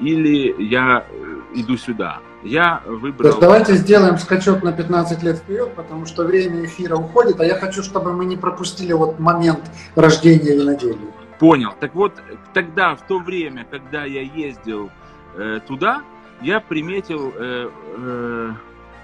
или 0.00 0.54
я 0.62 1.04
э, 1.08 1.40
иду 1.54 1.76
сюда. 1.76 2.20
Я 2.42 2.82
выбрал... 2.86 3.38
давайте 3.38 3.74
сделаем 3.74 4.18
скачок 4.18 4.62
на 4.62 4.72
15 4.72 5.22
лет 5.22 5.38
вперед, 5.38 5.74
потому 5.76 6.06
что 6.06 6.24
время 6.24 6.64
эфира 6.64 6.96
уходит, 6.96 7.40
а 7.40 7.44
я 7.44 7.54
хочу, 7.54 7.82
чтобы 7.82 8.12
мы 8.12 8.24
не 8.24 8.36
пропустили 8.36 8.92
вот 8.92 9.20
момент 9.20 9.60
рождения 9.94 10.56
виноделия. 10.56 11.12
Понял. 11.38 11.72
Так 11.78 11.94
вот, 11.94 12.14
тогда, 12.52 12.96
в 12.96 13.06
то 13.06 13.18
время, 13.18 13.66
когда 13.70 14.04
я 14.04 14.22
ездил 14.22 14.90
э, 15.36 15.60
туда, 15.66 16.02
я 16.40 16.60
приметил 16.60 17.32
э, 17.34 17.70
э, 17.96 18.50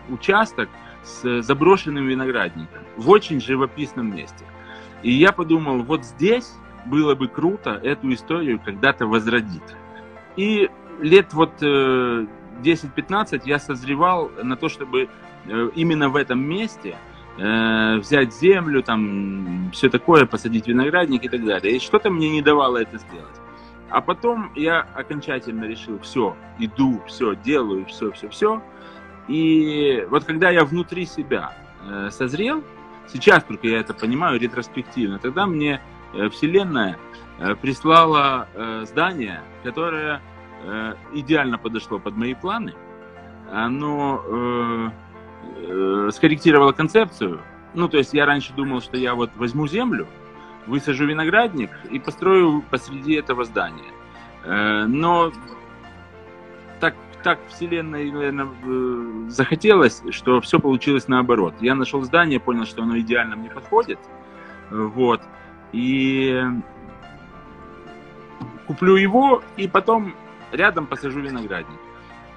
участок 0.09 0.69
с 1.05 1.43
заброшенным 1.43 2.07
виноградником 2.07 2.83
в 2.97 3.09
очень 3.09 3.41
живописном 3.41 4.15
месте. 4.15 4.45
И 5.03 5.13
я 5.13 5.33
подумал, 5.33 5.83
вот 5.83 6.05
здесь 6.05 6.53
было 6.87 7.15
бы 7.15 7.29
круто 7.29 7.81
эту 7.83 8.13
историю 8.13 8.61
когда-то 8.65 9.07
возродить. 9.07 9.63
И 10.39 10.71
лет 11.01 11.35
вот 11.35 11.51
10-15 11.61 11.63
э, 12.63 13.41
я 13.45 13.59
созревал 13.59 14.31
на 14.41 14.57
то, 14.57 14.69
чтобы 14.69 15.09
э, 15.47 15.71
именно 15.75 16.09
в 16.09 16.15
этом 16.15 16.41
месте 16.41 16.97
э, 17.39 17.97
взять 17.97 18.33
землю, 18.33 18.85
там 18.85 19.71
все 19.73 19.91
такое, 19.91 20.27
посадить 20.27 20.69
виноградник 20.69 21.25
и 21.25 21.29
так 21.29 21.45
далее. 21.45 21.77
И 21.77 21.81
что-то 21.81 22.11
мне 22.11 22.31
не 22.31 22.41
давало 22.41 22.77
это 22.79 22.99
сделать. 22.99 23.35
А 23.91 24.01
потом 24.01 24.53
я 24.55 24.87
окончательно 24.95 25.65
решил, 25.65 25.99
все, 26.01 26.37
иду, 26.61 27.03
все, 27.09 27.35
делаю, 27.35 27.85
все, 27.87 28.13
все, 28.13 28.29
все. 28.29 28.63
И 29.27 30.07
вот 30.09 30.25
когда 30.25 30.51
я 30.51 30.65
внутри 30.65 31.05
себя 31.05 31.53
созрел, 32.11 32.63
Сейчас 33.11 33.43
только 33.43 33.67
я 33.67 33.81
это 33.81 33.95
понимаю 33.95 34.39
ретроспективно. 34.39 35.19
Тогда 35.19 35.47
мне 35.47 35.81
Вселенная 36.31 36.99
прислала 37.61 38.49
э, 38.55 38.85
здание, 38.87 39.43
которое 39.63 40.21
идеально 41.15 41.57
подошло 41.57 42.01
под 42.01 42.17
мои 42.17 42.35
планы. 42.35 42.75
Оно 43.53 44.91
скорректировало 46.11 46.73
концепцию. 46.73 47.41
Ну, 47.75 47.89
то 47.89 47.97
есть 47.97 48.13
я 48.13 48.27
раньше 48.27 48.53
думал, 48.55 48.81
что 48.81 48.97
я 48.97 49.15
вот 49.15 49.31
возьму 49.37 49.69
землю, 49.69 50.09
высажу 50.67 51.07
виноградник 51.07 51.71
и 51.93 52.01
построю 52.01 52.65
посреди 52.71 53.15
этого 53.15 53.45
здания. 53.45 53.93
Но 54.45 55.31
так 56.81 56.97
так 57.23 57.39
вселенной, 57.49 58.11
наверное, 58.11 58.49
э, 58.65 59.29
захотелось, 59.29 60.03
что 60.11 60.41
все 60.41 60.59
получилось 60.59 61.09
наоборот. 61.09 61.55
Я 61.61 61.75
нашел 61.75 62.03
здание, 62.03 62.41
понял, 62.41 62.65
что 62.65 62.83
оно 62.83 62.99
идеально 62.99 63.37
мне 63.37 63.51
подходит. 63.51 63.99
Вот. 64.71 65.21
И 65.73 66.43
куплю 68.67 68.97
его, 68.97 69.43
и 69.57 69.69
потом 69.69 70.15
рядом 70.53 70.87
посажу 70.87 71.21
виноградник. 71.21 71.79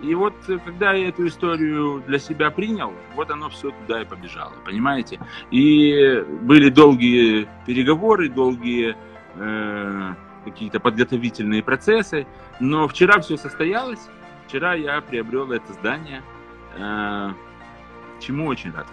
И 0.02 0.16
вот 0.16 0.34
э, 0.48 0.58
когда 0.66 0.94
я 0.94 1.10
эту 1.10 1.28
историю 1.28 2.04
для 2.08 2.20
себя 2.20 2.50
принял, 2.50 2.94
вот 3.16 3.30
оно 3.30 3.50
все 3.50 3.72
туда 3.72 4.02
и 4.02 4.06
побежало, 4.06 4.54
понимаете? 4.66 5.20
И 5.52 6.24
были 6.42 6.70
долгие 6.70 7.48
переговоры, 7.66 8.30
долгие 8.30 8.96
э, 9.36 10.14
какие-то 10.46 10.80
подготовительные 10.80 11.62
процессы, 11.62 12.26
но 12.60 12.88
вчера 12.88 13.20
все 13.22 13.38
состоялось, 13.38 14.10
Вчера 14.52 14.74
я 14.74 15.00
приобрел 15.00 15.50
это 15.54 15.72
здание, 15.72 16.22
э, 16.78 17.30
чему 18.20 18.48
очень 18.48 18.74
рад. 18.74 18.86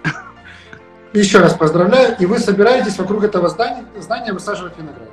Еще 1.13 1.41
раз 1.41 1.55
поздравляю. 1.55 2.15
И 2.21 2.27
вы 2.27 2.39
собираетесь 2.39 2.97
вокруг 2.97 3.25
этого 3.25 3.49
здания, 3.49 3.85
здания 3.97 4.33
высаживать 4.33 4.79
виноградник? 4.79 5.11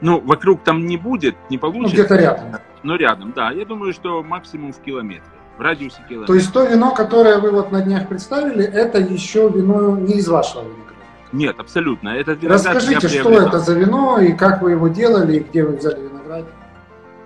Ну, 0.00 0.20
вокруг 0.20 0.62
там 0.62 0.86
не 0.86 0.96
будет, 0.96 1.36
не 1.50 1.58
получится. 1.58 1.96
Ну, 1.96 2.04
где-то 2.04 2.16
рядом. 2.16 2.60
Но 2.82 2.96
рядом, 2.96 3.32
да. 3.32 3.50
Я 3.50 3.64
думаю, 3.64 3.92
что 3.92 4.22
максимум 4.22 4.72
в 4.72 4.80
километре. 4.80 5.24
В 5.58 5.60
радиусе 5.60 6.02
километра. 6.08 6.26
То 6.26 6.34
есть 6.34 6.52
то 6.52 6.64
вино, 6.64 6.94
которое 6.94 7.38
вы 7.38 7.50
вот 7.50 7.72
на 7.72 7.80
днях 7.80 8.08
представили, 8.08 8.64
это 8.64 8.98
еще 8.98 9.48
вино 9.48 9.96
не 9.96 10.18
из 10.18 10.28
вашего 10.28 10.62
винограда? 10.62 10.86
Нет, 11.32 11.58
абсолютно. 11.58 12.10
Это 12.10 12.36
Расскажите, 12.42 13.08
что 13.08 13.30
это 13.30 13.58
за 13.58 13.74
вино 13.74 14.20
и 14.20 14.32
как 14.32 14.62
вы 14.62 14.72
его 14.72 14.88
делали, 14.88 15.38
и 15.38 15.40
где 15.40 15.64
вы 15.64 15.76
взяли 15.76 16.00
виноград? 16.00 16.44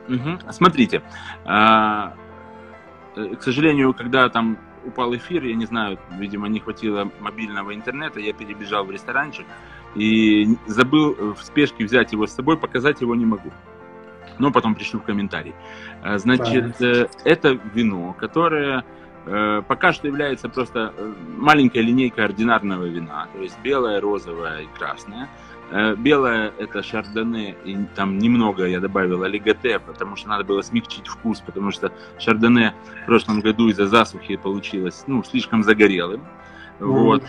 Угу. 0.09 0.53
Смотрите, 0.53 1.03
а, 1.45 2.15
э, 3.17 3.35
к 3.35 3.43
сожалению, 3.43 3.95
когда 3.95 4.29
там 4.29 4.59
упал 4.85 5.15
эфир, 5.15 5.45
я 5.45 5.55
не 5.55 5.67
знаю, 5.67 5.99
видимо, 6.19 6.49
не 6.49 6.61
хватило 6.61 7.11
мобильного 7.21 7.75
интернета, 7.75 8.21
я 8.21 8.33
перебежал 8.33 8.85
в 8.85 8.91
ресторанчик 8.91 9.47
и 9.95 10.57
забыл 10.67 11.35
в 11.35 11.43
спешке 11.43 11.85
взять 11.85 12.13
его 12.13 12.27
с 12.27 12.33
собой, 12.33 12.57
показать 12.57 13.01
его 13.01 13.15
не 13.15 13.27
могу. 13.27 13.51
Но 14.39 14.51
потом 14.51 14.75
пришлю 14.75 15.01
в 15.01 15.03
комментарий. 15.03 15.55
А, 16.03 16.19
значит, 16.19 16.77
Правильно. 16.79 17.05
Э, 17.05 17.09
это 17.25 17.59
вино, 17.75 18.15
которое 18.19 18.85
э, 19.27 19.63
пока 19.67 19.93
что 19.93 20.07
является 20.07 20.49
просто 20.49 20.95
э, 20.97 21.13
маленькая 21.37 21.81
линейка 21.81 22.25
ординарного 22.25 22.85
вина, 22.85 23.29
то 23.35 23.43
есть 23.43 23.59
белое, 23.63 24.01
розовое 24.01 24.63
и 24.63 24.67
красное. 24.79 25.29
Белое 25.99 26.53
это 26.59 26.83
шардоне, 26.83 27.55
и 27.65 27.77
там 27.95 28.19
немного 28.19 28.67
я 28.67 28.81
добавил 28.81 29.23
олиготе, 29.23 29.79
потому 29.79 30.17
что 30.17 30.29
надо 30.29 30.43
было 30.43 30.63
смягчить 30.63 31.07
вкус, 31.07 31.41
потому 31.41 31.71
что 31.71 31.93
шардоне 32.19 32.75
в 33.03 33.07
прошлом 33.07 33.39
году 33.39 33.69
из-за 33.69 33.87
засухи 33.87 34.35
получилось 34.35 35.05
ну, 35.07 35.23
слишком 35.23 35.63
загорелым. 35.63 36.23
Mm. 36.81 36.87
Вот. 36.87 37.23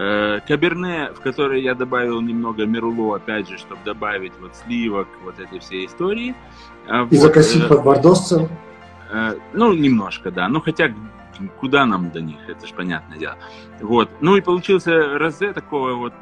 Э, 0.00 0.38
каберне, 0.46 1.10
в 1.12 1.20
который 1.20 1.60
я 1.60 1.74
добавил 1.74 2.20
немного 2.20 2.66
меруло, 2.66 3.16
опять 3.16 3.48
же, 3.48 3.58
чтобы 3.58 3.80
добавить 3.84 4.32
вот 4.40 4.54
сливок, 4.54 5.08
вот 5.24 5.40
этой 5.40 5.58
всей 5.58 5.86
истории. 5.86 6.36
А 6.86 7.02
И 7.02 7.04
вот, 7.06 7.14
закосить 7.14 7.64
э, 7.64 7.66
под 7.66 7.82
бордосцем? 7.82 8.48
Э, 9.10 9.34
ну, 9.52 9.72
немножко, 9.72 10.30
да. 10.30 10.46
Ну, 10.46 10.60
хотя 10.60 10.94
куда 11.58 11.84
нам 11.84 12.10
до 12.10 12.20
них, 12.20 12.36
это 12.46 12.64
же 12.64 12.74
понятное 12.74 13.18
дело. 13.18 13.38
Вот. 13.80 14.08
Ну 14.20 14.36
и 14.36 14.40
получился 14.40 15.18
розе 15.18 15.52
такого 15.52 15.94
вот, 15.94 16.14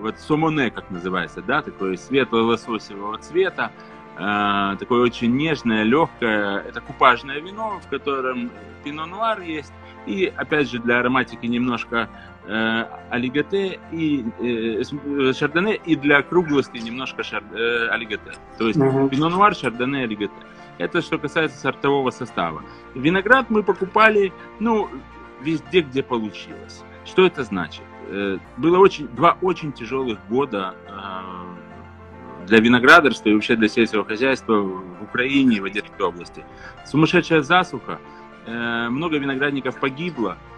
вот 0.00 0.18
сомоне, 0.18 0.72
как 0.72 0.90
называется, 0.90 1.40
да, 1.40 1.62
такой 1.62 1.96
светло-лососевого 1.96 3.18
цвета, 3.18 3.70
такое 4.16 5.02
очень 5.02 5.36
нежное, 5.36 5.84
легкое. 5.84 6.58
Это 6.68 6.80
купажное 6.80 7.40
вино, 7.40 7.80
в 7.84 7.88
котором 7.88 8.50
пино-нуар 8.84 9.40
есть. 9.40 9.72
И, 10.06 10.32
опять 10.36 10.70
же, 10.70 10.78
для 10.78 11.00
ароматики 11.00 11.46
немножко 11.46 12.08
э, 12.48 12.84
алигате 13.10 13.78
и 13.92 14.24
э, 14.40 14.82
э, 14.82 15.32
шардоне, 15.32 15.76
и 15.76 15.96
для 15.96 16.22
круглости 16.22 16.78
немножко 16.78 17.22
шар, 17.22 17.42
э, 17.52 17.88
алигате. 17.88 18.32
То 18.56 18.66
есть 18.66 18.78
uh-huh. 18.78 19.08
пино 19.10 19.28
нуар, 19.28 19.54
шардоне, 19.54 20.04
алигате. 20.04 20.32
Это 20.78 21.02
что 21.02 21.18
касается 21.18 21.58
сортового 21.58 22.10
состава. 22.10 22.62
Виноград 22.94 23.50
мы 23.50 23.62
покупали, 23.62 24.32
ну, 24.60 24.88
везде, 25.42 25.80
где 25.80 26.02
получилось. 26.02 26.82
Что 27.04 27.26
это 27.26 27.44
значит? 27.44 27.82
Э, 28.08 28.38
было 28.56 28.78
очень, 28.78 29.08
два 29.08 29.36
очень 29.42 29.72
тяжелых 29.72 30.18
года 30.28 30.74
э, 30.86 32.46
для 32.46 32.60
виноградарства 32.60 33.28
и 33.28 33.34
вообще 33.34 33.56
для 33.56 33.68
сельского 33.68 34.04
хозяйства 34.04 34.54
в 34.54 35.02
Украине 35.02 35.58
и 35.58 35.60
в 35.60 35.64
Одесской 35.64 36.06
области. 36.06 36.44
Сумасшедшая 36.86 37.42
засуха, 37.42 37.98
э, 38.46 38.88
много 38.88 39.18
виноградников 39.18 39.78
погибло, 39.80 40.38
Э, 40.38 40.57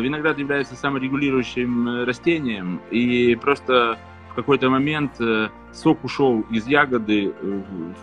виноград 0.00 0.38
является 0.38 0.76
саморегулирующим 0.76 1.88
э, 1.88 2.04
растением, 2.04 2.80
и 2.90 3.34
просто 3.36 3.98
в 4.30 4.34
какой-то 4.34 4.70
момент 4.70 5.20
э, 5.20 5.48
сок 5.72 6.04
ушел 6.04 6.44
из 6.50 6.66
ягоды 6.66 7.34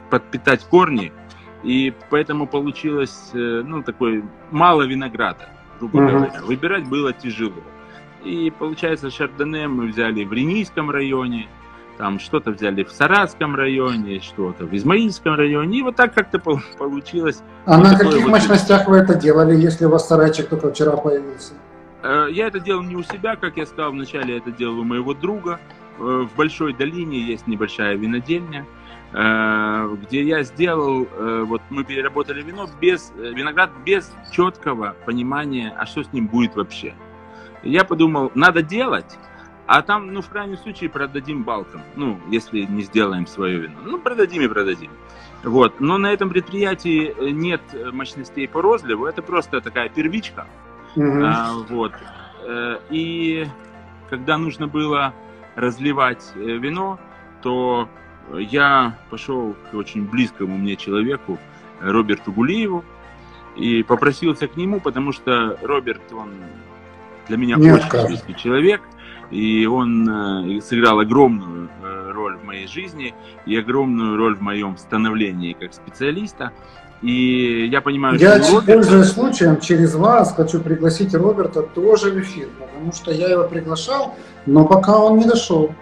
подпитать 0.09 0.65
корни, 0.65 1.11
и 1.63 1.93
поэтому 2.09 2.45
получилось, 2.45 3.31
ну, 3.33 3.81
такой 3.81 4.23
мало 4.51 4.83
винограда, 4.83 5.49
грубо 5.79 5.99
uh-huh. 5.99 6.11
говоря. 6.11 6.41
Выбирать 6.43 6.87
было 6.87 7.11
тяжело. 7.11 7.63
И 8.23 8.51
получается, 8.57 9.09
шардоне 9.09 9.67
мы 9.67 9.87
взяли 9.87 10.25
в 10.25 10.33
Ренийском 10.33 10.91
районе, 10.91 11.47
там 11.97 12.19
что-то 12.19 12.51
взяли 12.51 12.83
в 12.83 12.91
Саратском 12.91 13.55
районе, 13.55 14.19
что-то 14.19 14.65
в 14.65 14.75
Измаильском 14.75 15.35
районе, 15.35 15.79
и 15.79 15.81
вот 15.81 15.95
так 15.95 16.13
как-то 16.13 16.39
получилось. 16.39 17.41
А 17.65 17.77
вот 17.77 17.91
на 17.91 17.97
каких 17.97 18.23
вот... 18.23 18.31
мощностях 18.31 18.87
вы 18.87 18.97
это 18.97 19.15
делали, 19.15 19.55
если 19.55 19.85
у 19.85 19.89
вас 19.89 20.07
сарайчик 20.07 20.49
только 20.49 20.71
вчера 20.71 20.97
появился? 20.97 21.53
Э, 22.05 22.27
я 22.29 22.47
это 22.47 22.59
делал 22.59 22.83
не 22.83 22.95
у 22.95 23.03
себя, 23.03 23.35
как 23.35 23.57
я 23.57 23.65
сказал 23.65 23.91
вначале, 23.91 24.33
я 24.33 24.37
это 24.37 24.51
делал 24.51 24.79
у 24.79 24.83
моего 24.83 25.13
друга. 25.13 25.59
Э, 25.97 26.27
в 26.29 26.35
Большой 26.35 26.73
долине 26.73 27.19
есть 27.19 27.47
небольшая 27.47 27.95
винодельня, 27.95 28.65
э, 29.13 29.95
где 30.03 30.23
я 30.23 30.43
сделал, 30.43 31.07
вот 31.45 31.61
мы 31.69 31.83
переработали 31.83 32.43
вино 32.43 32.67
без, 32.79 33.11
виноград 33.15 33.71
без 33.85 34.11
четкого 34.31 34.95
понимания, 35.05 35.73
а 35.77 35.85
что 35.85 36.03
с 36.03 36.13
ним 36.13 36.27
будет 36.27 36.55
вообще. 36.55 36.93
Я 37.63 37.83
подумал, 37.83 38.31
надо 38.35 38.61
делать, 38.61 39.17
а 39.67 39.81
там, 39.81 40.13
ну, 40.13 40.21
в 40.21 40.29
крайнем 40.29 40.57
случае, 40.57 40.89
продадим 40.89 41.43
балкам. 41.43 41.81
Ну, 41.95 42.19
если 42.29 42.61
не 42.61 42.83
сделаем 42.83 43.25
свое 43.25 43.57
вино. 43.57 43.79
Ну, 43.83 43.97
продадим 43.97 44.43
и 44.43 44.47
продадим. 44.47 44.91
Вот. 45.43 45.79
Но 45.79 45.97
на 45.97 46.13
этом 46.13 46.29
предприятии 46.29 47.13
нет 47.31 47.61
мощностей 47.91 48.47
по 48.47 48.61
розливу. 48.61 49.05
Это 49.05 49.21
просто 49.21 49.61
такая 49.61 49.89
первичка. 49.89 50.45
Mm-hmm. 50.95 51.23
А, 51.25 51.53
вот. 51.69 51.93
Э, 52.43 52.77
и 52.91 53.47
когда 54.09 54.37
нужно 54.37 54.67
было 54.67 55.13
разливать 55.55 56.23
э, 56.35 56.39
вино, 56.39 56.99
то 57.41 57.89
я 58.33 58.97
пошел 59.09 59.55
к 59.71 59.73
очень 59.73 60.05
близкому 60.05 60.57
мне 60.57 60.75
человеку, 60.75 61.39
Роберту 61.81 62.31
Гулиеву, 62.31 62.85
и 63.55 63.83
попросился 63.83 64.47
к 64.47 64.57
нему, 64.57 64.79
потому 64.79 65.11
что 65.11 65.57
Роберт, 65.61 66.11
он 66.11 66.29
для 67.27 67.37
меня 67.37 67.55
Нет, 67.55 67.83
очень 67.83 68.07
близкий 68.07 68.35
человек– 68.35 68.81
и 69.35 69.65
он 69.65 70.09
э, 70.09 70.61
сыграл 70.61 70.99
огромную 70.99 71.69
э, 71.83 72.11
роль 72.13 72.37
в 72.37 72.45
моей 72.45 72.67
жизни 72.67 73.13
и 73.45 73.57
огромную 73.57 74.17
роль 74.17 74.35
в 74.35 74.41
моем 74.41 74.77
становлении 74.77 75.53
как 75.53 75.73
специалиста. 75.73 76.51
И 77.01 77.67
я 77.69 77.81
понимаю, 77.81 78.17
я, 78.17 78.41
что 78.41 78.55
Роберт... 78.55 78.75
пользуясь 78.77 79.07
случаем, 79.07 79.59
через 79.59 79.93
вас 79.95 80.33
хочу 80.33 80.61
пригласить 80.61 81.13
Роберта 81.13 81.61
тоже 81.63 82.11
в 82.11 82.19
эфир, 82.21 82.47
потому 82.57 82.93
что 82.93 83.11
я 83.11 83.27
его 83.27 83.43
приглашал, 83.43 84.15
но 84.45 84.65
пока 84.65 84.97
он 84.97 85.17
не 85.17 85.25
дошел. 85.25 85.75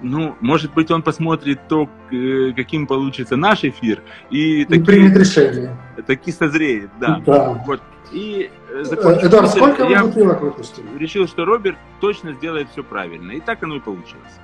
Ну, 0.00 0.34
может 0.40 0.72
быть, 0.72 0.90
он 0.90 1.02
посмотрит 1.02 1.60
то, 1.68 1.88
э, 2.10 2.52
каким 2.56 2.86
получится 2.86 3.36
наш 3.36 3.64
эфир, 3.64 4.02
и, 4.30 4.62
и 4.62 4.64
таки, 4.64 4.82
примет 4.82 5.16
решение. 5.16 5.76
Таки 6.06 6.32
созреет, 6.32 6.90
да. 6.98 7.20
да. 7.26 7.62
Вот. 7.66 7.80
И 8.12 8.50
э, 8.80 8.84
закончив, 8.84 9.24
Эдуард, 9.24 9.50
сколько 9.50 9.84
вы 9.84 9.98
бутылок 9.98 10.40
выпустили? 10.40 10.86
Решил, 10.98 11.26
что 11.26 11.44
Роберт 11.44 11.78
точно 12.00 12.32
сделает 12.32 12.68
все 12.70 12.82
правильно. 12.82 13.32
И 13.32 13.40
так 13.40 13.62
оно 13.62 13.76
и 13.76 13.80
получилось. 13.80 14.40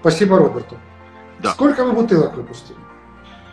Спасибо 0.00 0.38
Роберту. 0.38 0.76
Да. 1.40 1.50
Сколько 1.50 1.84
вы 1.84 1.92
бутылок 1.92 2.36
выпустили? 2.36 2.78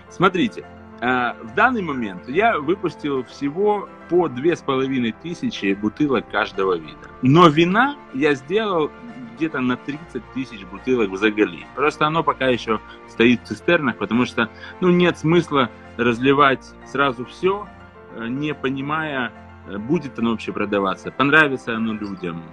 Смотрите, 0.09 0.65
э, 1.01 1.33
в 1.43 1.53
данный 1.55 1.81
момент 1.81 2.27
я 2.27 2.59
выпустил 2.59 3.23
всего 3.25 3.89
по 4.09 4.27
две 4.27 4.55
с 4.55 4.61
половиной 4.61 5.13
тысячи 5.23 5.73
бутылок 5.73 6.29
каждого 6.29 6.73
вида. 6.77 7.09
Но 7.21 7.47
вина 7.47 7.95
я 8.13 8.33
сделал 8.33 8.91
где-то 9.35 9.59
на 9.59 9.75
30 9.75 10.23
тысяч 10.33 10.63
бутылок 10.65 11.09
в 11.09 11.17
Загали. 11.17 11.65
Просто 11.75 12.07
оно 12.07 12.23
пока 12.23 12.47
еще 12.47 12.79
стоит 13.09 13.41
в 13.43 13.47
цистернах, 13.47 13.97
потому 13.97 14.25
что 14.25 14.49
ну, 14.79 14.89
нет 14.89 15.17
смысла 15.17 15.69
разливать 15.97 16.65
сразу 16.85 17.25
все, 17.25 17.67
Э, 18.15 18.27
не 18.27 18.53
понимая, 18.53 19.27
э, 19.27 19.31
будет 19.67 20.19
оно 20.19 20.31
вообще 20.31 20.51
продаваться, 20.51 21.11
понравится 21.11 21.75
оно 21.75 21.93
людям, 21.93 22.43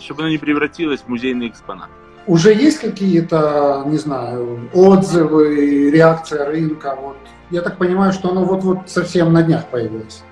чтобы 0.00 0.22
оно 0.22 0.30
не 0.30 0.38
превратилось 0.38 1.02
в 1.02 1.08
музейный 1.08 1.48
экспонат. 1.48 1.88
Уже 2.26 2.52
есть 2.52 2.80
какие-то, 2.80 3.84
не 3.86 3.98
знаю, 3.98 4.68
отзывы, 4.72 5.90
реакция 5.90 6.46
рынка? 6.46 6.96
Вот. 7.00 7.18
Я 7.50 7.62
так 7.62 7.78
понимаю, 7.78 8.12
что 8.12 8.30
оно 8.30 8.44
вот-вот 8.44 8.90
совсем 8.90 9.32
на 9.32 9.42
днях 9.42 9.66
появилось. 9.68 10.24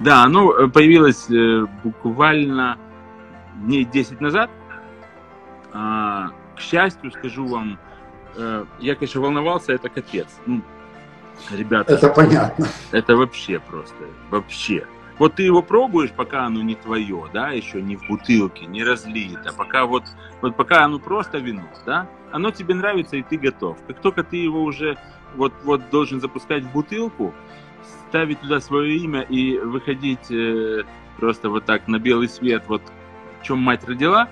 Да, 0.00 0.24
оно 0.24 0.52
э, 0.52 0.68
появилось 0.68 1.28
буквально 1.84 2.76
дней 3.62 3.84
10 3.84 4.20
назад. 4.20 4.50
А, 5.72 6.30
к 6.56 6.60
счастью, 6.60 7.12
скажу 7.12 7.46
вам, 7.46 7.78
я, 8.80 8.94
конечно, 8.94 9.20
волновался, 9.20 9.72
это 9.72 9.88
капец. 9.88 10.28
Ну, 10.46 10.62
Ребята, 11.50 11.94
это 11.94 12.08
понятно. 12.08 12.66
Это 12.92 13.16
вообще 13.16 13.58
просто, 13.60 13.96
вообще. 14.30 14.86
Вот 15.18 15.34
ты 15.34 15.42
его 15.42 15.62
пробуешь, 15.62 16.12
пока 16.12 16.44
оно 16.44 16.62
не 16.62 16.76
твое, 16.76 17.24
да, 17.32 17.50
еще 17.50 17.82
не 17.82 17.96
в 17.96 18.06
бутылке, 18.06 18.66
не 18.66 18.84
разлито, 18.84 19.52
пока 19.56 19.84
вот, 19.84 20.04
вот 20.40 20.56
пока 20.56 20.84
оно 20.84 20.98
просто 20.98 21.38
вино, 21.38 21.64
да, 21.84 22.08
оно 22.30 22.50
тебе 22.50 22.74
нравится 22.74 23.16
и 23.16 23.22
ты 23.22 23.36
готов. 23.36 23.78
Как 23.86 24.00
только 24.00 24.22
ты 24.22 24.36
его 24.36 24.62
уже 24.62 24.96
вот, 25.34 25.52
вот 25.64 25.90
должен 25.90 26.20
запускать 26.20 26.62
в 26.64 26.72
бутылку, 26.72 27.34
ставить 28.08 28.40
туда 28.40 28.60
свое 28.60 28.96
имя 28.96 29.22
и 29.22 29.58
выходить 29.58 30.30
э, 30.30 30.84
просто 31.16 31.50
вот 31.50 31.64
так 31.64 31.88
на 31.88 31.98
белый 31.98 32.28
свет, 32.28 32.64
вот 32.68 32.82
в 33.40 33.44
чем 33.44 33.58
мать 33.58 33.84
родила, 33.84 34.28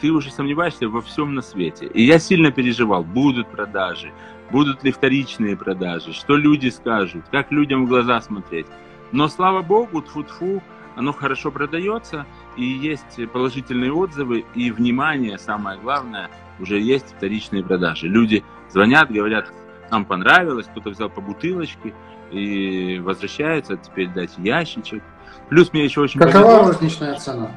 ты 0.00 0.10
уже 0.10 0.30
сомневаешься 0.30 0.88
во 0.88 1.00
всем 1.00 1.34
на 1.34 1.42
свете. 1.42 1.86
И 1.86 2.02
я 2.02 2.18
сильно 2.18 2.50
переживал, 2.52 3.04
будут 3.04 3.48
продажи, 3.48 4.12
будут 4.50 4.84
ли 4.84 4.92
вторичные 4.92 5.56
продажи, 5.56 6.12
что 6.12 6.36
люди 6.36 6.68
скажут, 6.68 7.24
как 7.30 7.50
людям 7.50 7.84
в 7.84 7.88
глаза 7.88 8.20
смотреть. 8.20 8.66
Но, 9.14 9.28
слава 9.28 9.62
богу, 9.62 10.00
тфу-тфу, 10.00 10.60
оно 10.96 11.12
хорошо 11.12 11.52
продается, 11.52 12.26
и 12.56 12.64
есть 12.64 13.30
положительные 13.32 13.92
отзывы, 13.92 14.44
и 14.56 14.72
внимание, 14.72 15.38
самое 15.38 15.78
главное, 15.78 16.30
уже 16.58 16.80
есть 16.80 17.14
вторичные 17.16 17.62
продажи. 17.62 18.08
Люди 18.08 18.42
звонят, 18.70 19.12
говорят, 19.12 19.52
нам 19.92 20.04
понравилось, 20.04 20.66
кто-то 20.66 20.90
взял 20.90 21.08
по 21.10 21.20
бутылочке 21.20 21.94
и 22.32 22.98
возвращается, 23.04 23.76
теперь 23.76 24.08
дать 24.08 24.32
ящичек. 24.36 25.04
Плюс 25.48 25.72
мне 25.72 25.84
еще 25.84 26.00
очень 26.00 26.18
Какова 26.18 26.66
розничная 26.66 27.14
цена? 27.14 27.52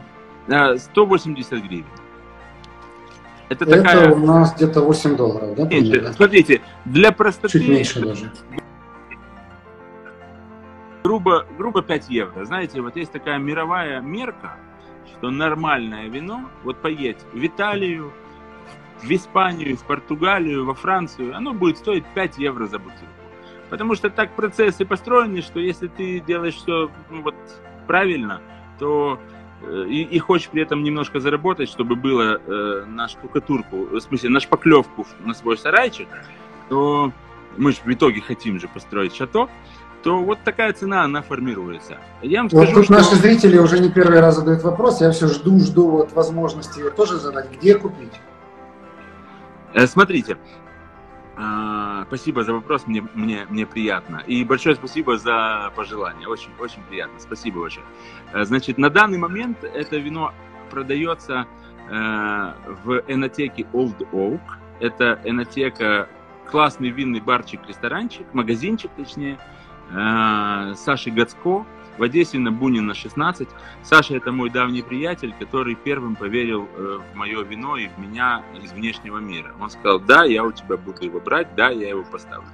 180 0.47 1.53
э, 1.53 1.57
гривен. 1.57 1.85
Это, 3.49 3.65
Это 3.65 3.77
такая... 3.77 4.11
у 4.11 4.19
нас 4.19 4.53
где-то 4.55 4.81
8 4.81 5.15
долларов, 5.15 5.55
да? 5.55 5.63
Нет, 5.63 6.13
смотрите, 6.15 6.61
для 6.85 7.11
простоты... 7.11 7.57
Чуть 7.57 7.67
меньше 7.67 7.99
даже. 7.99 8.31
Грубо, 11.07 11.45
грубо 11.57 11.81
5 11.81 12.09
евро. 12.09 12.43
Знаете, 12.43 12.81
вот 12.81 12.97
есть 12.97 13.13
такая 13.13 13.37
мировая 13.37 14.01
мерка, 14.01 14.57
что 15.05 15.29
нормальное 15.29 16.09
вино, 16.09 16.49
вот 16.65 16.81
поедь 16.81 17.19
в 17.31 17.45
Италию, 17.45 18.11
в 19.01 19.09
Испанию, 19.09 19.77
в 19.77 19.85
Португалию, 19.85 20.65
во 20.65 20.73
Францию, 20.73 21.33
оно 21.33 21.53
будет 21.53 21.77
стоить 21.77 22.03
5 22.13 22.39
евро 22.39 22.65
за 22.65 22.77
бутылку. 22.77 23.05
Потому 23.69 23.95
что 23.95 24.09
так 24.09 24.35
процессы 24.35 24.83
построены, 24.83 25.41
что 25.41 25.61
если 25.61 25.87
ты 25.87 26.19
делаешь 26.19 26.55
все 26.55 26.91
ну, 27.09 27.21
вот, 27.21 27.35
правильно, 27.87 28.41
то 28.77 29.17
э, 29.61 29.85
и, 29.87 30.01
и 30.01 30.19
хочешь 30.19 30.49
при 30.49 30.61
этом 30.61 30.83
немножко 30.83 31.21
заработать, 31.21 31.69
чтобы 31.69 31.95
было 31.95 32.41
э, 32.45 32.83
на 32.85 33.07
штукатурку, 33.07 33.85
в 33.85 33.99
смысле 34.01 34.29
на 34.29 34.41
шпаклевку 34.41 35.07
на 35.23 35.33
свой 35.33 35.57
сарайчик, 35.57 36.09
то 36.67 37.13
мы 37.55 37.71
же 37.71 37.77
в 37.85 37.87
итоге 37.93 38.19
хотим 38.19 38.59
же 38.59 38.67
построить 38.67 39.15
шато, 39.15 39.47
то 40.07 40.23
вот 40.23 40.39
такая 40.45 40.71
цена, 40.71 41.03
она 41.03 41.21
формируется. 41.21 41.97
Я 42.21 42.39
вам 42.39 42.49
скажу, 42.49 42.65
вот 42.67 42.75
тут 42.75 42.85
что... 42.85 42.93
наши 42.93 43.15
зрители 43.17 43.57
уже 43.57 43.77
не 43.79 43.91
первый 43.91 44.21
раз 44.21 44.37
задают 44.37 44.63
вопрос, 44.63 45.01
я 45.01 45.11
все 45.11 45.27
жду, 45.27 45.59
жду 45.59 45.89
вот 45.89 46.13
возможности 46.13 46.79
ее 46.79 46.91
тоже 46.91 47.17
задать. 47.17 47.51
Где 47.51 47.75
купить? 47.75 48.13
Э, 49.73 49.85
смотрите, 49.85 50.37
а, 51.35 52.05
спасибо 52.07 52.45
за 52.45 52.53
вопрос, 52.53 52.87
мне, 52.87 53.05
мне, 53.15 53.47
мне 53.49 53.65
приятно. 53.65 54.23
И 54.25 54.45
большое 54.45 54.75
спасибо 54.75 55.17
за 55.17 55.73
пожелание, 55.75 56.29
очень, 56.29 56.51
очень 56.57 56.83
приятно, 56.83 57.19
спасибо 57.19 57.59
большое. 57.59 57.85
Э, 58.31 58.45
значит, 58.45 58.77
на 58.77 58.89
данный 58.89 59.17
момент 59.17 59.61
это 59.65 59.97
вино 59.97 60.31
продается 60.69 61.47
э, 61.89 62.53
в 62.85 63.03
энотеке 63.09 63.67
Old 63.73 64.09
Oak. 64.13 64.39
Это 64.79 65.19
энотека, 65.25 66.07
классный 66.49 66.91
винный 66.91 67.19
барчик, 67.19 67.59
ресторанчик, 67.67 68.25
магазинчик 68.33 68.89
точнее, 68.95 69.37
Саши 69.89 71.11
Гацко, 71.11 71.65
в 71.97 72.03
Одессе 72.03 72.39
на 72.39 72.51
Бунина 72.51 72.93
16. 72.93 73.47
Саша 73.83 74.15
это 74.15 74.31
мой 74.31 74.49
давний 74.49 74.83
приятель, 74.83 75.33
который 75.39 75.75
первым 75.75 76.15
поверил 76.15 76.67
э, 76.75 76.99
в 77.11 77.15
мое 77.15 77.43
вино 77.43 77.77
и 77.77 77.87
в 77.87 77.97
меня 77.97 78.43
из 78.61 78.71
внешнего 78.71 79.17
мира. 79.17 79.53
Он 79.59 79.69
сказал, 79.69 79.99
да, 79.99 80.23
я 80.23 80.43
у 80.43 80.51
тебя 80.51 80.77
буду 80.77 81.03
его 81.03 81.19
брать, 81.19 81.55
да, 81.55 81.69
я 81.69 81.89
его 81.89 82.03
поставлю. 82.03 82.47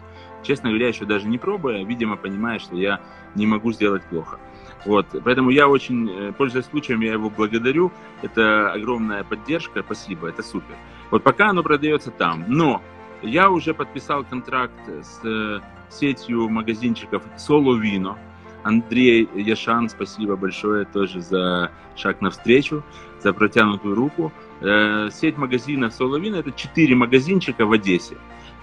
Честно 0.44 0.70
говоря, 0.70 0.90
еще 0.90 1.06
даже 1.06 1.28
не 1.28 1.38
пробуя, 1.38 1.84
видимо, 1.84 2.18
понимая, 2.18 2.60
что 2.60 2.76
я 2.76 3.02
не 3.36 3.46
могу 3.46 3.72
сделать 3.72 4.04
плохо. 4.04 4.40
Вот, 4.86 5.08
поэтому 5.24 5.50
я 5.50 5.68
очень, 5.68 6.10
э, 6.10 6.34
пользуясь 6.34 6.66
случаем, 6.66 7.02
я 7.02 7.14
его 7.14 7.30
благодарю. 7.30 7.92
Это 8.22 8.72
огромная 8.72 9.24
поддержка, 9.24 9.82
спасибо, 9.84 10.28
это 10.28 10.44
супер. 10.44 10.76
Вот 11.12 11.24
пока 11.24 11.50
оно 11.50 11.64
продается 11.64 12.12
там, 12.12 12.46
но 12.48 12.82
я 13.22 13.50
уже 13.50 13.74
подписал 13.74 14.24
контракт 14.26 14.74
с 14.88 15.22
э, 15.24 15.60
сетью 15.94 16.50
магазинчиков 16.50 17.24
Solo 17.38 17.80
Vino, 17.80 18.16
Андрей 18.64 19.30
Яшан, 19.36 19.90
спасибо 19.90 20.36
большое 20.36 20.86
тоже 20.86 21.22
за 21.22 21.72
шаг 21.96 22.22
навстречу, 22.22 22.84
за 23.22 23.34
протянутую 23.34 23.96
руку. 23.96 24.32
Э, 24.62 25.10
сеть 25.12 25.38
магазинов 25.38 25.94
Соловина– 25.94 26.36
это 26.38 26.52
четыре 26.52 26.96
магазинчика 26.96 27.66
в 27.66 27.72
Одессе. 27.74 28.16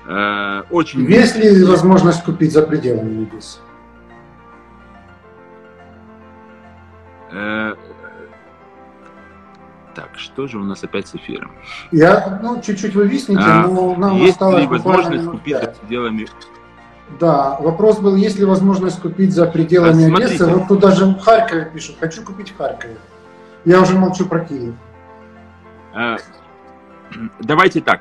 Э, 0.07 0.63
очень 0.71 1.05
Есть 1.05 1.37
ли 1.37 1.65
возможность 1.65 2.25
купить 2.25 2.53
за 2.53 2.63
пределами 2.63 3.25
Одессы? 3.25 3.59
Э, 7.33 7.75
так, 9.95 10.11
что 10.17 10.47
же 10.47 10.59
у 10.59 10.65
нас 10.65 10.83
опять 10.83 11.09
с 11.09 11.15
эфиром? 11.15 11.53
Я, 11.93 12.41
ну, 12.43 12.63
чуть-чуть 12.63 12.95
вы 12.95 13.07
виснете, 13.07 13.43
а, 13.45 13.67
но 13.67 13.95
нам 13.97 14.17
есть 14.17 14.33
осталось 14.33 14.63
ли 14.63 14.67
возможность 14.67 15.27
купить 15.29 15.57
за 15.57 15.67
пределами 15.67 16.27
да, 17.19 17.57
вопрос 17.61 17.99
был, 17.99 18.15
есть 18.15 18.39
ли 18.39 18.45
возможность 18.45 19.01
купить 19.01 19.33
за 19.33 19.47
пределами 19.47 20.13
а, 20.13 20.17
Одессы. 20.17 20.47
Вот 20.47 20.69
тут 20.69 20.81
даже 20.81 21.07
в 21.07 21.19
Харькове 21.19 21.71
пишут, 21.73 21.97
хочу 21.99 22.23
купить 22.23 22.51
в 22.51 22.57
Харькове. 22.57 22.97
Я 23.65 23.81
уже 23.81 23.99
молчу 23.99 24.27
про 24.27 24.41
Киев. 24.41 24.75
А, 25.95 26.17
давайте 27.41 27.81
так. 27.81 28.01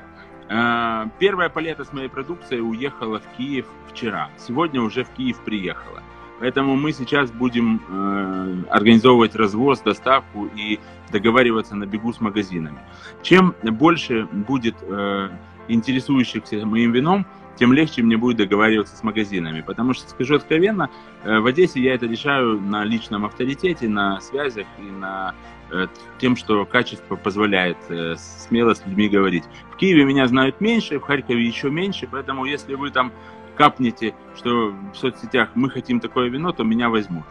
А, 0.49 1.07
первая 1.20 1.49
палета 1.49 1.84
с 1.84 1.93
моей 1.93 2.10
продукцией 2.10 2.62
уехала 2.62 3.20
в 3.20 3.38
Киев 3.38 3.66
вчера. 3.89 4.30
Сегодня 4.38 4.82
уже 4.82 5.03
в 5.03 5.10
Киев 5.10 5.39
приехала. 5.39 6.01
Поэтому 6.39 6.78
мы 6.78 6.93
сейчас 6.93 7.32
будем 7.32 7.82
э, 7.89 8.70
организовывать 8.70 9.36
развоз, 9.36 9.82
доставку 9.82 10.45
и 10.45 10.80
договариваться 11.12 11.76
на 11.76 11.86
бегу 11.86 12.14
с 12.14 12.22
магазинами. 12.22 12.80
Чем 13.22 13.53
больше 13.64 14.26
будет 14.32 14.76
э, 14.82 15.30
интересующихся 15.68 16.66
моим 16.66 16.93
вином, 16.93 17.26
тем 17.60 17.74
легче 17.74 18.01
мне 18.01 18.16
будет 18.16 18.38
договариваться 18.38 18.95
с 18.95 19.03
магазинами. 19.03 19.62
Потому 19.62 19.93
что, 19.93 20.10
скажу 20.10 20.36
откровенно, 20.36 20.89
э, 21.24 21.39
в 21.39 21.45
Одессе 21.45 21.82
я 21.82 21.93
это 21.93 22.05
решаю 22.05 22.60
на 22.60 22.86
личном 22.86 23.26
авторитете, 23.26 23.89
на 23.89 24.22
связях 24.22 24.66
и 24.80 24.84
на 24.84 25.36
э, 25.70 25.88
тем, 26.20 26.38
что 26.38 26.66
качество 26.66 27.18
позволяет 27.18 27.78
э, 27.89 28.16
смело 28.16 28.74
с 28.74 28.86
людьми 28.86 29.10
говорить. 29.10 29.43
В 29.74 29.76
Киеве 29.76 30.05
меня 30.05 30.26
знают 30.28 30.62
меньше, 30.62 30.99
в 30.99 31.03
Харькове 31.03 31.45
еще 31.45 31.70
меньше, 31.70 32.07
поэтому 32.10 32.45
если 32.45 32.76
вы 32.76 32.91
там 32.91 33.12
капнете, 33.55 34.16
что 34.38 34.74
в 34.93 34.95
соцсетях 34.95 35.49
мы 35.53 35.70
хотим 35.70 35.99
такое 35.99 36.30
вино, 36.30 36.53
то 36.53 36.64
меня 36.64 36.89
возьмут. 36.89 37.26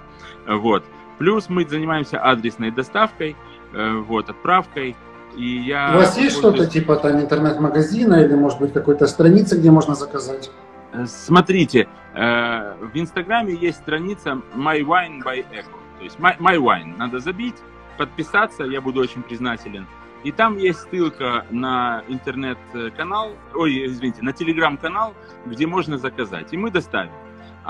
Вот. 0.47 0.85
Плюс 1.16 1.49
мы 1.49 1.66
занимаемся 1.66 2.20
адресной 2.20 2.70
доставкой, 2.70 3.35
вот, 3.72 4.29
отправкой. 4.29 4.95
И 5.37 5.59
я... 5.61 5.93
У 5.95 5.99
вас 5.99 6.18
есть 6.18 6.37
что-то 6.37 6.66
типа 6.66 6.97
там 6.97 7.20
интернет-магазина 7.20 8.14
или, 8.14 8.35
может 8.35 8.59
быть, 8.59 8.72
какой-то 8.72 9.07
страницы, 9.07 9.59
где 9.59 9.70
можно 9.70 9.95
заказать? 9.95 10.51
Э, 10.93 11.07
смотрите, 11.07 11.89
э, 12.14 12.74
в 12.81 12.91
Инстаграме 12.95 13.55
есть 13.55 13.79
страница 13.79 14.41
My 14.55 14.81
Wine 14.81 15.22
by 15.22 15.45
Echo. 15.53 15.79
То 15.99 16.05
есть 16.05 16.18
My, 16.18 16.37
My 16.39 16.57
Wine. 16.57 16.97
Надо 16.97 17.18
забить, 17.18 17.57
подписаться, 17.97 18.64
я 18.64 18.81
буду 18.81 19.01
очень 19.01 19.22
признателен. 19.22 19.87
И 20.24 20.33
там 20.33 20.57
есть 20.57 20.81
ссылка 20.81 21.47
на 21.51 22.03
интернет-канал, 22.09 23.31
ой, 23.55 23.87
извините, 23.87 24.22
на 24.22 24.33
телеграм-канал, 24.33 25.14
где 25.47 25.66
можно 25.66 25.97
заказать. 25.97 26.53
И 26.53 26.57
мы 26.57 26.70
доставим. 26.70 27.12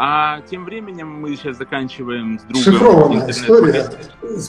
А 0.00 0.42
тем 0.42 0.64
временем 0.64 1.08
мы 1.08 1.34
сейчас 1.34 1.56
заканчиваем 1.56 2.38
с 2.38 2.42
другом. 2.44 2.62
Шифрованная 2.62 3.30
история. 3.30 3.90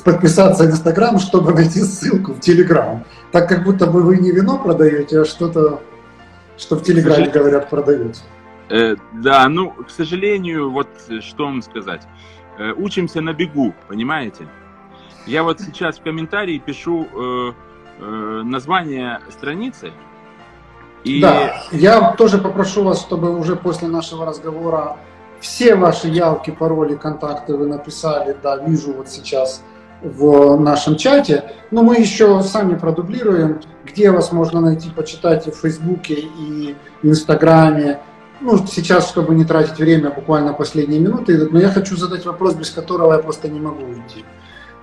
Подписаться 0.05 0.63
в 0.63 0.67
Инстаграм, 0.67 1.17
чтобы 1.17 1.53
найти 1.53 1.79
ссылку 1.81 2.33
в 2.33 2.39
Телеграм. 2.39 3.03
Так 3.31 3.49
как 3.49 3.63
будто 3.63 3.87
бы 3.87 4.03
вы 4.03 4.17
не 4.17 4.31
вино 4.31 4.59
продаете, 4.59 5.21
а 5.21 5.25
что-то, 5.25 5.81
что 6.55 6.75
в 6.75 6.83
Телеграме 6.83 7.29
говорят 7.29 7.67
продают. 7.67 8.17
Э, 8.69 8.95
да, 9.11 9.49
ну, 9.49 9.71
к 9.71 9.89
сожалению, 9.89 10.69
вот 10.69 10.87
что 11.21 11.45
вам 11.45 11.63
сказать. 11.63 12.03
Э, 12.59 12.73
учимся 12.73 13.19
на 13.19 13.33
бегу, 13.33 13.73
понимаете? 13.87 14.47
Я 15.25 15.41
вот 15.41 15.61
сейчас 15.61 15.97
в 15.97 16.03
комментарии 16.03 16.59
пишу 16.59 17.07
э, 17.11 17.53
э, 17.97 18.41
название 18.43 19.19
страницы. 19.31 19.93
И... 21.03 21.21
Да, 21.21 21.63
я 21.71 22.11
тоже 22.11 22.37
попрошу 22.37 22.83
вас, 22.83 23.01
чтобы 23.01 23.35
уже 23.35 23.55
после 23.55 23.87
нашего 23.87 24.27
разговора 24.27 24.97
все 25.39 25.75
ваши 25.75 26.07
явки, 26.07 26.51
пароли, 26.51 26.95
контакты 26.95 27.55
вы 27.55 27.67
написали, 27.67 28.35
да, 28.41 28.57
вижу 28.57 28.93
вот 28.93 29.09
сейчас 29.09 29.63
в 30.01 30.57
нашем 30.59 30.95
чате. 30.95 31.51
Но 31.71 31.83
мы 31.83 31.97
еще 31.97 32.41
сами 32.41 32.75
продублируем, 32.75 33.61
где 33.85 34.11
вас 34.11 34.31
можно 34.31 34.61
найти, 34.61 34.89
почитать 34.89 35.47
и 35.47 35.51
в 35.51 35.55
Фейсбуке, 35.55 36.15
и 36.15 36.75
в 37.01 37.07
Инстаграме. 37.07 37.99
Ну, 38.41 38.57
сейчас, 38.65 39.09
чтобы 39.09 39.35
не 39.35 39.43
тратить 39.43 39.77
время, 39.77 40.11
буквально 40.11 40.53
последние 40.53 40.99
минуты, 40.99 41.49
но 41.49 41.59
я 41.59 41.69
хочу 41.69 41.97
задать 41.97 42.25
вопрос, 42.25 42.55
без 42.55 42.69
которого 42.69 43.13
я 43.13 43.19
просто 43.19 43.49
не 43.49 43.59
могу 43.59 43.83
уйти. 43.83 44.23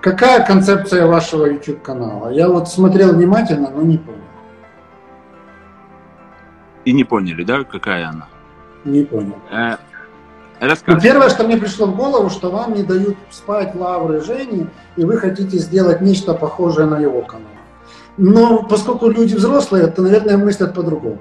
Какая 0.02 0.46
концепция 0.46 1.06
вашего 1.06 1.46
YouTube-канала? 1.46 2.28
Я 2.30 2.48
вот 2.48 2.68
смотрел 2.68 3.14
внимательно, 3.14 3.70
но 3.70 3.82
не 3.82 3.96
понял. 3.98 4.20
И 6.84 6.92
не 6.92 7.04
поняли, 7.04 7.42
да, 7.42 7.64
какая 7.64 8.08
она? 8.08 8.28
Не 8.84 9.02
понял. 9.02 9.36
Э, 9.50 9.76
ну, 10.60 11.00
первое, 11.00 11.28
что 11.28 11.44
мне 11.44 11.56
пришло 11.56 11.86
в 11.86 11.96
голову, 11.96 12.30
что 12.30 12.50
вам 12.50 12.74
не 12.74 12.82
дают 12.82 13.16
спать 13.30 13.74
лавры 13.74 14.20
Жени, 14.20 14.66
и 14.96 15.04
вы 15.04 15.18
хотите 15.18 15.58
сделать 15.58 16.00
нечто 16.00 16.34
похожее 16.34 16.86
на 16.86 16.98
его 16.98 17.22
канал. 17.22 17.50
Но 18.16 18.62
поскольку 18.62 19.10
люди 19.10 19.34
взрослые, 19.34 19.88
то, 19.88 20.02
наверное, 20.02 20.38
мыслят 20.38 20.74
по-другому. 20.74 21.18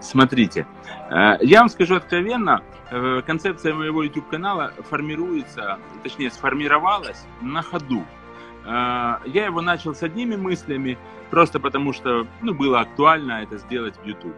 Смотрите, 0.00 0.66
я 1.10 1.60
вам 1.60 1.68
скажу 1.68 1.94
откровенно, 1.96 2.62
концепция 3.26 3.74
моего 3.74 4.02
YouTube-канала 4.02 4.72
формируется, 4.90 5.78
точнее 6.02 6.30
сформировалась 6.30 7.24
на 7.40 7.62
ходу. 7.62 8.04
Я 8.64 9.46
его 9.46 9.60
начал 9.60 9.94
с 9.94 10.02
одними 10.02 10.34
мыслями, 10.36 10.98
просто 11.30 11.60
потому 11.60 11.92
что 11.92 12.26
ну, 12.42 12.54
было 12.54 12.80
актуально 12.80 13.42
это 13.42 13.58
сделать 13.58 13.94
в 14.02 14.06
YouTube. 14.06 14.34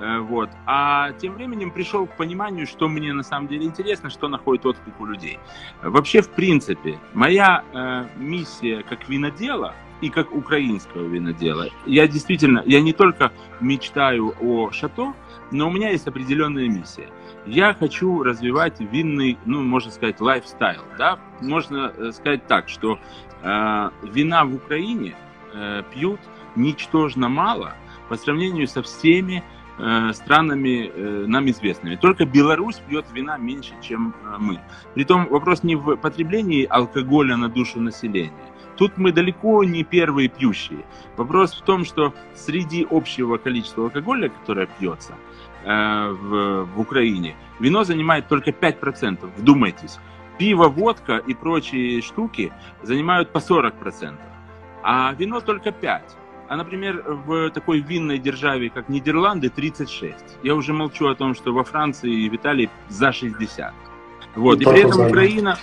Э, 0.00 0.18
вот. 0.18 0.50
А 0.66 1.12
тем 1.12 1.34
временем 1.34 1.70
пришел 1.70 2.06
к 2.06 2.16
пониманию, 2.16 2.66
что 2.66 2.88
мне 2.88 3.12
на 3.12 3.22
самом 3.22 3.48
деле 3.48 3.64
интересно, 3.64 4.10
что 4.10 4.28
находит 4.28 4.66
отклик 4.66 4.98
у 5.00 5.06
людей. 5.06 5.38
Вообще, 5.82 6.22
в 6.22 6.30
принципе, 6.30 6.98
моя 7.12 7.62
э, 7.72 8.06
миссия 8.16 8.82
как 8.88 9.08
винодела 9.08 9.74
и 10.00 10.08
как 10.08 10.34
украинского 10.34 11.06
винодела, 11.06 11.68
я 11.84 12.08
действительно, 12.08 12.62
я 12.64 12.80
не 12.80 12.94
только 12.94 13.32
мечтаю 13.60 14.34
о 14.40 14.70
шато, 14.70 15.12
но 15.50 15.68
у 15.68 15.70
меня 15.70 15.90
есть 15.90 16.06
определенная 16.06 16.68
миссия. 16.68 17.08
Я 17.46 17.74
хочу 17.74 18.22
развивать 18.22 18.80
винный, 18.80 19.38
ну, 19.44 19.62
можно 19.62 19.90
сказать, 19.90 20.20
лайфстайл. 20.20 20.82
Да? 20.96 21.18
Можно 21.40 21.92
э, 21.94 22.12
сказать 22.12 22.46
так, 22.46 22.68
что 22.68 22.98
э, 23.42 23.90
вина 24.02 24.44
в 24.44 24.54
Украине 24.54 25.14
э, 25.52 25.82
пьют 25.92 26.20
ничтожно 26.56 27.28
мало 27.28 27.74
по 28.08 28.16
сравнению 28.16 28.66
со 28.66 28.82
всеми 28.82 29.42
странами 30.12 30.90
э, 30.94 31.24
нам 31.26 31.48
известными. 31.50 31.96
Только 31.96 32.24
Беларусь 32.24 32.80
пьет 32.88 33.06
вина 33.12 33.38
меньше, 33.38 33.74
чем 33.80 34.14
э, 34.24 34.36
мы. 34.38 34.60
Притом 34.94 35.26
вопрос 35.28 35.62
не 35.62 35.76
в 35.76 35.96
потреблении 35.96 36.64
алкоголя 36.64 37.36
на 37.36 37.48
душу 37.48 37.80
населения. 37.80 38.32
Тут 38.76 38.98
мы 38.98 39.12
далеко 39.12 39.64
не 39.64 39.84
первые 39.84 40.28
пьющие. 40.28 40.84
Вопрос 41.16 41.54
в 41.54 41.62
том, 41.62 41.84
что 41.84 42.14
среди 42.34 42.86
общего 42.90 43.36
количества 43.36 43.84
алкоголя, 43.84 44.28
которое 44.28 44.66
пьется 44.66 45.14
в, 45.62 46.64
в 46.64 46.80
Украине, 46.80 47.36
вино 47.58 47.84
занимает 47.84 48.28
только 48.28 48.50
5%. 48.50 49.30
Вдумайтесь. 49.36 49.98
Пиво, 50.38 50.68
водка 50.68 51.18
и 51.18 51.34
прочие 51.34 52.00
штуки 52.00 52.52
занимают 52.82 53.32
по 53.32 53.38
40%, 53.38 54.16
а 54.82 55.12
вино 55.12 55.40
только 55.40 55.68
5%. 55.68 56.00
А, 56.50 56.56
например, 56.56 57.04
в 57.06 57.50
такой 57.50 57.78
винной 57.78 58.18
державе, 58.18 58.70
как 58.70 58.88
Нидерланды, 58.88 59.50
36. 59.50 60.16
Я 60.42 60.56
уже 60.56 60.72
молчу 60.72 61.06
о 61.06 61.14
том, 61.14 61.36
что 61.36 61.52
во 61.52 61.62
Франции 61.62 62.24
и 62.24 62.28
в 62.28 62.34
Италии 62.34 62.68
за 62.88 63.12
60. 63.12 63.72
Вот. 64.34 64.60
И, 64.60 64.64
при 64.64 64.80
этом 64.80 65.06
Украина, 65.06 65.56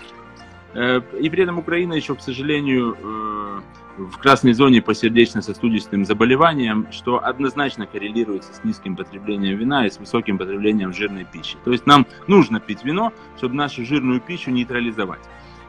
э, 0.74 1.02
и 1.20 1.30
при 1.30 1.44
этом 1.44 1.60
Украина 1.60 1.92
еще, 1.92 2.16
к 2.16 2.22
сожалению, 2.22 2.96
э, 3.04 3.60
в 3.98 4.18
красной 4.18 4.54
зоне 4.54 4.82
по 4.82 4.94
сердечно-сосудистым 4.94 6.06
заболеваниям, 6.06 6.88
что 6.94 7.22
однозначно 7.22 7.86
коррелируется 7.86 8.54
с 8.54 8.64
низким 8.64 8.96
потреблением 8.96 9.58
вина 9.58 9.88
и 9.88 9.90
с 9.90 10.00
высоким 10.00 10.38
потреблением 10.38 10.94
жирной 10.94 11.26
пищи. 11.26 11.58
То 11.66 11.74
есть 11.74 11.86
нам 11.86 12.08
нужно 12.28 12.62
пить 12.62 12.86
вино, 12.86 13.12
чтобы 13.36 13.56
нашу 13.56 13.84
жирную 13.84 14.22
пищу 14.22 14.52
нейтрализовать. 14.52 15.20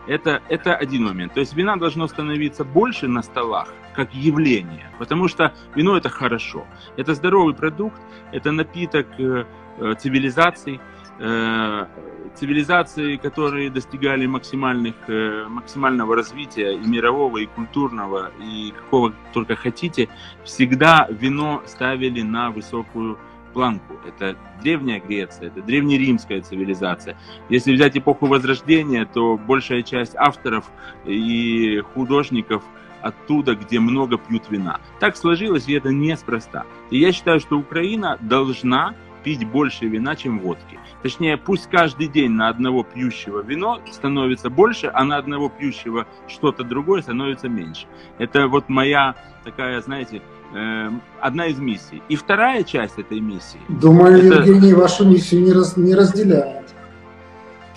Это, 0.08 0.42
это 0.48 0.74
один 0.74 1.04
момент. 1.04 1.34
То 1.34 1.40
есть 1.40 1.54
вина 1.54 1.76
должно 1.76 2.08
становиться 2.08 2.64
больше 2.64 3.08
на 3.08 3.22
столах, 3.22 3.68
как 3.94 4.14
явление, 4.14 4.90
потому 4.98 5.28
что 5.28 5.52
вино 5.74 5.98
это 5.98 6.08
хорошо. 6.08 6.66
Это 6.96 7.14
здоровый 7.14 7.54
продукт, 7.54 8.00
это 8.32 8.50
напиток 8.50 9.06
э, 9.18 9.44
э 9.78 9.94
цивилизаций, 9.98 10.80
э, 11.18 11.86
цивилизации, 12.34 13.16
которые 13.16 13.70
достигали 13.70 14.24
максимальных, 14.26 14.94
э, 15.08 15.46
максимального 15.46 16.16
развития 16.16 16.72
и 16.72 16.86
мирового, 16.86 17.38
и 17.38 17.46
культурного, 17.46 18.30
и 18.40 18.72
какого 18.72 19.12
только 19.34 19.56
хотите, 19.56 20.08
всегда 20.42 21.06
вино 21.10 21.62
ставили 21.66 22.22
на 22.22 22.50
высокую 22.50 23.18
планку. 23.48 23.98
Это 24.06 24.36
древняя 24.62 25.00
Греция, 25.00 25.48
это 25.48 25.62
древнеримская 25.62 26.40
цивилизация. 26.40 27.16
Если 27.48 27.72
взять 27.72 27.96
эпоху 27.96 28.26
Возрождения, 28.26 29.04
то 29.06 29.36
большая 29.36 29.82
часть 29.82 30.14
авторов 30.16 30.64
и 31.04 31.82
художников 31.94 32.62
оттуда, 33.00 33.54
где 33.54 33.78
много 33.80 34.18
пьют 34.18 34.44
вина. 34.50 34.80
Так 35.00 35.16
сложилось, 35.16 35.68
и 35.68 35.74
это 35.74 35.90
неспроста. 35.90 36.64
И 36.90 36.98
я 36.98 37.12
считаю, 37.12 37.40
что 37.40 37.58
Украина 37.58 38.18
должна 38.20 38.94
пить 39.22 39.44
больше 39.46 39.86
вина, 39.86 40.16
чем 40.16 40.40
водки. 40.40 40.78
Точнее, 41.02 41.36
пусть 41.36 41.68
каждый 41.68 42.08
день 42.08 42.32
на 42.32 42.48
одного 42.48 42.82
пьющего 42.82 43.42
вино 43.42 43.80
становится 43.90 44.50
больше, 44.50 44.90
а 44.92 45.04
на 45.04 45.16
одного 45.16 45.48
пьющего 45.48 46.06
что-то 46.28 46.64
другое 46.64 47.02
становится 47.02 47.48
меньше. 47.48 47.86
Это 48.18 48.48
вот 48.48 48.68
моя 48.68 49.16
такая, 49.44 49.80
знаете, 49.80 50.22
э, 50.54 50.90
одна 51.20 51.46
из 51.46 51.58
миссий. 51.58 52.02
И 52.08 52.16
вторая 52.16 52.62
часть 52.62 52.98
этой 52.98 53.20
миссии... 53.20 53.60
Думаю, 53.68 54.18
это... 54.18 54.42
Евгений 54.42 54.74
вашу 54.74 55.06
миссию 55.06 55.42
не, 55.42 55.52
раз, 55.52 55.76
не 55.76 55.94
разделяет. 55.94 56.74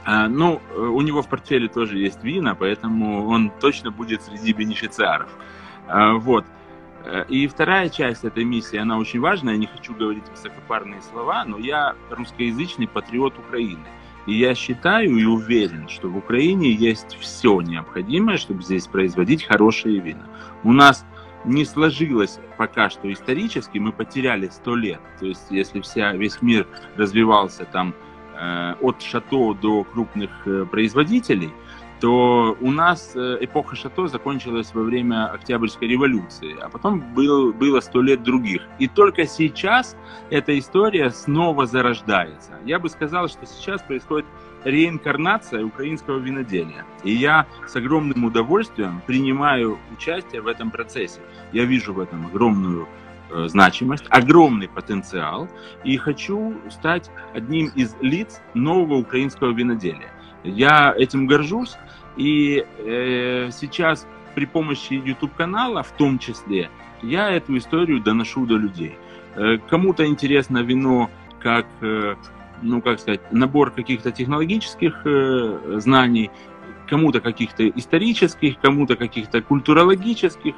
А, 0.03 0.27
ну, 0.27 0.61
у 0.75 1.01
него 1.01 1.21
в 1.21 1.27
портфеле 1.27 1.67
тоже 1.67 1.99
есть 1.99 2.23
вина, 2.23 2.55
поэтому 2.55 3.27
он 3.27 3.51
точно 3.59 3.91
будет 3.91 4.23
среди 4.23 4.53
бенефициаров. 4.53 5.29
А, 5.87 6.13
вот. 6.13 6.45
Э, 7.03 7.25
и 7.27 7.47
вторая 7.47 7.89
часть 7.89 8.23
этой 8.23 8.43
миссии, 8.43 8.77
она 8.77 8.97
очень 8.97 9.19
важная. 9.19 9.53
Я 9.53 9.59
не 9.59 9.67
хочу 9.67 9.93
говорить 9.93 10.23
высокопарные 10.29 11.01
слова, 11.01 11.45
но 11.45 11.57
я 11.57 11.95
русскоязычный 12.09 12.87
патриот 12.87 13.37
Украины. 13.37 13.85
И 14.27 14.37
я 14.37 14.53
считаю 14.53 15.17
и 15.17 15.25
уверен, 15.25 15.89
что 15.89 16.07
в 16.07 16.17
Украине 16.17 16.71
есть 16.71 17.17
все 17.19 17.59
необходимое, 17.61 18.37
чтобы 18.37 18.61
здесь 18.61 18.87
производить 18.87 19.43
хорошие 19.43 19.99
вина. 19.99 20.27
У 20.63 20.73
нас 20.73 21.05
не 21.45 21.65
сложилось 21.65 22.39
пока 22.57 22.89
что 22.89 23.11
исторически, 23.11 23.77
мы 23.77 23.91
потеряли 23.91 24.47
сто 24.49 24.75
лет. 24.75 24.99
То 25.19 25.25
есть, 25.25 25.47
если 25.49 25.81
вся, 25.81 26.13
весь 26.13 26.41
мир 26.41 26.67
развивался 26.95 27.65
там 27.65 27.93
э, 28.39 28.73
от 28.81 29.01
шато 29.01 29.53
до 29.53 29.83
крупных 29.83 30.29
э, 30.45 30.65
производителей, 30.65 31.51
то 32.01 32.57
у 32.59 32.71
нас 32.71 33.15
э, 33.15 33.37
эпоха 33.41 33.75
шато 33.75 34.07
закончилась 34.07 34.73
во 34.73 34.81
время 34.81 35.27
Октябрьской 35.27 35.87
революции, 35.87 36.57
а 36.59 36.67
потом 36.67 36.99
был, 37.13 37.53
было 37.53 37.79
сто 37.79 38.01
лет 38.01 38.23
других. 38.23 38.63
И 38.79 38.87
только 38.87 39.27
сейчас 39.27 39.95
эта 40.31 40.57
история 40.57 41.11
снова 41.11 41.67
зарождается. 41.67 42.57
Я 42.65 42.79
бы 42.79 42.89
сказал, 42.89 43.27
что 43.27 43.45
сейчас 43.45 43.83
происходит 43.83 44.25
реинкарнация 44.63 45.63
украинского 45.63 46.19
виноделия. 46.19 46.85
И 47.03 47.11
я 47.11 47.47
с 47.67 47.75
огромным 47.75 48.23
удовольствием 48.25 49.01
принимаю 49.05 49.79
участие 49.91 50.41
в 50.41 50.47
этом 50.47 50.71
процессе. 50.71 51.19
Я 51.51 51.65
вижу 51.65 51.93
в 51.93 51.99
этом 51.99 52.27
огромную 52.27 52.87
э, 53.29 53.47
значимость, 53.47 54.05
огромный 54.09 54.67
потенциал 54.67 55.47
и 55.83 55.97
хочу 55.97 56.55
стать 56.69 57.09
одним 57.33 57.67
из 57.75 57.95
лиц 58.01 58.41
нового 58.53 58.95
украинского 58.95 59.51
виноделия. 59.51 60.11
Я 60.43 60.93
этим 60.97 61.27
горжусь, 61.27 61.75
и 62.17 62.65
э, 62.77 63.49
сейчас 63.51 64.07
при 64.35 64.45
помощи 64.45 64.93
YouTube-канала, 64.93 65.83
в 65.83 65.91
том 65.91 66.19
числе, 66.19 66.69
я 67.01 67.29
эту 67.29 67.57
историю 67.57 68.01
доношу 68.01 68.45
до 68.45 68.57
людей. 68.57 68.95
Э, 69.35 69.57
кому-то 69.69 70.05
интересно 70.05 70.59
вино 70.59 71.09
как, 71.39 71.65
э, 71.81 72.15
ну, 72.61 72.81
как 72.81 72.99
сказать, 72.99 73.21
набор 73.31 73.71
каких-то 73.71 74.11
технологических 74.11 75.01
э, 75.05 75.79
знаний, 75.79 76.31
кому-то 76.87 77.21
каких-то 77.21 77.67
исторических, 77.69 78.59
кому-то 78.59 78.95
каких-то 78.95 79.41
культурологических, 79.41 80.53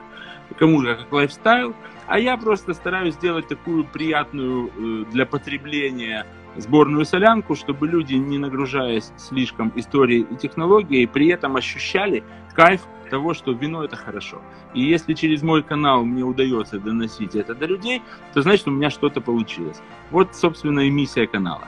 кому-то 0.58 0.96
как 0.96 1.12
лайфстайл. 1.12 1.76
А 2.08 2.20
я 2.20 2.38
просто 2.38 2.74
стараюсь 2.74 3.16
сделать 3.16 3.48
такую 3.48 3.86
приятную 3.86 4.68
э, 4.68 5.12
для 5.12 5.26
потребления 5.26 6.26
сборную 6.56 7.06
солянку, 7.06 7.56
чтобы 7.56 7.88
люди, 7.88 8.14
не 8.14 8.38
нагружаясь 8.38 9.12
слишком 9.18 9.72
историей 9.76 10.26
и 10.30 10.36
технологией, 10.36 11.08
при 11.08 11.28
этом 11.30 11.56
ощущали 11.56 12.24
кайф 12.54 12.82
того, 13.10 13.34
что 13.34 13.52
вино 13.52 13.84
это 13.84 13.96
хорошо. 13.96 14.42
И 14.74 14.82
если 14.82 15.14
через 15.14 15.44
мой 15.44 15.62
канал 15.62 16.04
мне 16.04 16.24
удается 16.24 16.80
доносить 16.80 17.36
это 17.36 17.54
до 17.54 17.68
людей, 17.68 18.02
то 18.34 18.42
значит 18.42 18.68
у 18.68 18.72
меня 18.72 18.90
что-то 18.90 19.22
получилось. 19.22 19.82
Вот, 20.10 20.36
собственно, 20.36 20.82
и 20.82 20.90
миссия 20.90 21.28
канала. 21.28 21.68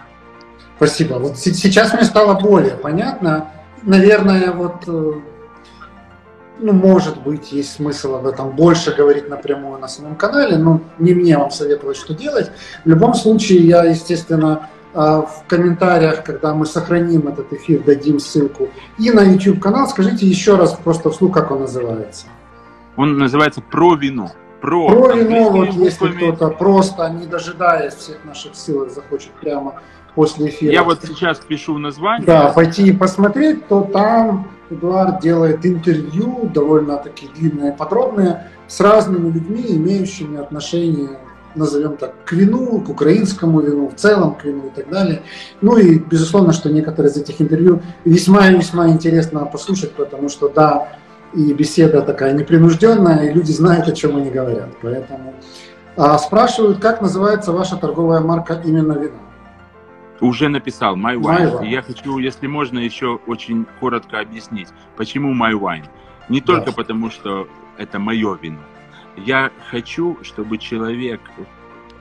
Спасибо. 0.77 1.15
Вот 1.15 1.37
сейчас 1.37 1.93
мне 1.93 2.03
стало 2.03 2.39
более 2.39 2.75
понятно. 2.75 3.49
Наверное, 3.83 4.51
вот 4.51 4.83
э, 4.87 5.13
ну, 6.59 6.73
может 6.73 7.21
быть, 7.21 7.51
есть 7.51 7.73
смысл 7.73 8.15
об 8.15 8.25
этом 8.25 8.55
больше 8.55 8.93
говорить 8.93 9.29
напрямую 9.29 9.79
на 9.79 9.87
самом 9.87 10.15
канале, 10.15 10.57
но 10.57 10.81
не 10.99 11.13
мне 11.13 11.37
вам 11.37 11.51
советовать, 11.51 11.97
что 11.97 12.13
делать. 12.13 12.51
В 12.83 12.89
любом 12.89 13.13
случае, 13.13 13.59
я, 13.59 13.83
естественно, 13.83 14.69
а, 14.93 15.23
в 15.23 15.43
комментариях, 15.47 16.23
когда 16.23 16.53
мы 16.53 16.65
сохраним 16.65 17.27
этот 17.27 17.51
эфир, 17.51 17.83
дадим 17.83 18.19
ссылку. 18.19 18.69
И 18.97 19.11
на 19.11 19.21
YouTube 19.21 19.59
канал 19.59 19.87
скажите 19.87 20.25
еще 20.25 20.55
раз 20.55 20.73
просто 20.73 21.09
вслух, 21.09 21.33
как 21.33 21.51
он 21.51 21.61
называется. 21.61 22.27
Он 22.95 23.17
называется 23.17 23.61
«Про 23.61 23.95
вино». 23.95 24.31
Про, 24.61 24.87
Про 24.87 25.15
вино, 25.15 25.51
вот 25.51 25.73
если 25.73 26.07
кто-то 26.07 26.49
просто, 26.49 27.07
не 27.09 27.27
дожидаясь 27.27 27.93
всех 27.93 28.23
наших 28.23 28.55
ссылок, 28.55 28.89
захочет 28.89 29.31
прямо 29.33 29.81
после 30.15 30.49
эфира. 30.49 30.71
Я 30.71 30.83
вот 30.83 30.99
сейчас 31.03 31.39
пишу 31.39 31.77
название. 31.77 32.25
Да, 32.25 32.49
пойти 32.49 32.87
и 32.87 32.91
посмотреть, 32.93 33.67
то 33.67 33.81
там 33.81 34.47
Эдуард 34.69 35.21
делает 35.21 35.65
интервью, 35.65 36.49
довольно-таки 36.53 37.29
длинные, 37.35 37.73
подробные, 37.73 38.49
с 38.67 38.79
разными 38.79 39.31
людьми, 39.31 39.63
имеющими 39.69 40.39
отношение 40.39 41.19
назовем 41.55 41.95
так, 41.97 42.13
к 42.25 42.33
вину, 42.33 42.81
к 42.81 42.89
украинскому 42.89 43.61
вину, 43.61 43.87
в 43.87 43.95
целом 43.95 44.35
к 44.35 44.43
вину 44.43 44.67
и 44.67 44.69
так 44.69 44.89
далее. 44.89 45.21
Ну 45.61 45.77
и, 45.77 45.99
безусловно, 45.99 46.51
что 46.51 46.69
некоторые 46.69 47.11
из 47.11 47.17
этих 47.17 47.41
интервью 47.41 47.81
весьма 48.03 48.49
и 48.49 48.57
весьма 48.57 48.89
интересно 48.89 49.45
послушать, 49.45 49.93
потому 49.93 50.29
что, 50.29 50.49
да, 50.49 50.89
и 51.33 51.53
беседа 51.53 52.01
такая 52.01 52.33
непринужденная, 52.33 53.29
и 53.29 53.33
люди 53.33 53.51
знают, 53.51 53.87
о 53.87 53.93
чем 53.93 54.17
они 54.17 54.29
говорят. 54.29 54.69
Поэтому 54.81 55.33
а, 55.97 56.17
спрашивают, 56.17 56.79
как 56.79 57.01
называется 57.01 57.51
ваша 57.51 57.77
торговая 57.77 58.19
марка 58.19 58.61
именно 58.65 58.93
вина? 58.93 59.19
Уже 60.21 60.47
написал 60.47 60.95
My 60.95 61.15
Wine. 61.15 61.21
My 61.21 61.61
wine. 61.61 61.67
Я 61.67 61.81
хочу, 61.81 62.17
если 62.17 62.47
можно, 62.47 62.79
еще 62.79 63.19
очень 63.27 63.65
коротко 63.79 64.19
объяснить, 64.19 64.69
почему 64.95 65.33
My 65.33 65.51
Wine. 65.53 65.87
Не 66.29 66.41
только 66.41 66.67
да. 66.67 66.71
потому, 66.71 67.09
что 67.09 67.47
это 67.77 67.99
мое 67.99 68.37
вино. 68.41 68.61
Я 69.17 69.51
хочу, 69.69 70.17
чтобы 70.23 70.57
человек, 70.57 71.21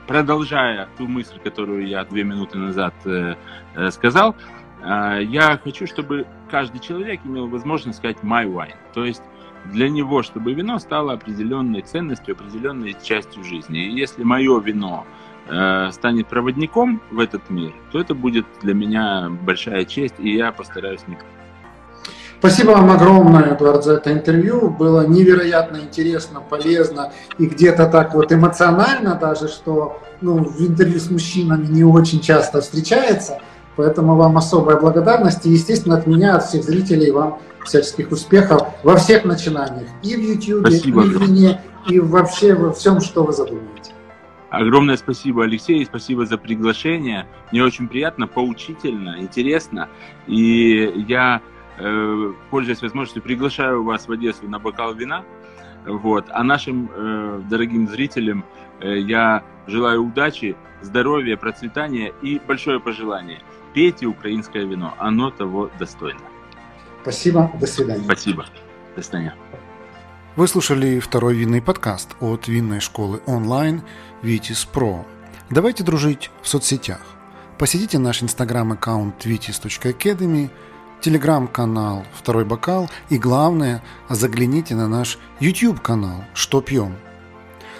продолжая 0.07 0.87
ту 0.97 1.07
мысль, 1.07 1.39
которую 1.43 1.87
я 1.87 2.03
две 2.05 2.23
минуты 2.23 2.57
назад 2.57 2.93
э, 3.05 3.35
э, 3.75 3.91
сказал, 3.91 4.35
э, 4.81 5.21
я 5.23 5.59
хочу, 5.63 5.87
чтобы 5.87 6.25
каждый 6.49 6.79
человек 6.79 7.21
имел 7.25 7.47
возможность 7.47 7.99
сказать 7.99 8.17
my 8.21 8.45
wine. 8.45 8.75
То 8.93 9.05
есть 9.05 9.21
для 9.65 9.89
него, 9.89 10.23
чтобы 10.23 10.53
вино 10.53 10.79
стало 10.79 11.13
определенной 11.13 11.81
ценностью, 11.81 12.33
определенной 12.33 12.95
частью 13.01 13.43
жизни. 13.43 13.85
И 13.85 13.91
если 13.91 14.23
мое 14.23 14.59
вино 14.59 15.05
станет 15.91 16.27
проводником 16.27 17.01
в 17.11 17.19
этот 17.19 17.49
мир, 17.49 17.73
то 17.91 17.99
это 17.99 18.15
будет 18.15 18.45
для 18.63 18.73
меня 18.73 19.29
большая 19.29 19.85
честь, 19.85 20.15
и 20.17 20.35
я 20.35 20.51
постараюсь 20.51 21.01
не 21.07 21.17
Спасибо 22.39 22.71
вам 22.71 22.91
огромное, 22.91 23.55
Эдуард, 23.55 23.83
за 23.83 23.93
это 23.93 24.11
интервью. 24.11 24.69
Было 24.69 25.07
невероятно 25.07 25.77
интересно, 25.77 26.41
полезно 26.41 27.11
и 27.39 27.47
где-то 27.47 27.87
так 27.87 28.13
вот 28.13 28.31
эмоционально 28.31 29.15
даже, 29.15 29.47
что 29.47 29.99
ну, 30.21 30.43
в 30.43 30.61
интервью 30.61 30.99
с 30.99 31.09
мужчинами 31.09 31.65
не 31.65 31.83
очень 31.83 32.19
часто 32.19 32.61
встречается. 32.61 33.39
Поэтому 33.77 34.15
вам 34.15 34.37
особая 34.37 34.77
благодарность 34.77 35.45
и, 35.45 35.49
естественно, 35.49 35.97
от 35.97 36.05
меня, 36.05 36.35
от 36.35 36.45
всех 36.45 36.63
зрителей, 36.63 37.09
вам 37.09 37.39
всяческих 37.65 38.11
успехов 38.11 38.61
во 38.83 38.95
всех 38.97 39.25
начинаниях. 39.25 39.87
И 40.03 40.15
в 40.15 40.19
YouTube, 40.19 40.69
и 40.69 40.91
в 40.91 41.21
Вине, 41.23 41.61
и 41.89 41.99
вообще 41.99 42.53
во 42.53 42.71
всем, 42.73 43.01
что 43.01 43.23
вы 43.23 43.33
задумаете. 43.33 43.94
Огромное 44.55 44.97
спасибо, 44.97 45.43
Алексей, 45.43 45.85
спасибо 45.85 46.25
за 46.25 46.37
приглашение. 46.37 47.27
Мне 47.51 47.63
очень 47.63 47.87
приятно, 47.87 48.27
поучительно, 48.27 49.19
интересно. 49.19 49.89
И 50.27 50.93
я 51.07 51.41
Э, 51.77 52.33
пользуясь 52.49 52.81
возможностью, 52.81 53.21
приглашаю 53.21 53.83
вас 53.83 54.07
в 54.07 54.11
Одессу 54.11 54.47
на 54.47 54.59
бокал 54.59 54.93
вина. 54.93 55.23
Вот. 55.85 56.25
А 56.29 56.43
нашим 56.43 56.89
э, 56.93 57.41
дорогим 57.49 57.87
зрителям 57.87 58.45
э, 58.79 58.99
я 58.99 59.43
желаю 59.67 60.05
удачи, 60.05 60.55
здоровья, 60.81 61.35
процветания 61.37 62.13
и 62.21 62.39
большое 62.39 62.79
пожелание. 62.79 63.41
Пейте 63.73 64.05
украинское 64.05 64.63
вино, 64.63 64.93
оно 64.99 65.31
того 65.31 65.69
достойно. 65.77 66.21
Спасибо, 67.01 67.51
до 67.59 67.67
свидания. 67.67 68.03
Спасибо, 68.03 68.45
до 68.95 69.01
свидания. 69.01 69.35
Вы 70.35 70.47
слушали 70.47 70.99
второй 70.99 71.35
винный 71.35 71.61
подкаст 71.61 72.15
от 72.19 72.47
винной 72.47 72.79
школы 72.79 73.21
онлайн 73.25 73.83
Vitis 74.25 74.67
Pro. 74.73 75.05
Давайте 75.49 75.83
дружить 75.83 76.31
в 76.41 76.47
соцсетях. 76.47 77.01
Посетите 77.59 77.99
наш 77.99 78.23
инстаграм-аккаунт 78.23 79.25
vitis.academy– 79.25 80.49
телеграм-канал 81.01 82.03
«Второй 82.13 82.45
бокал» 82.45 82.89
и, 83.09 83.19
главное, 83.19 83.83
загляните 84.09 84.73
на 84.73 84.87
наш 84.87 85.19
YouTube-канал 85.39 86.23
«Что 86.33 86.61
пьем?». 86.61 86.95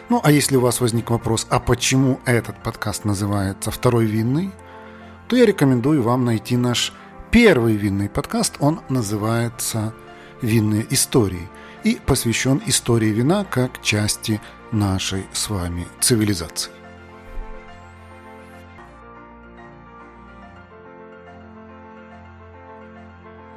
Ну, 0.09 0.21
а 0.23 0.31
если 0.31 0.57
у 0.57 0.61
вас 0.61 0.79
возник 0.79 1.09
вопрос, 1.09 1.47
а 1.49 1.59
почему 1.59 2.19
этот 2.25 2.61
подкаст 2.61 3.03
называется 3.03 3.71
«Второй 3.71 4.05
винный?», 4.05 4.51
то 5.27 5.35
я 5.35 5.47
рекомендую 5.47 6.03
вам 6.03 6.23
найти 6.23 6.55
наш 6.55 6.93
первый 7.31 7.75
винный 7.75 8.09
подкаст. 8.09 8.57
Он 8.59 8.81
называется 8.89 9.95
«Винные 10.43 10.85
истории» 10.91 11.49
и 11.83 11.99
посвящен 12.05 12.61
истории 12.67 13.09
вина 13.09 13.43
как 13.43 13.81
части 13.81 14.39
нашей 14.71 15.25
с 15.33 15.49
вами 15.49 15.87
цивилизации. 15.99 16.71